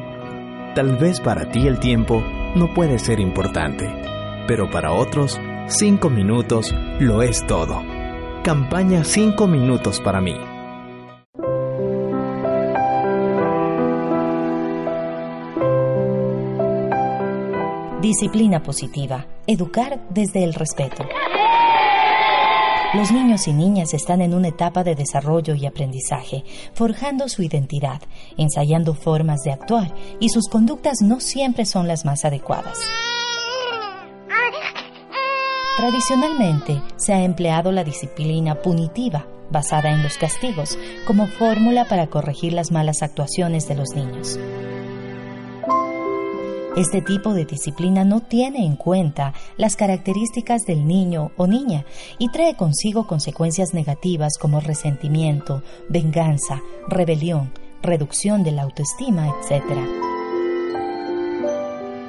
Tal 0.74 0.96
vez 0.96 1.20
para 1.20 1.46
ti 1.52 1.68
el 1.68 1.80
tiempo 1.80 2.24
no 2.56 2.74
puede 2.74 2.98
ser 2.98 3.20
importante 3.20 4.13
pero 4.48 4.70
para 4.70 4.92
otros, 4.94 5.40
cinco 5.68 6.10
minutos 6.10 6.74
lo 7.00 7.22
es 7.22 7.46
todo. 7.48 7.82
Campaña 8.44 9.06
5 9.06 9.48
minutos 9.48 10.02
para 10.02 10.20
mí. 10.20 10.36
Disciplina 18.02 18.62
positiva. 18.62 19.26
Educar 19.48 20.06
desde 20.10 20.44
el 20.44 20.54
respeto. 20.54 21.06
Los 22.94 23.14
niños 23.14 23.48
y 23.48 23.54
niñas 23.54 23.94
están 23.94 24.22
en 24.22 24.34
una 24.34 24.50
etapa 24.50 24.84
de 24.84 24.96
desarrollo 24.96 25.56
y 25.56 25.66
aprendizaje, 25.66 26.44
forjando 26.74 27.30
su 27.30 27.44
identidad, 27.44 28.02
ensayando 28.38 28.94
formas 28.94 29.40
de 29.46 29.54
actuar 29.54 29.96
y 30.20 30.28
sus 30.28 30.50
conductas 30.50 30.98
no 31.02 31.22
siempre 31.22 31.64
son 31.66 31.88
las 31.88 32.04
más 32.04 32.26
adecuadas. 32.26 32.78
Tradicionalmente 35.76 36.84
se 36.98 37.14
ha 37.14 37.24
empleado 37.24 37.72
la 37.72 37.84
disciplina 37.84 38.62
punitiva, 38.62 39.26
basada 39.50 39.90
en 39.92 40.04
los 40.04 40.18
castigos, 40.18 40.78
como 41.08 41.26
fórmula 41.26 41.86
para 41.86 42.08
corregir 42.08 42.54
las 42.54 42.72
malas 42.72 43.02
actuaciones 43.02 43.68
de 43.68 43.76
los 43.76 43.90
niños. 43.96 44.40
Este 46.76 47.02
tipo 47.02 47.34
de 47.34 47.46
disciplina 47.46 48.04
no 48.04 48.22
tiene 48.22 48.66
en 48.66 48.76
cuenta 48.76 49.34
las 49.58 49.76
características 49.76 50.64
del 50.64 50.88
niño 50.88 51.32
o 51.38 51.48
niña 51.48 51.86
y 52.20 52.30
trae 52.30 52.56
consigo 52.56 53.08
consecuencias 53.08 53.74
negativas 53.74 54.38
como 54.40 54.60
resentimiento, 54.60 55.64
venganza, 55.90 56.62
rebelión, 56.88 57.52
reducción 57.82 58.44
de 58.44 58.52
la 58.52 58.64
autoestima, 58.64 59.28
etc 59.28 60.14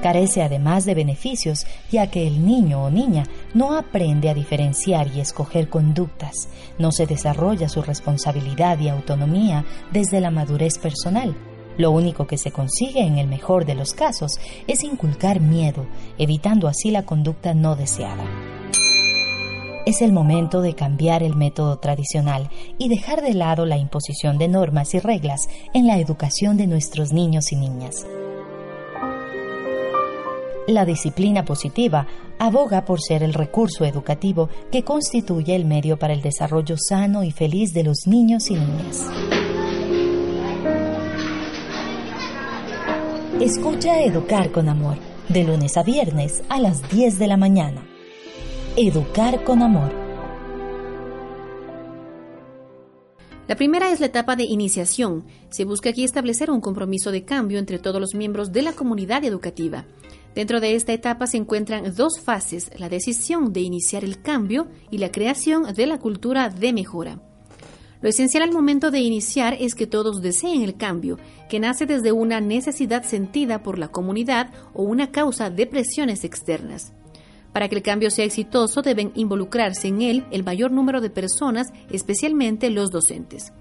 carece 0.04 0.42
además 0.42 0.84
de 0.84 0.94
beneficios, 0.94 1.66
ya 1.90 2.10
que 2.10 2.26
el 2.26 2.44
niño 2.44 2.84
o 2.84 2.90
niña 2.90 3.24
no 3.54 3.76
aprende 3.78 4.28
a 4.28 4.34
diferenciar 4.34 5.08
y 5.14 5.20
escoger 5.20 5.68
conductas, 5.68 6.48
no 6.78 6.92
se 6.92 7.06
desarrolla 7.06 7.68
su 7.68 7.82
responsabilidad 7.82 8.78
y 8.80 8.88
autonomía 8.88 9.64
desde 9.92 10.20
la 10.20 10.30
madurez 10.30 10.78
personal. 10.78 11.36
Lo 11.78 11.90
único 11.90 12.26
que 12.26 12.38
se 12.38 12.52
consigue 12.52 13.00
en 13.00 13.18
el 13.18 13.26
mejor 13.26 13.64
de 13.64 13.74
los 13.74 13.94
casos 13.94 14.38
es 14.66 14.84
inculcar 14.84 15.40
miedo, 15.40 15.86
evitando 16.18 16.68
así 16.68 16.90
la 16.90 17.04
conducta 17.04 17.54
no 17.54 17.74
deseada. 17.74 18.24
Es 19.86 20.00
el 20.00 20.12
momento 20.12 20.62
de 20.62 20.74
cambiar 20.74 21.22
el 21.22 21.36
método 21.36 21.78
tradicional 21.78 22.48
y 22.78 22.88
dejar 22.88 23.22
de 23.22 23.34
lado 23.34 23.66
la 23.66 23.76
imposición 23.76 24.38
de 24.38 24.48
normas 24.48 24.94
y 24.94 24.98
reglas 24.98 25.48
en 25.74 25.86
la 25.86 25.98
educación 25.98 26.56
de 26.56 26.66
nuestros 26.66 27.12
niños 27.12 27.52
y 27.52 27.56
niñas. 27.56 28.06
La 30.66 30.86
disciplina 30.86 31.44
positiva 31.44 32.06
aboga 32.38 32.86
por 32.86 32.98
ser 32.98 33.22
el 33.22 33.34
recurso 33.34 33.84
educativo 33.84 34.48
que 34.72 34.82
constituye 34.82 35.54
el 35.54 35.66
medio 35.66 35.98
para 35.98 36.14
el 36.14 36.22
desarrollo 36.22 36.76
sano 36.78 37.22
y 37.22 37.32
feliz 37.32 37.74
de 37.74 37.84
los 37.84 38.06
niños 38.06 38.50
y 38.50 38.54
niñas. 38.54 39.06
Escucha 43.40 44.00
Educar 44.00 44.52
con 44.52 44.70
Amor, 44.70 44.96
de 45.28 45.44
lunes 45.44 45.76
a 45.76 45.82
viernes 45.82 46.42
a 46.48 46.58
las 46.58 46.88
10 46.88 47.18
de 47.18 47.26
la 47.26 47.36
mañana. 47.36 47.86
Educar 48.74 49.44
con 49.44 49.60
Amor. 49.60 49.92
La 53.46 53.56
primera 53.56 53.92
es 53.92 54.00
la 54.00 54.06
etapa 54.06 54.34
de 54.34 54.44
iniciación. 54.44 55.26
Se 55.50 55.66
busca 55.66 55.90
aquí 55.90 56.04
establecer 56.04 56.50
un 56.50 56.62
compromiso 56.62 57.12
de 57.12 57.26
cambio 57.26 57.58
entre 57.58 57.78
todos 57.78 58.00
los 58.00 58.14
miembros 58.14 58.52
de 58.52 58.62
la 58.62 58.72
comunidad 58.72 59.22
educativa. 59.24 59.84
Dentro 60.34 60.60
de 60.60 60.74
esta 60.74 60.92
etapa 60.92 61.26
se 61.26 61.36
encuentran 61.36 61.94
dos 61.94 62.20
fases, 62.20 62.70
la 62.78 62.88
decisión 62.88 63.52
de 63.52 63.60
iniciar 63.60 64.04
el 64.04 64.20
cambio 64.20 64.66
y 64.90 64.98
la 64.98 65.12
creación 65.12 65.72
de 65.74 65.86
la 65.86 65.98
cultura 65.98 66.48
de 66.48 66.72
mejora. 66.72 67.20
Lo 68.00 68.08
esencial 68.08 68.42
al 68.42 68.52
momento 68.52 68.90
de 68.90 68.98
iniciar 68.98 69.56
es 69.58 69.74
que 69.74 69.86
todos 69.86 70.20
deseen 70.20 70.62
el 70.62 70.76
cambio, 70.76 71.18
que 71.48 71.60
nace 71.60 71.86
desde 71.86 72.12
una 72.12 72.40
necesidad 72.40 73.04
sentida 73.04 73.62
por 73.62 73.78
la 73.78 73.88
comunidad 73.88 74.50
o 74.74 74.82
una 74.82 75.10
causa 75.10 75.50
de 75.50 75.66
presiones 75.66 76.24
externas. 76.24 76.92
Para 77.52 77.68
que 77.68 77.76
el 77.76 77.82
cambio 77.82 78.10
sea 78.10 78.24
exitoso 78.24 78.82
deben 78.82 79.12
involucrarse 79.14 79.88
en 79.88 80.02
él 80.02 80.26
el 80.32 80.42
mayor 80.42 80.72
número 80.72 81.00
de 81.00 81.10
personas, 81.10 81.72
especialmente 81.90 82.68
los 82.68 82.90
docentes. 82.90 83.52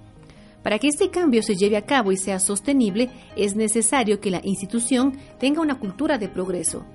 Para 0.63 0.79
que 0.79 0.87
este 0.87 1.09
cambio 1.09 1.43
se 1.43 1.55
lleve 1.55 1.77
a 1.77 1.85
cabo 1.85 2.11
y 2.11 2.17
sea 2.17 2.39
sostenible, 2.39 3.09
es 3.35 3.55
necesario 3.55 4.19
que 4.19 4.31
la 4.31 4.41
institución 4.43 5.17
tenga 5.39 5.61
una 5.61 5.77
cultura 5.77 6.17
de 6.17 6.29
progreso, 6.29 6.85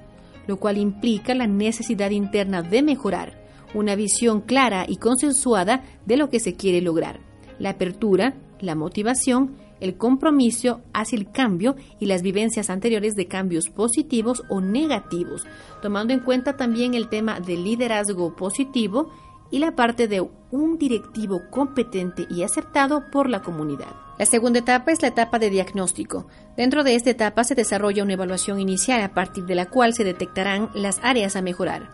lo 0.46 0.56
cual 0.56 0.78
implica 0.78 1.34
la 1.34 1.46
necesidad 1.46 2.10
interna 2.10 2.62
de 2.62 2.82
mejorar, 2.82 3.46
una 3.74 3.94
visión 3.94 4.40
clara 4.40 4.86
y 4.88 4.96
consensuada 4.96 5.84
de 6.06 6.16
lo 6.16 6.30
que 6.30 6.40
se 6.40 6.54
quiere 6.54 6.80
lograr, 6.80 7.20
la 7.58 7.70
apertura, 7.70 8.34
la 8.60 8.74
motivación 8.74 9.56
el 9.80 9.96
compromiso 9.96 10.80
hacia 10.92 11.18
el 11.18 11.30
cambio 11.30 11.76
y 12.00 12.06
las 12.06 12.22
vivencias 12.22 12.70
anteriores 12.70 13.14
de 13.14 13.26
cambios 13.26 13.68
positivos 13.68 14.42
o 14.48 14.60
negativos, 14.60 15.46
tomando 15.82 16.12
en 16.12 16.20
cuenta 16.20 16.56
también 16.56 16.94
el 16.94 17.08
tema 17.08 17.40
del 17.40 17.64
liderazgo 17.64 18.34
positivo 18.34 19.10
y 19.50 19.58
la 19.58 19.74
parte 19.74 20.08
de 20.08 20.20
un 20.50 20.78
directivo 20.78 21.42
competente 21.50 22.26
y 22.30 22.42
aceptado 22.42 23.10
por 23.10 23.28
la 23.28 23.42
comunidad. 23.42 23.94
La 24.18 24.26
segunda 24.26 24.58
etapa 24.58 24.90
es 24.90 25.02
la 25.02 25.08
etapa 25.08 25.38
de 25.38 25.50
diagnóstico. 25.50 26.26
Dentro 26.56 26.84
de 26.84 26.94
esta 26.94 27.10
etapa 27.10 27.44
se 27.44 27.54
desarrolla 27.54 28.02
una 28.02 28.14
evaluación 28.14 28.58
inicial 28.58 29.00
a 29.02 29.14
partir 29.14 29.44
de 29.44 29.54
la 29.54 29.66
cual 29.66 29.94
se 29.94 30.04
detectarán 30.04 30.70
las 30.74 31.00
áreas 31.02 31.36
a 31.36 31.42
mejorar. 31.42 31.90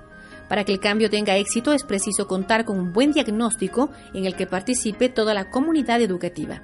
Para 0.49 0.65
que 0.65 0.73
el 0.73 0.81
cambio 0.81 1.11
tenga 1.11 1.37
éxito 1.37 1.73
es 1.73 1.85
preciso 1.85 2.27
contar 2.27 2.65
con 2.65 2.79
un 2.79 2.93
buen 2.93 3.13
diagnóstico 3.13 3.91
en 4.13 4.25
el 4.27 4.37
que 4.37 4.47
participe 4.47 5.09
toda 5.09 5.35
la 5.35 5.51
comunidad 5.51 6.01
educativa. 6.01 6.63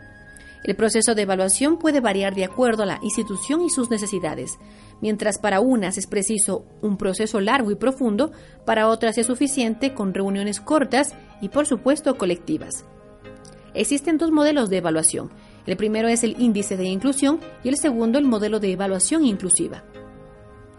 El 0.63 0.77
proceso 0.77 1.15
de 1.15 1.23
evaluación 1.23 1.79
puede 1.79 2.01
variar 2.01 2.35
de 2.35 2.45
acuerdo 2.45 2.83
a 2.83 2.87
la 2.87 2.99
institución 3.03 3.63
y 3.63 3.71
sus 3.71 3.91
necesidades. 3.91 4.59
Mientras 5.01 5.39
para 5.39 5.61
unas 5.61 5.97
es 5.97 6.07
preciso 6.07 6.67
un 6.83 6.99
proceso 6.99 7.41
largo 7.41 7.71
y 7.71 7.77
profundo, 7.77 8.33
para 8.67 8.89
otras 8.89 9.17
es 9.17 9.27
suficiente 9.27 9.95
con 9.95 10.13
reuniones 10.13 10.61
cortas 10.61 11.15
y 11.41 11.49
por 11.49 11.67
supuesto 11.67 12.19
colectivas. 12.19 12.85
Existen 13.73 14.19
dos 14.19 14.33
modelos 14.33 14.69
de 14.69 14.79
evaluación. 14.79 15.31
El 15.67 15.77
primero 15.77 16.09
es 16.09 16.25
el 16.25 16.37
índice 16.39 16.77
de 16.77 16.85
inclusión 16.85 17.41
y 17.65 17.69
el 17.69 17.77
segundo 17.77 18.19
el 18.19 18.25
modelo 18.27 18.61
de 18.61 18.73
evaluación 18.73 19.25
inclusiva. 19.25 19.85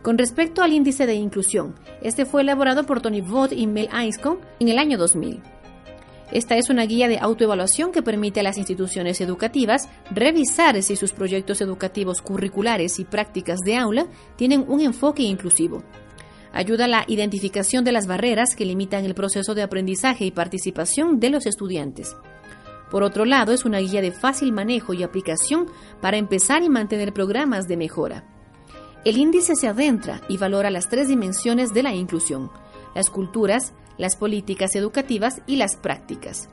Con 0.03 0.17
respecto 0.17 0.61
al 0.61 0.73
índice 0.73 1.05
de 1.05 1.13
inclusión, 1.13 1.75
este 2.01 2.25
fue 2.25 2.41
elaborado 2.41 2.86
por 2.86 3.01
Tony 3.01 3.21
Vaught 3.21 3.51
y 3.51 3.67
Mel 3.67 3.89
Einscombe 3.93 4.41
en 4.59 4.69
el 4.69 4.79
año 4.79 4.97
2000. 4.97 5.41
Esta 6.32 6.55
es 6.55 6.69
una 6.69 6.86
guía 6.86 7.09
de 7.09 7.19
autoevaluación 7.19 7.91
que 7.91 8.01
permite 8.01 8.39
a 8.39 8.43
las 8.43 8.57
instituciones 8.57 9.19
educativas 9.19 9.89
revisar 10.11 10.82
si 10.82 10.95
sus 10.95 11.11
proyectos 11.11 11.59
educativos 11.59 12.21
curriculares 12.21 12.99
y 12.99 13.05
prácticas 13.05 13.59
de 13.59 13.75
aula 13.75 14.07
tienen 14.38 14.63
un 14.67 14.79
enfoque 14.79 15.23
inclusivo. 15.23 15.84
Ayuda 16.53 16.86
a 16.86 16.88
la 16.88 17.05
identificación 17.07 17.84
de 17.84 17.91
las 17.91 18.07
barreras 18.07 18.55
que 18.55 18.65
limitan 18.65 19.03
el 19.03 19.13
proceso 19.13 19.55
de 19.55 19.61
aprendizaje 19.61 20.25
y 20.25 20.32
participación 20.32 21.19
de 21.19 21.29
los 21.29 21.45
estudiantes. 21.45 22.15
Por 22.89 23.03
otro 23.03 23.23
lado, 23.23 23.53
es 23.53 23.63
una 23.63 23.79
guía 23.79 24.01
de 24.01 24.11
fácil 24.11 24.51
manejo 24.51 24.93
y 24.93 25.03
aplicación 25.03 25.67
para 26.01 26.17
empezar 26.17 26.61
y 26.63 26.69
mantener 26.69 27.13
programas 27.13 27.67
de 27.67 27.77
mejora. 27.77 28.25
El 29.03 29.17
índice 29.17 29.55
se 29.55 29.67
adentra 29.67 30.21
y 30.29 30.38
valora 30.38 30.69
las 30.69 30.88
tres 30.88 31.07
dimensiones 31.07 31.73
de 31.73 31.84
la 31.84 31.93
inclusión, 31.93 32.51
las 32.95 33.09
culturas, 33.09 33.73
las 33.97 34.15
políticas 34.15 34.75
educativas 34.75 35.41
y 35.47 35.55
las 35.55 35.75
prácticas. 35.75 36.49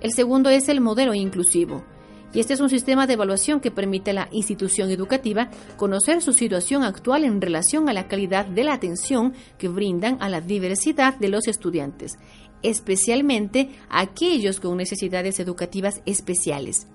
El 0.00 0.12
segundo 0.12 0.50
es 0.50 0.68
el 0.68 0.80
modelo 0.80 1.14
inclusivo, 1.14 1.84
y 2.32 2.40
este 2.40 2.52
es 2.52 2.60
un 2.60 2.68
sistema 2.68 3.06
de 3.06 3.14
evaluación 3.14 3.60
que 3.60 3.70
permite 3.70 4.10
a 4.10 4.14
la 4.14 4.28
institución 4.30 4.90
educativa 4.90 5.48
conocer 5.76 6.20
su 6.20 6.32
situación 6.32 6.82
actual 6.82 7.24
en 7.24 7.40
relación 7.40 7.88
a 7.88 7.94
la 7.94 8.08
calidad 8.08 8.44
de 8.44 8.64
la 8.64 8.74
atención 8.74 9.32
que 9.58 9.68
brindan 9.68 10.18
a 10.20 10.28
la 10.28 10.42
diversidad 10.42 11.16
de 11.16 11.28
los 11.28 11.48
estudiantes, 11.48 12.18
especialmente 12.62 13.70
a 13.88 14.00
aquellos 14.00 14.60
con 14.60 14.76
necesidades 14.76 15.40
educativas 15.40 16.02
especiales. 16.04 16.88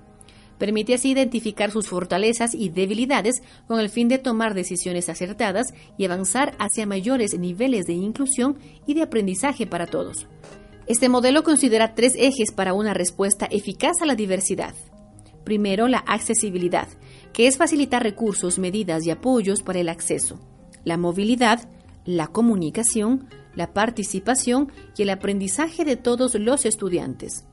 Permite 0.61 0.93
así 0.93 1.09
identificar 1.09 1.71
sus 1.71 1.87
fortalezas 1.87 2.53
y 2.53 2.69
debilidades 2.69 3.41
con 3.65 3.79
el 3.79 3.89
fin 3.89 4.07
de 4.09 4.19
tomar 4.19 4.53
decisiones 4.53 5.09
acertadas 5.09 5.73
y 5.97 6.05
avanzar 6.05 6.55
hacia 6.59 6.85
mayores 6.85 7.33
niveles 7.39 7.87
de 7.87 7.93
inclusión 7.93 8.59
y 8.85 8.93
de 8.93 9.01
aprendizaje 9.01 9.65
para 9.65 9.87
todos. 9.87 10.27
Este 10.85 11.09
modelo 11.09 11.41
considera 11.41 11.95
tres 11.95 12.13
ejes 12.15 12.51
para 12.51 12.75
una 12.75 12.93
respuesta 12.93 13.47
eficaz 13.49 14.03
a 14.03 14.05
la 14.05 14.13
diversidad. 14.13 14.75
Primero, 15.43 15.87
la 15.87 15.97
accesibilidad, 15.97 16.87
que 17.33 17.47
es 17.47 17.57
facilitar 17.57 18.03
recursos, 18.03 18.59
medidas 18.59 19.03
y 19.07 19.09
apoyos 19.09 19.63
para 19.63 19.79
el 19.79 19.89
acceso. 19.89 20.39
La 20.83 20.95
movilidad, 20.95 21.67
la 22.05 22.27
comunicación, 22.27 23.27
la 23.55 23.73
participación 23.73 24.71
y 24.95 25.01
el 25.01 25.09
aprendizaje 25.09 25.85
de 25.85 25.95
todos 25.95 26.35
los 26.35 26.67
estudiantes. 26.67 27.47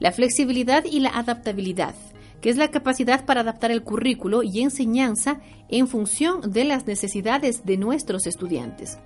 La 0.00 0.10
flexibilidad 0.10 0.84
y 0.84 0.98
la 0.98 1.10
adaptabilidad, 1.10 1.94
que 2.40 2.50
es 2.50 2.56
la 2.56 2.70
capacidad 2.70 3.24
para 3.24 3.40
adaptar 3.40 3.70
el 3.70 3.82
currículo 3.82 4.42
y 4.42 4.60
enseñanza 4.60 5.40
en 5.68 5.88
función 5.88 6.52
de 6.52 6.64
las 6.64 6.86
necesidades 6.86 7.64
de 7.64 7.76
nuestros 7.76 8.26
estudiantes. 8.26 8.98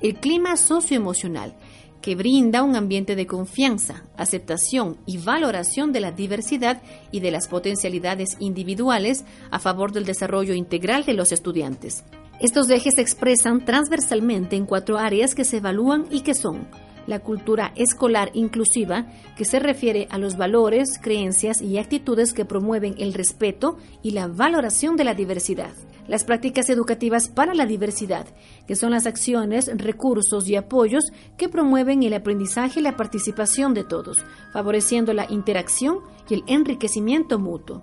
El 0.00 0.14
clima 0.16 0.56
socioemocional, 0.56 1.54
que 2.00 2.14
brinda 2.14 2.62
un 2.62 2.76
ambiente 2.76 3.16
de 3.16 3.26
confianza, 3.26 4.04
aceptación 4.16 4.98
y 5.06 5.18
valoración 5.18 5.92
de 5.92 6.00
la 6.00 6.12
diversidad 6.12 6.80
y 7.10 7.20
de 7.20 7.30
las 7.30 7.48
potencialidades 7.48 8.36
individuales 8.38 9.24
a 9.50 9.58
favor 9.58 9.92
del 9.92 10.04
desarrollo 10.04 10.54
integral 10.54 11.04
de 11.04 11.14
los 11.14 11.32
estudiantes. 11.32 12.04
Estos 12.38 12.68
ejes 12.70 12.94
se 12.96 13.00
expresan 13.00 13.64
transversalmente 13.64 14.56
en 14.56 14.66
cuatro 14.66 14.98
áreas 14.98 15.34
que 15.34 15.44
se 15.44 15.56
evalúan 15.56 16.06
y 16.10 16.20
que 16.20 16.34
son 16.34 16.68
la 17.06 17.20
cultura 17.20 17.72
escolar 17.76 18.30
inclusiva, 18.34 19.06
que 19.36 19.44
se 19.44 19.58
refiere 19.58 20.06
a 20.10 20.18
los 20.18 20.36
valores, 20.36 20.98
creencias 21.00 21.60
y 21.60 21.78
actitudes 21.78 22.32
que 22.32 22.44
promueven 22.44 22.94
el 22.98 23.14
respeto 23.14 23.78
y 24.02 24.10
la 24.10 24.26
valoración 24.26 24.96
de 24.96 25.04
la 25.04 25.14
diversidad. 25.14 25.72
Las 26.08 26.24
prácticas 26.24 26.70
educativas 26.70 27.28
para 27.28 27.52
la 27.54 27.66
diversidad, 27.66 28.26
que 28.68 28.76
son 28.76 28.92
las 28.92 29.06
acciones, 29.06 29.70
recursos 29.74 30.48
y 30.48 30.54
apoyos 30.54 31.04
que 31.36 31.48
promueven 31.48 32.04
el 32.04 32.14
aprendizaje 32.14 32.78
y 32.78 32.82
la 32.82 32.96
participación 32.96 33.74
de 33.74 33.82
todos, 33.82 34.18
favoreciendo 34.52 35.12
la 35.12 35.26
interacción 35.28 35.98
y 36.28 36.34
el 36.34 36.44
enriquecimiento 36.46 37.40
mutuo. 37.40 37.82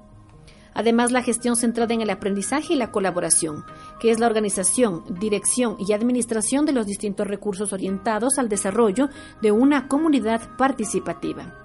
Además, 0.74 1.12
la 1.12 1.22
gestión 1.22 1.56
centrada 1.56 1.94
en 1.94 2.02
el 2.02 2.10
aprendizaje 2.10 2.74
y 2.74 2.78
la 2.78 2.92
colaboración, 2.92 3.64
que 4.04 4.12
es 4.12 4.20
la 4.20 4.28
organización, 4.28 5.06
dirección 5.18 5.78
y 5.80 5.94
administración 5.94 6.66
de 6.66 6.74
los 6.74 6.86
distintos 6.86 7.26
recursos 7.26 7.72
orientados 7.72 8.38
al 8.38 8.50
desarrollo 8.50 9.08
de 9.42 9.54
una 9.54 9.88
comunidad 9.88 10.42
participativa. 10.58 11.56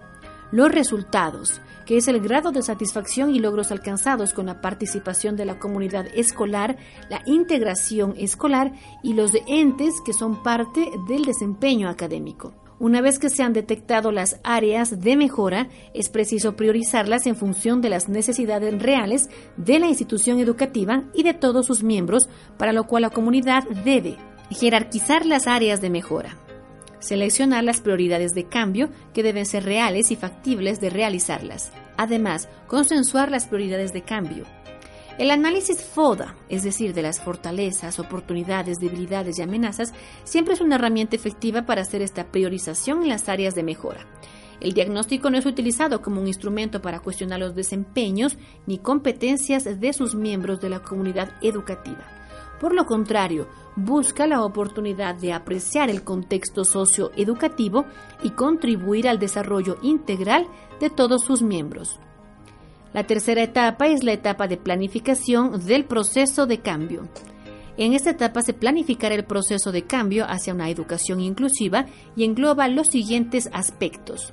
Los 0.53 0.71
resultados, 0.71 1.61
que 1.85 1.97
es 1.97 2.07
el 2.07 2.21
grado 2.21 2.53
de 2.53 2.63
satisfacción 2.63 3.35
y 3.35 3.41
logros 3.41 3.73
alcanzados 3.73 4.33
con 4.35 4.47
la 4.47 4.61
participación 4.61 5.35
de 5.35 5.47
la 5.47 5.59
comunidad 5.59 6.07
escolar, 6.15 6.77
la 7.11 7.23
integración 7.27 8.15
escolar 8.17 8.71
y 9.03 9.15
los 9.15 9.33
entes 9.49 9.95
que 10.07 10.13
son 10.13 10.41
parte 10.45 10.93
del 11.09 11.25
desempeño 11.25 11.89
académico. 11.89 12.68
Una 12.81 13.01
vez 13.01 13.19
que 13.19 13.29
se 13.29 13.43
han 13.43 13.53
detectado 13.53 14.13
las 14.13 14.39
áreas 14.45 15.01
de 15.01 15.17
mejora, 15.17 15.69
es 15.95 16.09
preciso 16.09 16.55
priorizarlas 16.55 17.27
en 17.27 17.35
función 17.35 17.81
de 17.81 17.89
las 17.89 18.09
necesidades 18.09 18.81
reales 18.81 19.29
de 19.57 19.81
la 19.81 19.89
institución 19.89 20.39
educativa 20.39 21.03
y 21.13 21.25
de 21.25 21.35
todos 21.35 21.67
sus 21.67 21.83
miembros, 21.83 22.29
para 22.57 22.73
lo 22.73 22.85
cual 22.85 23.03
la 23.03 23.11
comunidad 23.11 23.65
debe 23.85 24.17
jerarquizar 24.51 25.27
las 25.27 25.49
áreas 25.49 25.81
de 25.81 25.91
mejora, 25.91 26.39
seleccionar 27.01 27.65
las 27.65 27.81
prioridades 27.81 28.33
de 28.33 28.45
cambio 28.45 28.91
que 29.13 29.25
deben 29.25 29.45
ser 29.45 29.65
reales 29.65 30.13
y 30.13 30.17
factibles 30.17 30.81
de 30.81 30.91
realizarlas. 30.91 31.73
Además, 31.97 32.49
consensuar 32.69 33.29
las 33.33 33.47
prioridades 33.47 33.93
de 33.93 34.03
cambio, 34.03 34.45
el 35.19 35.33
análisis 35.33 35.83
FODA, 35.83 36.37
es 36.49 36.63
decir, 36.63 36.95
de 36.95 37.03
las 37.03 37.21
fortalezas, 37.21 37.99
oportunidades, 37.99 38.79
debilidades 38.79 39.39
y 39.39 39.43
amenazas, 39.43 39.93
siempre 40.23 40.55
es 40.55 40.61
una 40.61 40.77
herramienta 40.77 41.17
efectiva 41.17 41.67
para 41.67 41.83
hacer 41.83 42.03
esta 42.03 42.31
priorización 42.31 43.03
en 43.03 43.09
las 43.09 43.29
áreas 43.29 43.57
de 43.57 43.65
mejora. 43.65 44.07
El 44.61 44.73
diagnóstico 44.73 45.29
no 45.29 45.39
es 45.39 45.47
utilizado 45.47 46.03
como 46.03 46.21
un 46.21 46.29
instrumento 46.29 46.81
para 46.81 47.01
cuestionar 47.01 47.41
los 47.41 47.55
desempeños 47.55 48.39
ni 48.67 48.79
competencias 48.79 49.65
de 49.65 49.93
sus 49.93 50.15
miembros 50.15 50.61
de 50.61 50.71
la 50.71 50.83
comunidad 50.83 51.33
educativa. 51.43 52.05
Por 52.61 52.75
lo 52.75 52.87
contrario, 52.87 53.49
busca 53.77 54.27
la 54.27 54.45
oportunidad 54.45 55.17
de 55.17 55.33
apreciar 55.33 55.91
el 55.91 56.03
contexto 56.03 56.65
socioeducativo 56.65 57.87
y 58.23 58.31
contribuir 58.31 59.09
al 59.09 59.19
desarrollo 59.19 59.79
integral 59.83 60.47
de 60.81 60.91
todos 60.91 61.23
sus 61.23 61.43
miembros. 61.43 62.01
La 62.93 63.07
tercera 63.07 63.43
etapa 63.43 63.87
es 63.87 64.03
la 64.03 64.13
etapa 64.13 64.49
de 64.49 64.57
planificación 64.57 65.67
del 65.67 65.85
proceso 65.85 66.47
de 66.47 66.61
cambio. 66.61 67.09
En 67.77 67.93
esta 67.93 68.11
etapa 68.11 68.43
se 68.43 68.55
planificará 68.55 69.15
el 69.15 69.25
proceso 69.25 69.71
de 69.73 69.83
cambio 69.83 70.25
hacia 70.29 70.55
una 70.55 70.69
educación 70.69 71.21
inclusiva 71.21 71.87
y 72.17 72.25
engloba 72.25 72.67
los 72.67 72.89
siguientes 72.89 73.49
aspectos. 73.53 74.33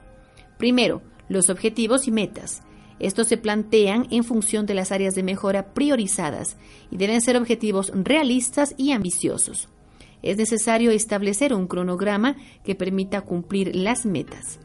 Primero, 0.57 1.01
los 1.29 1.49
objetivos 1.49 2.07
y 2.07 2.11
metas. 2.11 2.63
Estos 2.97 3.27
se 3.27 3.37
plantean 3.37 4.07
en 4.09 4.23
función 4.23 4.65
de 4.65 4.73
las 4.73 4.91
áreas 4.91 5.15
de 5.15 5.23
mejora 5.23 5.73
priorizadas 5.73 6.57
y 6.89 6.97
deben 6.97 7.21
ser 7.21 7.35
objetivos 7.35 7.91
realistas 7.93 8.73
y 8.77 8.93
ambiciosos. 8.93 9.67
Es 10.21 10.37
necesario 10.37 10.91
establecer 10.91 11.53
un 11.53 11.67
cronograma 11.67 12.37
que 12.63 12.73
permita 12.73 13.21
cumplir 13.21 13.75
las 13.75 14.05
metas. 14.05 14.59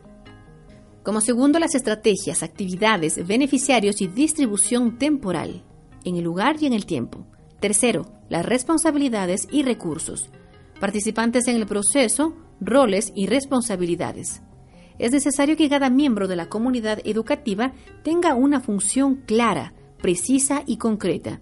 Como 1.10 1.20
segundo, 1.20 1.58
las 1.58 1.74
estrategias, 1.74 2.44
actividades, 2.44 3.26
beneficiarios 3.26 4.00
y 4.00 4.06
distribución 4.06 4.96
temporal, 4.96 5.64
en 6.04 6.14
el 6.14 6.22
lugar 6.22 6.54
y 6.60 6.66
en 6.66 6.72
el 6.72 6.86
tiempo. 6.86 7.26
Tercero, 7.58 8.06
las 8.28 8.46
responsabilidades 8.46 9.48
y 9.50 9.64
recursos. 9.64 10.30
Participantes 10.78 11.48
en 11.48 11.56
el 11.56 11.66
proceso, 11.66 12.36
roles 12.60 13.10
y 13.16 13.26
responsabilidades. 13.26 14.42
Es 15.00 15.10
necesario 15.10 15.56
que 15.56 15.68
cada 15.68 15.90
miembro 15.90 16.28
de 16.28 16.36
la 16.36 16.48
comunidad 16.48 17.00
educativa 17.04 17.72
tenga 18.04 18.36
una 18.36 18.60
función 18.60 19.16
clara, 19.26 19.74
precisa 20.00 20.62
y 20.64 20.76
concreta. 20.76 21.40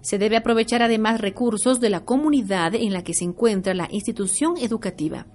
Se 0.00 0.16
debe 0.16 0.36
aprovechar 0.36 0.80
además 0.80 1.20
recursos 1.20 1.80
de 1.80 1.90
la 1.90 2.04
comunidad 2.04 2.76
en 2.76 2.92
la 2.92 3.02
que 3.02 3.14
se 3.14 3.24
encuentra 3.24 3.74
la 3.74 3.88
institución 3.90 4.58
educativa. 4.58 5.26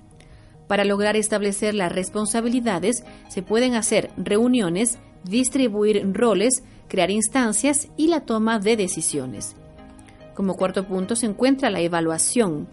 Para 0.67 0.83
lograr 0.83 1.15
establecer 1.15 1.73
las 1.73 1.91
responsabilidades, 1.91 3.03
se 3.29 3.41
pueden 3.41 3.75
hacer 3.75 4.11
reuniones, 4.17 4.99
distribuir 5.23 6.05
roles, 6.13 6.63
crear 6.87 7.09
instancias 7.09 7.87
y 7.97 8.07
la 8.07 8.21
toma 8.21 8.59
de 8.59 8.75
decisiones. 8.75 9.55
Como 10.35 10.55
cuarto 10.55 10.85
punto 10.85 11.15
se 11.15 11.25
encuentra 11.25 11.69
la 11.69 11.79
evaluación. 11.79 12.67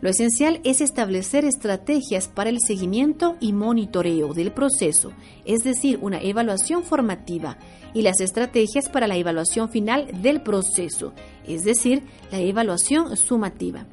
Lo 0.00 0.10
esencial 0.10 0.60
es 0.62 0.80
establecer 0.80 1.44
estrategias 1.44 2.28
para 2.28 2.50
el 2.50 2.58
seguimiento 2.60 3.36
y 3.40 3.52
monitoreo 3.52 4.32
del 4.32 4.52
proceso, 4.52 5.12
es 5.44 5.64
decir, 5.64 5.98
una 6.02 6.20
evaluación 6.20 6.84
formativa, 6.84 7.56
y 7.94 8.02
las 8.02 8.20
estrategias 8.20 8.88
para 8.88 9.08
la 9.08 9.16
evaluación 9.16 9.70
final 9.70 10.22
del 10.22 10.42
proceso, 10.42 11.14
es 11.46 11.64
decir, 11.64 12.04
la 12.30 12.38
evaluación 12.38 13.16
sumativa. 13.16 13.86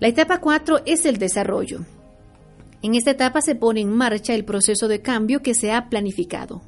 La 0.00 0.08
etapa 0.08 0.38
4 0.38 0.80
es 0.84 1.06
el 1.06 1.18
desarrollo. 1.18 1.80
En 2.82 2.96
esta 2.96 3.12
etapa 3.12 3.40
se 3.40 3.54
pone 3.54 3.80
en 3.80 3.96
marcha 3.96 4.34
el 4.34 4.44
proceso 4.44 4.88
de 4.88 5.00
cambio 5.00 5.40
que 5.40 5.54
se 5.54 5.72
ha 5.72 5.88
planificado. 5.88 6.62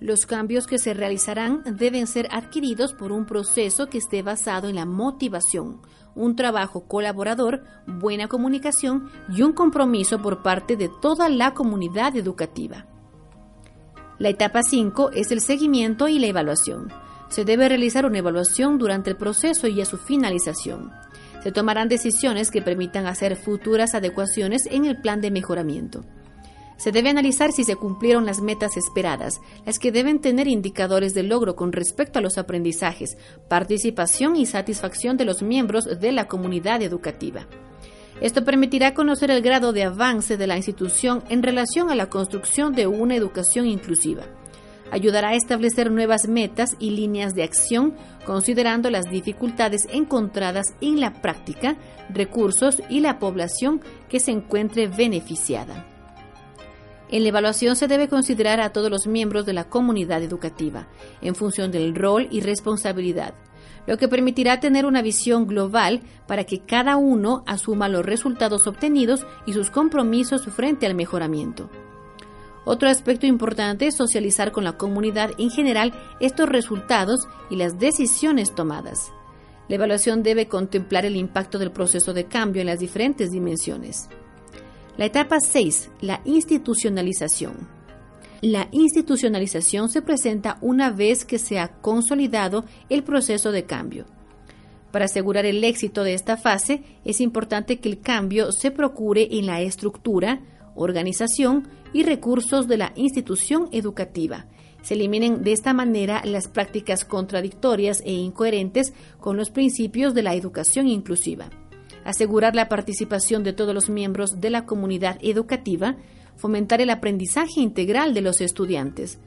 Los 0.00 0.26
cambios 0.26 0.66
que 0.66 0.78
se 0.78 0.94
realizarán 0.94 1.62
deben 1.78 2.08
ser 2.08 2.26
adquiridos 2.32 2.92
por 2.92 3.12
un 3.12 3.24
proceso 3.24 3.86
que 3.86 3.98
esté 3.98 4.22
basado 4.22 4.68
en 4.68 4.74
la 4.74 4.84
motivación, 4.84 5.80
un 6.16 6.34
trabajo 6.34 6.88
colaborador, 6.88 7.62
buena 7.86 8.26
comunicación 8.26 9.10
y 9.28 9.42
un 9.42 9.52
compromiso 9.52 10.20
por 10.20 10.42
parte 10.42 10.76
de 10.76 10.90
toda 11.00 11.28
la 11.28 11.54
comunidad 11.54 12.16
educativa. 12.16 12.86
La 14.18 14.30
etapa 14.30 14.64
5 14.64 15.12
es 15.12 15.30
el 15.30 15.40
seguimiento 15.40 16.08
y 16.08 16.18
la 16.18 16.26
evaluación. 16.26 16.88
Se 17.28 17.44
debe 17.44 17.68
realizar 17.68 18.06
una 18.06 18.18
evaluación 18.18 18.76
durante 18.76 19.10
el 19.10 19.16
proceso 19.16 19.68
y 19.68 19.80
a 19.80 19.84
su 19.84 19.98
finalización. 19.98 20.90
Se 21.42 21.52
tomarán 21.52 21.88
decisiones 21.88 22.50
que 22.50 22.62
permitan 22.62 23.06
hacer 23.06 23.36
futuras 23.36 23.94
adecuaciones 23.94 24.66
en 24.66 24.84
el 24.84 25.00
plan 25.00 25.20
de 25.20 25.30
mejoramiento. 25.30 26.04
Se 26.76 26.92
debe 26.92 27.10
analizar 27.10 27.52
si 27.52 27.64
se 27.64 27.76
cumplieron 27.76 28.24
las 28.24 28.40
metas 28.40 28.76
esperadas, 28.78 29.40
las 29.66 29.78
que 29.78 29.92
deben 29.92 30.20
tener 30.20 30.48
indicadores 30.48 31.12
de 31.12 31.22
logro 31.22 31.54
con 31.54 31.72
respecto 31.72 32.18
a 32.18 32.22
los 32.22 32.38
aprendizajes, 32.38 33.18
participación 33.48 34.34
y 34.36 34.46
satisfacción 34.46 35.18
de 35.18 35.26
los 35.26 35.42
miembros 35.42 35.84
de 36.00 36.12
la 36.12 36.26
comunidad 36.26 36.80
educativa. 36.80 37.46
Esto 38.22 38.44
permitirá 38.44 38.94
conocer 38.94 39.30
el 39.30 39.42
grado 39.42 39.72
de 39.72 39.84
avance 39.84 40.36
de 40.36 40.46
la 40.46 40.56
institución 40.56 41.22
en 41.28 41.42
relación 41.42 41.90
a 41.90 41.94
la 41.94 42.08
construcción 42.08 42.74
de 42.74 42.86
una 42.86 43.14
educación 43.14 43.66
inclusiva. 43.66 44.22
Ayudará 44.90 45.28
a 45.28 45.34
establecer 45.34 45.90
nuevas 45.90 46.28
metas 46.28 46.76
y 46.78 46.90
líneas 46.90 47.34
de 47.34 47.44
acción 47.44 47.94
considerando 48.26 48.90
las 48.90 49.10
dificultades 49.10 49.86
encontradas 49.90 50.74
en 50.80 51.00
la 51.00 51.20
práctica, 51.22 51.76
recursos 52.12 52.82
y 52.88 53.00
la 53.00 53.18
población 53.18 53.80
que 54.08 54.20
se 54.20 54.32
encuentre 54.32 54.88
beneficiada. 54.88 55.86
En 57.10 57.24
la 57.24 57.30
evaluación 57.30 57.74
se 57.74 57.88
debe 57.88 58.08
considerar 58.08 58.60
a 58.60 58.70
todos 58.70 58.90
los 58.90 59.06
miembros 59.08 59.44
de 59.44 59.52
la 59.52 59.68
comunidad 59.68 60.22
educativa, 60.22 60.86
en 61.20 61.34
función 61.34 61.72
del 61.72 61.94
rol 61.94 62.28
y 62.30 62.40
responsabilidad, 62.40 63.34
lo 63.86 63.96
que 63.98 64.06
permitirá 64.06 64.60
tener 64.60 64.86
una 64.86 65.02
visión 65.02 65.46
global 65.46 66.02
para 66.28 66.44
que 66.44 66.60
cada 66.60 66.96
uno 66.96 67.42
asuma 67.46 67.88
los 67.88 68.06
resultados 68.06 68.68
obtenidos 68.68 69.26
y 69.44 69.54
sus 69.54 69.70
compromisos 69.70 70.44
frente 70.46 70.86
al 70.86 70.94
mejoramiento. 70.94 71.68
Otro 72.64 72.88
aspecto 72.88 73.26
importante 73.26 73.86
es 73.86 73.96
socializar 73.96 74.52
con 74.52 74.64
la 74.64 74.76
comunidad 74.76 75.30
en 75.38 75.50
general 75.50 75.92
estos 76.20 76.48
resultados 76.48 77.20
y 77.48 77.56
las 77.56 77.78
decisiones 77.78 78.54
tomadas. 78.54 79.12
La 79.68 79.76
evaluación 79.76 80.22
debe 80.22 80.48
contemplar 80.48 81.06
el 81.06 81.16
impacto 81.16 81.58
del 81.58 81.70
proceso 81.70 82.12
de 82.12 82.24
cambio 82.24 82.60
en 82.60 82.66
las 82.66 82.80
diferentes 82.80 83.30
dimensiones. 83.30 84.08
La 84.96 85.06
etapa 85.06 85.40
6, 85.40 85.90
la 86.00 86.20
institucionalización. 86.24 87.68
La 88.42 88.68
institucionalización 88.72 89.88
se 89.88 90.02
presenta 90.02 90.58
una 90.60 90.90
vez 90.90 91.24
que 91.24 91.38
se 91.38 91.58
ha 91.58 91.68
consolidado 91.80 92.64
el 92.88 93.04
proceso 93.04 93.52
de 93.52 93.64
cambio. 93.64 94.06
Para 94.90 95.04
asegurar 95.04 95.46
el 95.46 95.62
éxito 95.62 96.04
de 96.04 96.14
esta 96.14 96.36
fase, 96.36 96.82
es 97.04 97.20
importante 97.20 97.78
que 97.78 97.88
el 97.88 98.00
cambio 98.00 98.50
se 98.50 98.70
procure 98.70 99.28
en 99.30 99.46
la 99.46 99.60
estructura, 99.60 100.40
organización 100.74 101.68
y 101.92 102.02
recursos 102.02 102.68
de 102.68 102.76
la 102.76 102.92
institución 102.96 103.68
educativa. 103.72 104.46
Se 104.82 104.94
eliminen 104.94 105.42
de 105.42 105.52
esta 105.52 105.72
manera 105.72 106.22
las 106.24 106.48
prácticas 106.48 107.04
contradictorias 107.04 108.02
e 108.04 108.12
incoherentes 108.12 108.92
con 109.18 109.36
los 109.36 109.50
principios 109.50 110.14
de 110.14 110.22
la 110.22 110.34
educación 110.34 110.88
inclusiva 110.88 111.50
asegurar 112.04 112.54
la 112.54 112.68
participación 112.68 113.42
de 113.42 113.52
todos 113.52 113.74
los 113.74 113.88
miembros 113.88 114.40
de 114.40 114.50
la 114.50 114.66
comunidad 114.66 115.18
educativa, 115.20 115.96
fomentar 116.36 116.80
el 116.80 116.90
aprendizaje 116.90 117.60
integral 117.60 118.14
de 118.14 118.22
los 118.22 118.40
estudiantes, 118.40 119.18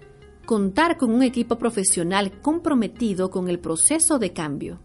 contar 0.45 0.97
con 0.97 1.11
un 1.13 1.23
equipo 1.23 1.57
profesional 1.57 2.39
comprometido 2.41 3.29
con 3.29 3.49
el 3.49 3.59
proceso 3.59 4.19
de 4.19 4.33
cambio. 4.33 4.79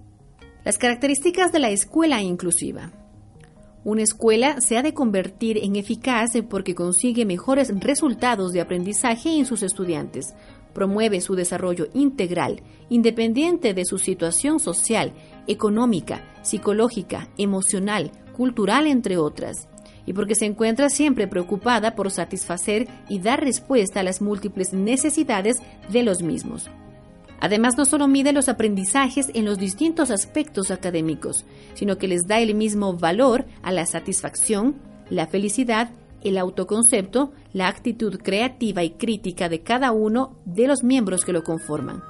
Las 0.64 0.78
características 0.78 1.52
de 1.52 1.60
la 1.60 1.70
escuela 1.70 2.20
inclusiva. 2.20 2.92
Una 3.88 4.02
escuela 4.02 4.60
se 4.60 4.76
ha 4.76 4.82
de 4.82 4.92
convertir 4.92 5.56
en 5.64 5.74
eficaz 5.74 6.32
porque 6.50 6.74
consigue 6.74 7.24
mejores 7.24 7.72
resultados 7.80 8.52
de 8.52 8.60
aprendizaje 8.60 9.38
en 9.38 9.46
sus 9.46 9.62
estudiantes, 9.62 10.34
promueve 10.74 11.22
su 11.22 11.34
desarrollo 11.34 11.88
integral, 11.94 12.60
independiente 12.90 13.72
de 13.72 13.86
su 13.86 13.96
situación 13.96 14.60
social, 14.60 15.14
económica, 15.46 16.22
psicológica, 16.42 17.30
emocional, 17.38 18.12
cultural, 18.36 18.86
entre 18.86 19.16
otras, 19.16 19.68
y 20.04 20.12
porque 20.12 20.34
se 20.34 20.44
encuentra 20.44 20.90
siempre 20.90 21.26
preocupada 21.26 21.94
por 21.94 22.10
satisfacer 22.10 22.88
y 23.08 23.20
dar 23.20 23.40
respuesta 23.40 24.00
a 24.00 24.02
las 24.02 24.20
múltiples 24.20 24.74
necesidades 24.74 25.62
de 25.90 26.02
los 26.02 26.22
mismos. 26.22 26.68
Además, 27.40 27.76
no 27.76 27.84
solo 27.84 28.08
mide 28.08 28.32
los 28.32 28.48
aprendizajes 28.48 29.30
en 29.34 29.44
los 29.44 29.58
distintos 29.58 30.10
aspectos 30.10 30.70
académicos, 30.70 31.44
sino 31.74 31.98
que 31.98 32.08
les 32.08 32.26
da 32.26 32.40
el 32.40 32.54
mismo 32.54 32.94
valor 32.94 33.46
a 33.62 33.72
la 33.72 33.86
satisfacción, 33.86 34.76
la 35.08 35.26
felicidad 35.26 35.90
el 36.22 36.38
autoconcepto, 36.38 37.32
la 37.52 37.68
actitud 37.68 38.18
creativa 38.18 38.82
y 38.82 38.90
crítica 38.90 39.48
de 39.48 39.62
cada 39.62 39.92
uno 39.92 40.36
de 40.44 40.66
los 40.66 40.82
miembros 40.82 41.24
que 41.24 41.32
lo 41.32 41.44
conforman. 41.44 42.02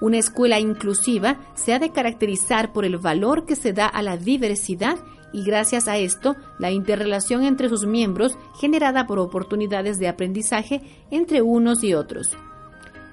Una 0.00 0.18
escuela 0.18 0.60
inclusiva 0.60 1.38
se 1.54 1.74
ha 1.74 1.78
de 1.78 1.90
caracterizar 1.90 2.72
por 2.72 2.84
el 2.84 2.98
valor 2.98 3.46
que 3.46 3.56
se 3.56 3.72
da 3.72 3.86
a 3.86 4.02
la 4.02 4.16
diversidad 4.16 4.96
y 5.32 5.42
gracias 5.44 5.88
a 5.88 5.98
esto 5.98 6.36
la 6.58 6.70
interrelación 6.70 7.44
entre 7.44 7.68
sus 7.68 7.84
miembros 7.84 8.38
generada 8.60 9.06
por 9.06 9.18
oportunidades 9.18 9.98
de 9.98 10.08
aprendizaje 10.08 10.82
entre 11.10 11.42
unos 11.42 11.82
y 11.82 11.94
otros. 11.94 12.36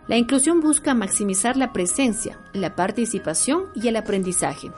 La 0.08 0.18
inclusión 0.18 0.62
busca 0.62 0.94
maximizar 0.94 1.58
la 1.58 1.74
presencia, 1.74 2.40
la 2.54 2.76
participación 2.76 3.66
y 3.74 3.88
el 3.88 3.96
aprendizaje. 3.96 4.70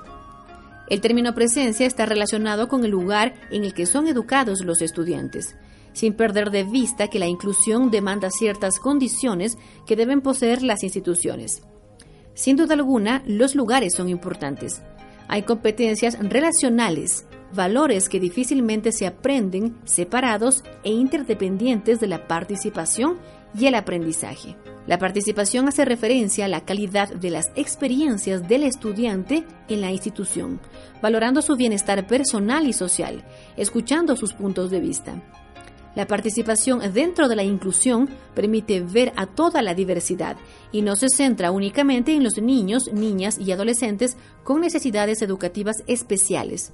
El 0.89 1.01
término 1.01 1.35
presencia 1.35 1.85
está 1.85 2.05
relacionado 2.05 2.69
con 2.69 2.85
el 2.85 2.91
lugar 2.91 3.33
en 3.51 3.65
el 3.65 3.73
que 3.73 3.85
son 3.85 4.07
educados 4.07 4.63
los 4.63 4.81
estudiantes, 4.81 5.57
sin 5.91 6.13
perder 6.13 6.49
de 6.49 6.63
vista 6.63 7.09
que 7.09 7.19
la 7.19 7.27
inclusión 7.27 7.91
demanda 7.91 8.29
ciertas 8.31 8.79
condiciones 8.79 9.57
que 9.85 9.97
deben 9.97 10.21
poseer 10.21 10.61
las 10.61 10.83
instituciones. 10.83 11.61
Sin 12.33 12.55
duda 12.55 12.75
alguna, 12.75 13.21
los 13.25 13.53
lugares 13.53 13.95
son 13.95 14.07
importantes. 14.07 14.81
Hay 15.27 15.41
competencias 15.41 16.17
relacionales, 16.21 17.25
valores 17.53 18.07
que 18.07 18.21
difícilmente 18.21 18.93
se 18.93 19.07
aprenden 19.07 19.75
separados 19.83 20.63
e 20.83 20.91
interdependientes 20.91 21.99
de 21.99 22.07
la 22.07 22.27
participación 22.27 23.17
y 23.59 23.65
el 23.65 23.75
aprendizaje. 23.75 24.55
La 24.87 24.97
participación 24.97 25.67
hace 25.67 25.83
referencia 25.83 26.45
a 26.45 26.47
la 26.47 26.61
calidad 26.61 27.09
de 27.09 27.29
las 27.29 27.51
experiencias 27.55 28.47
del 28.47 28.63
estudiante 28.63 29.43
en 29.67 29.81
la 29.81 29.91
institución, 29.91 30.61
valorando 31.01 31.41
su 31.41 31.57
bienestar 31.57 32.07
personal 32.07 32.65
y 32.65 32.71
social, 32.71 33.25
escuchando 33.57 34.15
sus 34.15 34.31
puntos 34.31 34.71
de 34.71 34.79
vista. 34.79 35.21
La 35.93 36.07
participación 36.07 36.79
dentro 36.93 37.27
de 37.27 37.35
la 37.35 37.43
inclusión 37.43 38.07
permite 38.33 38.81
ver 38.81 39.11
a 39.17 39.25
toda 39.25 39.61
la 39.61 39.73
diversidad 39.73 40.37
y 40.71 40.83
no 40.83 40.95
se 40.95 41.09
centra 41.09 41.51
únicamente 41.51 42.13
en 42.13 42.23
los 42.23 42.37
niños, 42.37 42.83
niñas 42.93 43.37
y 43.39 43.51
adolescentes 43.51 44.15
con 44.43 44.61
necesidades 44.61 45.21
educativas 45.21 45.83
especiales. 45.87 46.71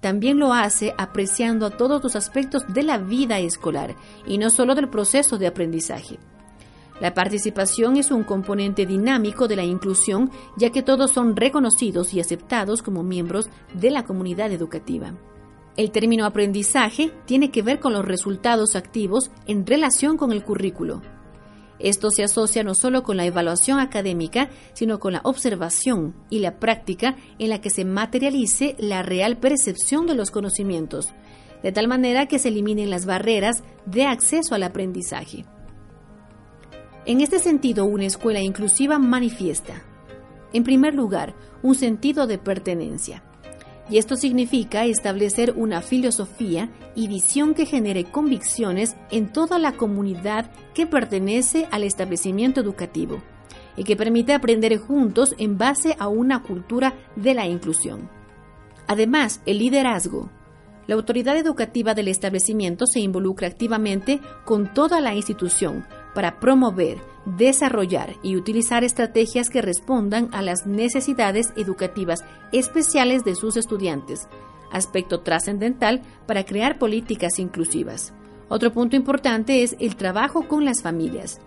También 0.00 0.38
lo 0.38 0.52
hace 0.52 0.94
apreciando 0.96 1.66
a 1.66 1.76
todos 1.76 2.04
los 2.04 2.14
aspectos 2.14 2.62
de 2.68 2.84
la 2.84 2.98
vida 2.98 3.40
escolar 3.40 3.96
y 4.28 4.38
no 4.38 4.48
solo 4.48 4.76
del 4.76 4.88
proceso 4.88 5.38
de 5.38 5.48
aprendizaje. 5.48 6.18
La 7.00 7.14
participación 7.14 7.96
es 7.96 8.10
un 8.10 8.24
componente 8.24 8.84
dinámico 8.84 9.46
de 9.46 9.56
la 9.56 9.64
inclusión, 9.64 10.30
ya 10.56 10.70
que 10.70 10.82
todos 10.82 11.12
son 11.12 11.36
reconocidos 11.36 12.12
y 12.12 12.20
aceptados 12.20 12.82
como 12.82 13.02
miembros 13.02 13.48
de 13.74 13.90
la 13.90 14.04
comunidad 14.04 14.50
educativa. 14.50 15.14
El 15.76 15.92
término 15.92 16.24
aprendizaje 16.24 17.12
tiene 17.24 17.52
que 17.52 17.62
ver 17.62 17.78
con 17.78 17.92
los 17.92 18.04
resultados 18.04 18.74
activos 18.74 19.30
en 19.46 19.64
relación 19.64 20.16
con 20.16 20.32
el 20.32 20.42
currículo. 20.42 21.02
Esto 21.78 22.10
se 22.10 22.24
asocia 22.24 22.64
no 22.64 22.74
solo 22.74 23.04
con 23.04 23.16
la 23.16 23.26
evaluación 23.26 23.78
académica, 23.78 24.50
sino 24.72 24.98
con 24.98 25.12
la 25.12 25.20
observación 25.22 26.16
y 26.28 26.40
la 26.40 26.58
práctica 26.58 27.14
en 27.38 27.50
la 27.50 27.60
que 27.60 27.70
se 27.70 27.84
materialice 27.84 28.74
la 28.80 29.04
real 29.04 29.36
percepción 29.36 30.06
de 30.08 30.16
los 30.16 30.32
conocimientos, 30.32 31.14
de 31.62 31.70
tal 31.70 31.86
manera 31.86 32.26
que 32.26 32.40
se 32.40 32.48
eliminen 32.48 32.90
las 32.90 33.06
barreras 33.06 33.62
de 33.86 34.04
acceso 34.04 34.56
al 34.56 34.64
aprendizaje. 34.64 35.44
En 37.08 37.22
este 37.22 37.38
sentido, 37.38 37.86
una 37.86 38.04
escuela 38.04 38.42
inclusiva 38.42 38.98
manifiesta, 38.98 39.82
en 40.52 40.62
primer 40.62 40.94
lugar, 40.94 41.34
un 41.62 41.74
sentido 41.74 42.26
de 42.26 42.36
pertenencia. 42.36 43.22
Y 43.88 43.96
esto 43.96 44.14
significa 44.14 44.84
establecer 44.84 45.54
una 45.56 45.80
filosofía 45.80 46.70
y 46.94 47.08
visión 47.08 47.54
que 47.54 47.64
genere 47.64 48.04
convicciones 48.04 48.94
en 49.10 49.32
toda 49.32 49.58
la 49.58 49.72
comunidad 49.72 50.50
que 50.74 50.86
pertenece 50.86 51.66
al 51.70 51.84
establecimiento 51.84 52.60
educativo 52.60 53.22
y 53.74 53.84
que 53.84 53.96
permite 53.96 54.34
aprender 54.34 54.76
juntos 54.76 55.34
en 55.38 55.56
base 55.56 55.96
a 55.98 56.08
una 56.08 56.42
cultura 56.42 56.92
de 57.16 57.32
la 57.32 57.46
inclusión. 57.46 58.10
Además, 58.86 59.40
el 59.46 59.60
liderazgo. 59.60 60.28
La 60.86 60.94
autoridad 60.94 61.38
educativa 61.38 61.94
del 61.94 62.08
establecimiento 62.08 62.84
se 62.86 63.00
involucra 63.00 63.48
activamente 63.48 64.20
con 64.44 64.74
toda 64.74 65.00
la 65.00 65.14
institución 65.14 65.86
para 66.18 66.40
promover, 66.40 66.98
desarrollar 67.26 68.16
y 68.24 68.34
utilizar 68.34 68.82
estrategias 68.82 69.50
que 69.50 69.62
respondan 69.62 70.28
a 70.32 70.42
las 70.42 70.66
necesidades 70.66 71.52
educativas 71.54 72.24
especiales 72.50 73.22
de 73.22 73.36
sus 73.36 73.56
estudiantes, 73.56 74.26
aspecto 74.72 75.20
trascendental 75.20 76.02
para 76.26 76.42
crear 76.42 76.76
políticas 76.76 77.38
inclusivas. 77.38 78.14
Otro 78.48 78.72
punto 78.72 78.96
importante 78.96 79.62
es 79.62 79.76
el 79.78 79.94
trabajo 79.94 80.48
con 80.48 80.64
las 80.64 80.82
familias. 80.82 81.38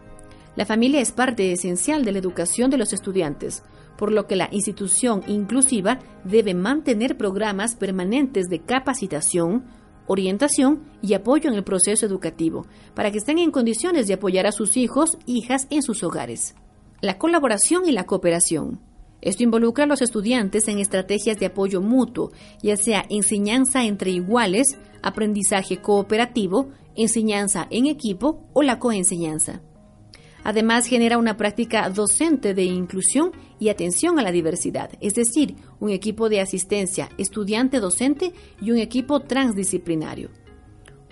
La 0.56 0.66
familia 0.66 1.02
es 1.02 1.12
parte 1.12 1.52
esencial 1.52 2.06
de 2.06 2.14
la 2.14 2.20
educación 2.20 2.72
de 2.72 2.78
los 2.78 2.94
estudiantes, 2.94 3.64
por 3.98 4.14
lo 4.14 4.26
que 4.26 4.38
la 4.38 4.48
institución 4.54 5.22
inclusiva 5.28 6.00
debe 6.24 6.54
mantener 6.54 7.18
programas 7.18 7.76
permanentes 7.76 8.48
de 8.48 8.62
capacitación, 8.62 9.66
orientación 10.08 10.84
y 11.02 11.14
apoyo 11.14 11.50
en 11.50 11.56
el 11.56 11.64
proceso 11.64 12.06
educativo, 12.06 12.66
para 12.94 13.12
que 13.12 13.20
estén 13.20 13.40
en 13.40 13.52
condiciones 13.52 14.08
de 14.08 14.14
apoyar 14.14 14.48
a 14.48 14.52
sus 14.52 14.78
hijos, 14.78 15.18
hijas 15.26 15.68
en 15.70 15.82
sus 15.82 16.04
hogares. 16.04 16.56
La 17.02 17.18
colaboración 17.18 17.88
y 17.88 17.92
la 17.92 18.06
cooperación. 18.06 18.80
Esto 19.22 19.44
involucra 19.44 19.84
a 19.84 19.88
los 19.88 20.02
estudiantes 20.02 20.68
en 20.68 20.80
estrategias 20.80 21.38
de 21.38 21.46
apoyo 21.46 21.82
mutuo, 21.82 22.32
ya 22.62 22.76
sea 22.76 23.06
enseñanza 23.10 23.84
entre 23.86 24.12
iguales, 24.12 24.78
aprendizaje 25.04 25.78
cooperativo, 25.78 26.70
enseñanza 26.96 27.68
en 27.70 27.86
equipo 27.86 28.44
o 28.54 28.64
la 28.64 28.80
coenseñanza. 28.80 29.62
Además, 30.44 30.88
genera 30.88 31.20
una 31.20 31.38
práctica 31.38 31.88
docente 31.90 32.54
de 32.54 32.64
inclusión 32.64 33.32
y 33.62 33.70
atención 33.70 34.18
a 34.18 34.24
la 34.24 34.32
diversidad, 34.32 34.90
es 35.02 35.14
decir, 35.14 35.56
un 35.80 35.92
equipo 35.92 36.30
de 36.30 36.42
asistencia 36.42 37.10
estudiante-docente 37.20 38.34
y 38.60 38.72
un 38.72 38.80
equipo 38.80 39.20
transdisciplinario. 39.20 40.32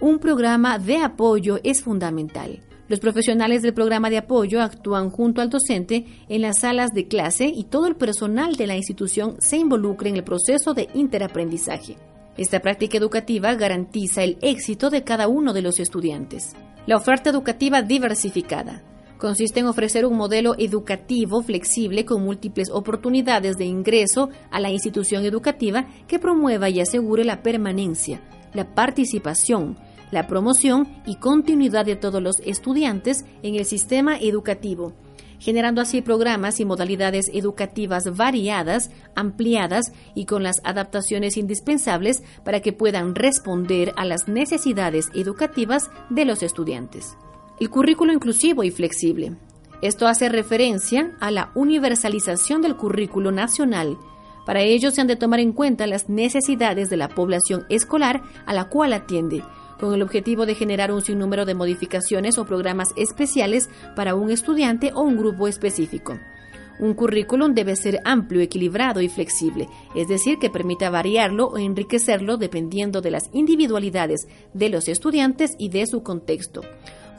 Un 0.01 0.17
programa 0.17 0.79
de 0.79 0.97
apoyo 0.97 1.59
es 1.63 1.83
fundamental. 1.83 2.59
Los 2.87 2.99
profesionales 2.99 3.61
del 3.61 3.75
programa 3.75 4.09
de 4.09 4.17
apoyo 4.17 4.63
actúan 4.63 5.11
junto 5.11 5.41
al 5.41 5.51
docente 5.51 6.07
en 6.27 6.41
las 6.41 6.61
salas 6.61 6.89
de 6.91 7.07
clase 7.07 7.53
y 7.55 7.65
todo 7.65 7.85
el 7.85 7.95
personal 7.95 8.55
de 8.55 8.65
la 8.65 8.75
institución 8.75 9.35
se 9.37 9.57
involucra 9.57 10.09
en 10.09 10.15
el 10.15 10.23
proceso 10.23 10.73
de 10.73 10.89
interaprendizaje. 10.95 11.97
Esta 12.35 12.61
práctica 12.61 12.97
educativa 12.97 13.53
garantiza 13.53 14.23
el 14.23 14.39
éxito 14.41 14.89
de 14.89 15.03
cada 15.03 15.27
uno 15.27 15.53
de 15.53 15.61
los 15.61 15.79
estudiantes. 15.79 16.53
La 16.87 16.97
oferta 16.97 17.29
educativa 17.29 17.83
diversificada 17.83 18.81
consiste 19.19 19.59
en 19.59 19.67
ofrecer 19.67 20.05
un 20.05 20.17
modelo 20.17 20.55
educativo 20.57 21.43
flexible 21.43 22.05
con 22.05 22.23
múltiples 22.23 22.69
oportunidades 22.71 23.57
de 23.57 23.65
ingreso 23.65 24.29
a 24.49 24.59
la 24.59 24.71
institución 24.71 25.25
educativa 25.25 25.87
que 26.07 26.17
promueva 26.17 26.69
y 26.69 26.79
asegure 26.79 27.25
la 27.25 27.43
permanencia, 27.43 28.21
la 28.53 28.73
participación, 28.73 29.77
la 30.09 30.25
promoción 30.25 30.87
y 31.05 31.17
continuidad 31.17 31.85
de 31.85 31.97
todos 31.97 32.23
los 32.23 32.39
estudiantes 32.39 33.25
en 33.43 33.55
el 33.55 33.65
sistema 33.65 34.17
educativo, 34.17 34.93
generando 35.37 35.81
así 35.81 36.01
programas 36.01 36.59
y 36.61 36.65
modalidades 36.65 37.29
educativas 37.33 38.15
variadas, 38.15 38.89
ampliadas 39.15 39.91
y 40.15 40.25
con 40.25 40.43
las 40.43 40.61
adaptaciones 40.63 41.35
indispensables 41.35 42.23
para 42.43 42.61
que 42.61 42.73
puedan 42.73 43.15
responder 43.15 43.91
a 43.97 44.05
las 44.05 44.29
necesidades 44.29 45.09
educativas 45.13 45.89
de 46.09 46.25
los 46.25 46.41
estudiantes. 46.41 47.17
El 47.59 47.69
currículo 47.69 48.13
inclusivo 48.13 48.63
y 48.63 48.71
flexible. 48.71 49.33
Esto 49.81 50.07
hace 50.07 50.29
referencia 50.29 51.17
a 51.19 51.29
la 51.29 51.51
universalización 51.55 52.61
del 52.61 52.77
currículo 52.77 53.33
nacional. 53.33 53.97
Para 54.45 54.61
ello 54.61 54.91
se 54.91 55.01
han 55.01 55.07
de 55.07 55.17
tomar 55.17 55.41
en 55.41 55.51
cuenta 55.51 55.85
las 55.85 56.07
necesidades 56.07 56.89
de 56.89 56.95
la 56.95 57.09
población 57.09 57.65
escolar 57.67 58.21
a 58.45 58.53
la 58.53 58.69
cual 58.69 58.93
atiende, 58.93 59.43
con 59.77 59.93
el 59.93 60.01
objetivo 60.01 60.45
de 60.45 60.55
generar 60.55 60.93
un 60.93 61.01
sinnúmero 61.01 61.45
de 61.45 61.53
modificaciones 61.53 62.37
o 62.37 62.45
programas 62.45 62.93
especiales 62.95 63.69
para 63.93 64.15
un 64.15 64.31
estudiante 64.31 64.93
o 64.93 65.01
un 65.01 65.17
grupo 65.17 65.49
específico. 65.49 66.17
Un 66.79 66.93
currículum 66.93 67.53
debe 67.53 67.75
ser 67.75 67.99
amplio, 68.05 68.39
equilibrado 68.39 69.01
y 69.01 69.09
flexible, 69.09 69.67
es 69.95 70.07
decir, 70.07 70.37
que 70.39 70.49
permita 70.49 70.89
variarlo 70.89 71.47
o 71.47 71.57
enriquecerlo 71.57 72.37
dependiendo 72.37 73.01
de 73.01 73.11
las 73.11 73.29
individualidades 73.33 74.29
de 74.53 74.69
los 74.69 74.87
estudiantes 74.87 75.55
y 75.59 75.67
de 75.67 75.85
su 75.87 76.03
contexto. 76.03 76.61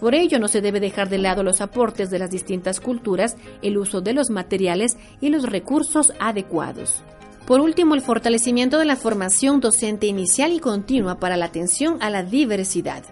Por 0.01 0.15
ello 0.15 0.39
no 0.39 0.49
se 0.49 0.63
debe 0.63 0.81
dejar 0.81 1.09
de 1.09 1.19
lado 1.19 1.43
los 1.43 1.61
aportes 1.61 2.11
de 2.11 2.19
las 2.19 2.31
distintas 2.31 2.81
culturas, 2.81 3.37
el 3.63 3.77
uso 3.77 4.01
de 4.01 4.15
los 4.15 4.31
materiales 4.31 4.97
y 5.21 5.29
los 5.29 5.45
recursos 5.45 6.13
adecuados. 6.19 7.03
Por 7.47 7.61
último, 7.61 7.95
el 7.95 8.01
fortalecimiento 8.01 8.79
de 8.79 8.85
la 8.85 8.97
formación 8.97 9.61
docente 9.61 10.07
inicial 10.07 10.53
y 10.53 10.61
continua 10.61 11.19
para 11.19 11.37
la 11.37 11.47
atención 11.47 11.99
a 12.01 12.09
la 12.09 12.23
diversidad. 12.23 13.03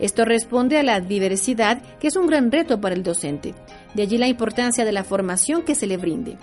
Esto 0.00 0.24
responde 0.24 0.78
a 0.78 0.82
la 0.82 1.00
diversidad, 1.00 1.80
que 2.00 2.08
es 2.08 2.16
un 2.16 2.26
gran 2.26 2.50
reto 2.50 2.80
para 2.80 2.94
el 2.94 3.02
docente. 3.02 3.54
De 3.94 4.02
allí 4.02 4.18
la 4.18 4.28
importancia 4.28 4.84
de 4.84 4.92
la 4.92 5.04
formación 5.04 5.62
que 5.62 5.74
se 5.74 5.86
le 5.86 5.96
brinde. 5.96 6.38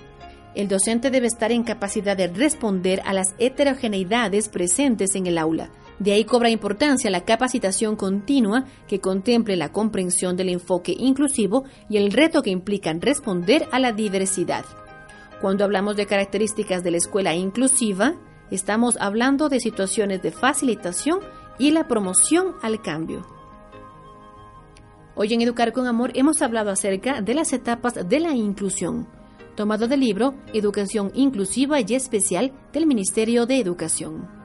El 0.56 0.68
docente 0.68 1.12
debe 1.12 1.28
estar 1.28 1.52
en 1.52 1.64
capacidad 1.64 2.16
de 2.16 2.28
responder 2.28 3.02
a 3.06 3.14
las 3.14 3.34
heterogeneidades 3.38 4.50
presentes 4.50 5.16
en 5.16 5.28
el 5.28 5.38
aula, 5.38 5.72
de 6.00 6.14
ahí 6.14 6.24
cobra 6.24 6.50
importancia 6.50 7.10
la 7.10 7.26
capacitación 7.26 7.96
continua 7.96 8.66
que 8.88 9.00
contemple 9.00 9.58
la 9.58 9.72
comprensión 9.72 10.38
del 10.38 10.50
enfoque 10.50 10.96
inclusivo 10.98 11.66
y 11.90 11.98
el 11.98 12.12
reto 12.12 12.42
que 12.42 12.50
implican 12.50 13.02
responder 13.02 13.68
a 13.72 13.80
la 13.80 13.92
diversidad. 13.92 14.66
Cuando 15.42 15.64
hablamos 15.64 15.96
de 15.96 16.06
características 16.06 16.84
de 16.84 16.92
la 16.92 16.98
escuela 16.98 17.36
inclusiva, 17.36 18.16
estamos 18.50 18.98
hablando 19.00 19.50
de 19.50 19.60
situaciones 19.60 20.22
de 20.22 20.32
facilitación 20.32 21.20
y 21.58 21.72
la 21.72 21.88
promoción 21.88 22.54
al 22.62 22.82
cambio. 22.82 23.26
Hoy 25.16 25.34
en 25.34 25.42
Educar 25.42 25.74
con 25.74 25.86
Amor 25.86 26.12
hemos 26.16 26.42
hablado 26.42 26.72
acerca 26.72 27.22
de 27.22 27.34
las 27.34 27.52
etapas 27.52 28.08
de 28.08 28.20
la 28.22 28.32
inclusión, 28.32 29.06
tomado 29.56 29.90
del 29.90 30.00
libro 30.00 30.34
Educación 30.54 31.12
Inclusiva 31.14 31.82
y 31.82 31.94
Especial 31.94 32.54
del 32.72 32.86
Ministerio 32.86 33.46
de 33.46 33.60
Educación. 33.60 34.39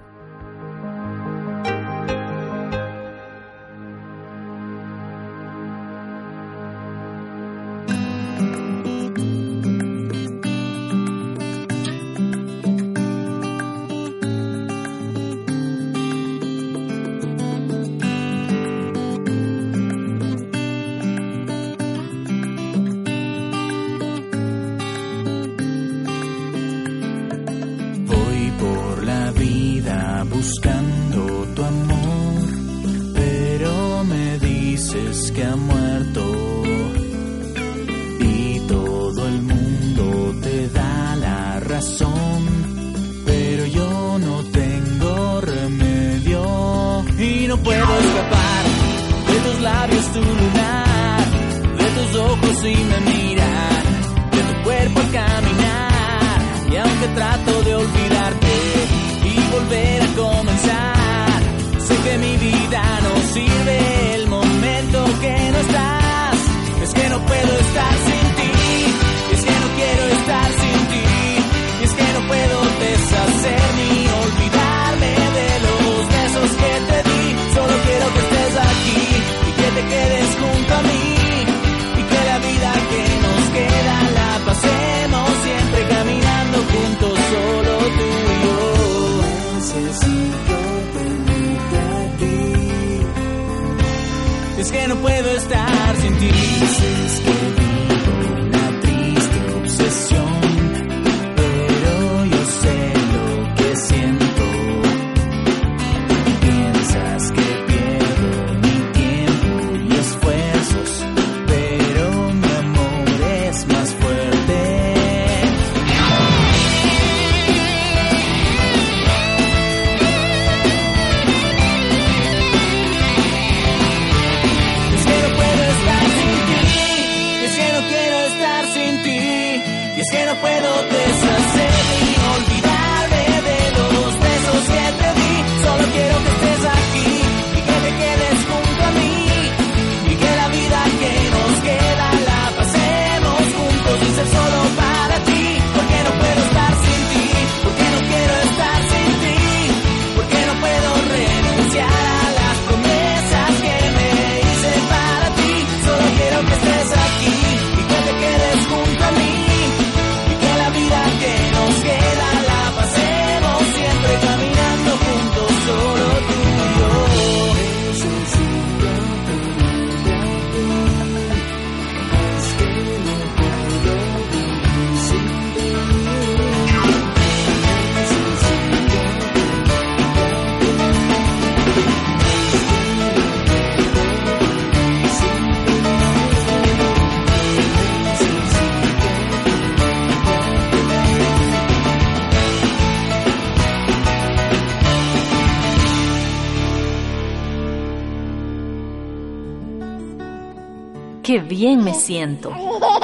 bien 201.64 201.82
me 201.82 201.94
siento. 201.94 202.52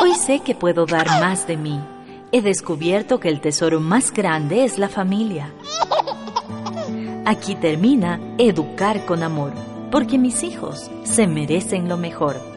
Hoy 0.02 0.14
sé 0.14 0.40
que 0.40 0.54
puedo 0.54 0.84
dar 0.84 1.06
más 1.06 1.46
de 1.46 1.56
mí. 1.56 1.80
He 2.30 2.42
descubierto 2.42 3.18
que 3.18 3.30
el 3.30 3.40
tesoro 3.40 3.80
más 3.80 4.12
grande 4.12 4.64
es 4.64 4.76
la 4.76 4.90
familia. 4.90 5.50
Aquí 7.24 7.54
termina 7.54 8.20
Educar 8.36 9.06
con 9.06 9.22
Amor, 9.22 9.52
porque 9.90 10.18
mis 10.18 10.42
hijos 10.42 10.90
se 11.04 11.26
merecen 11.26 11.88
lo 11.88 11.96
mejor. 11.96 12.49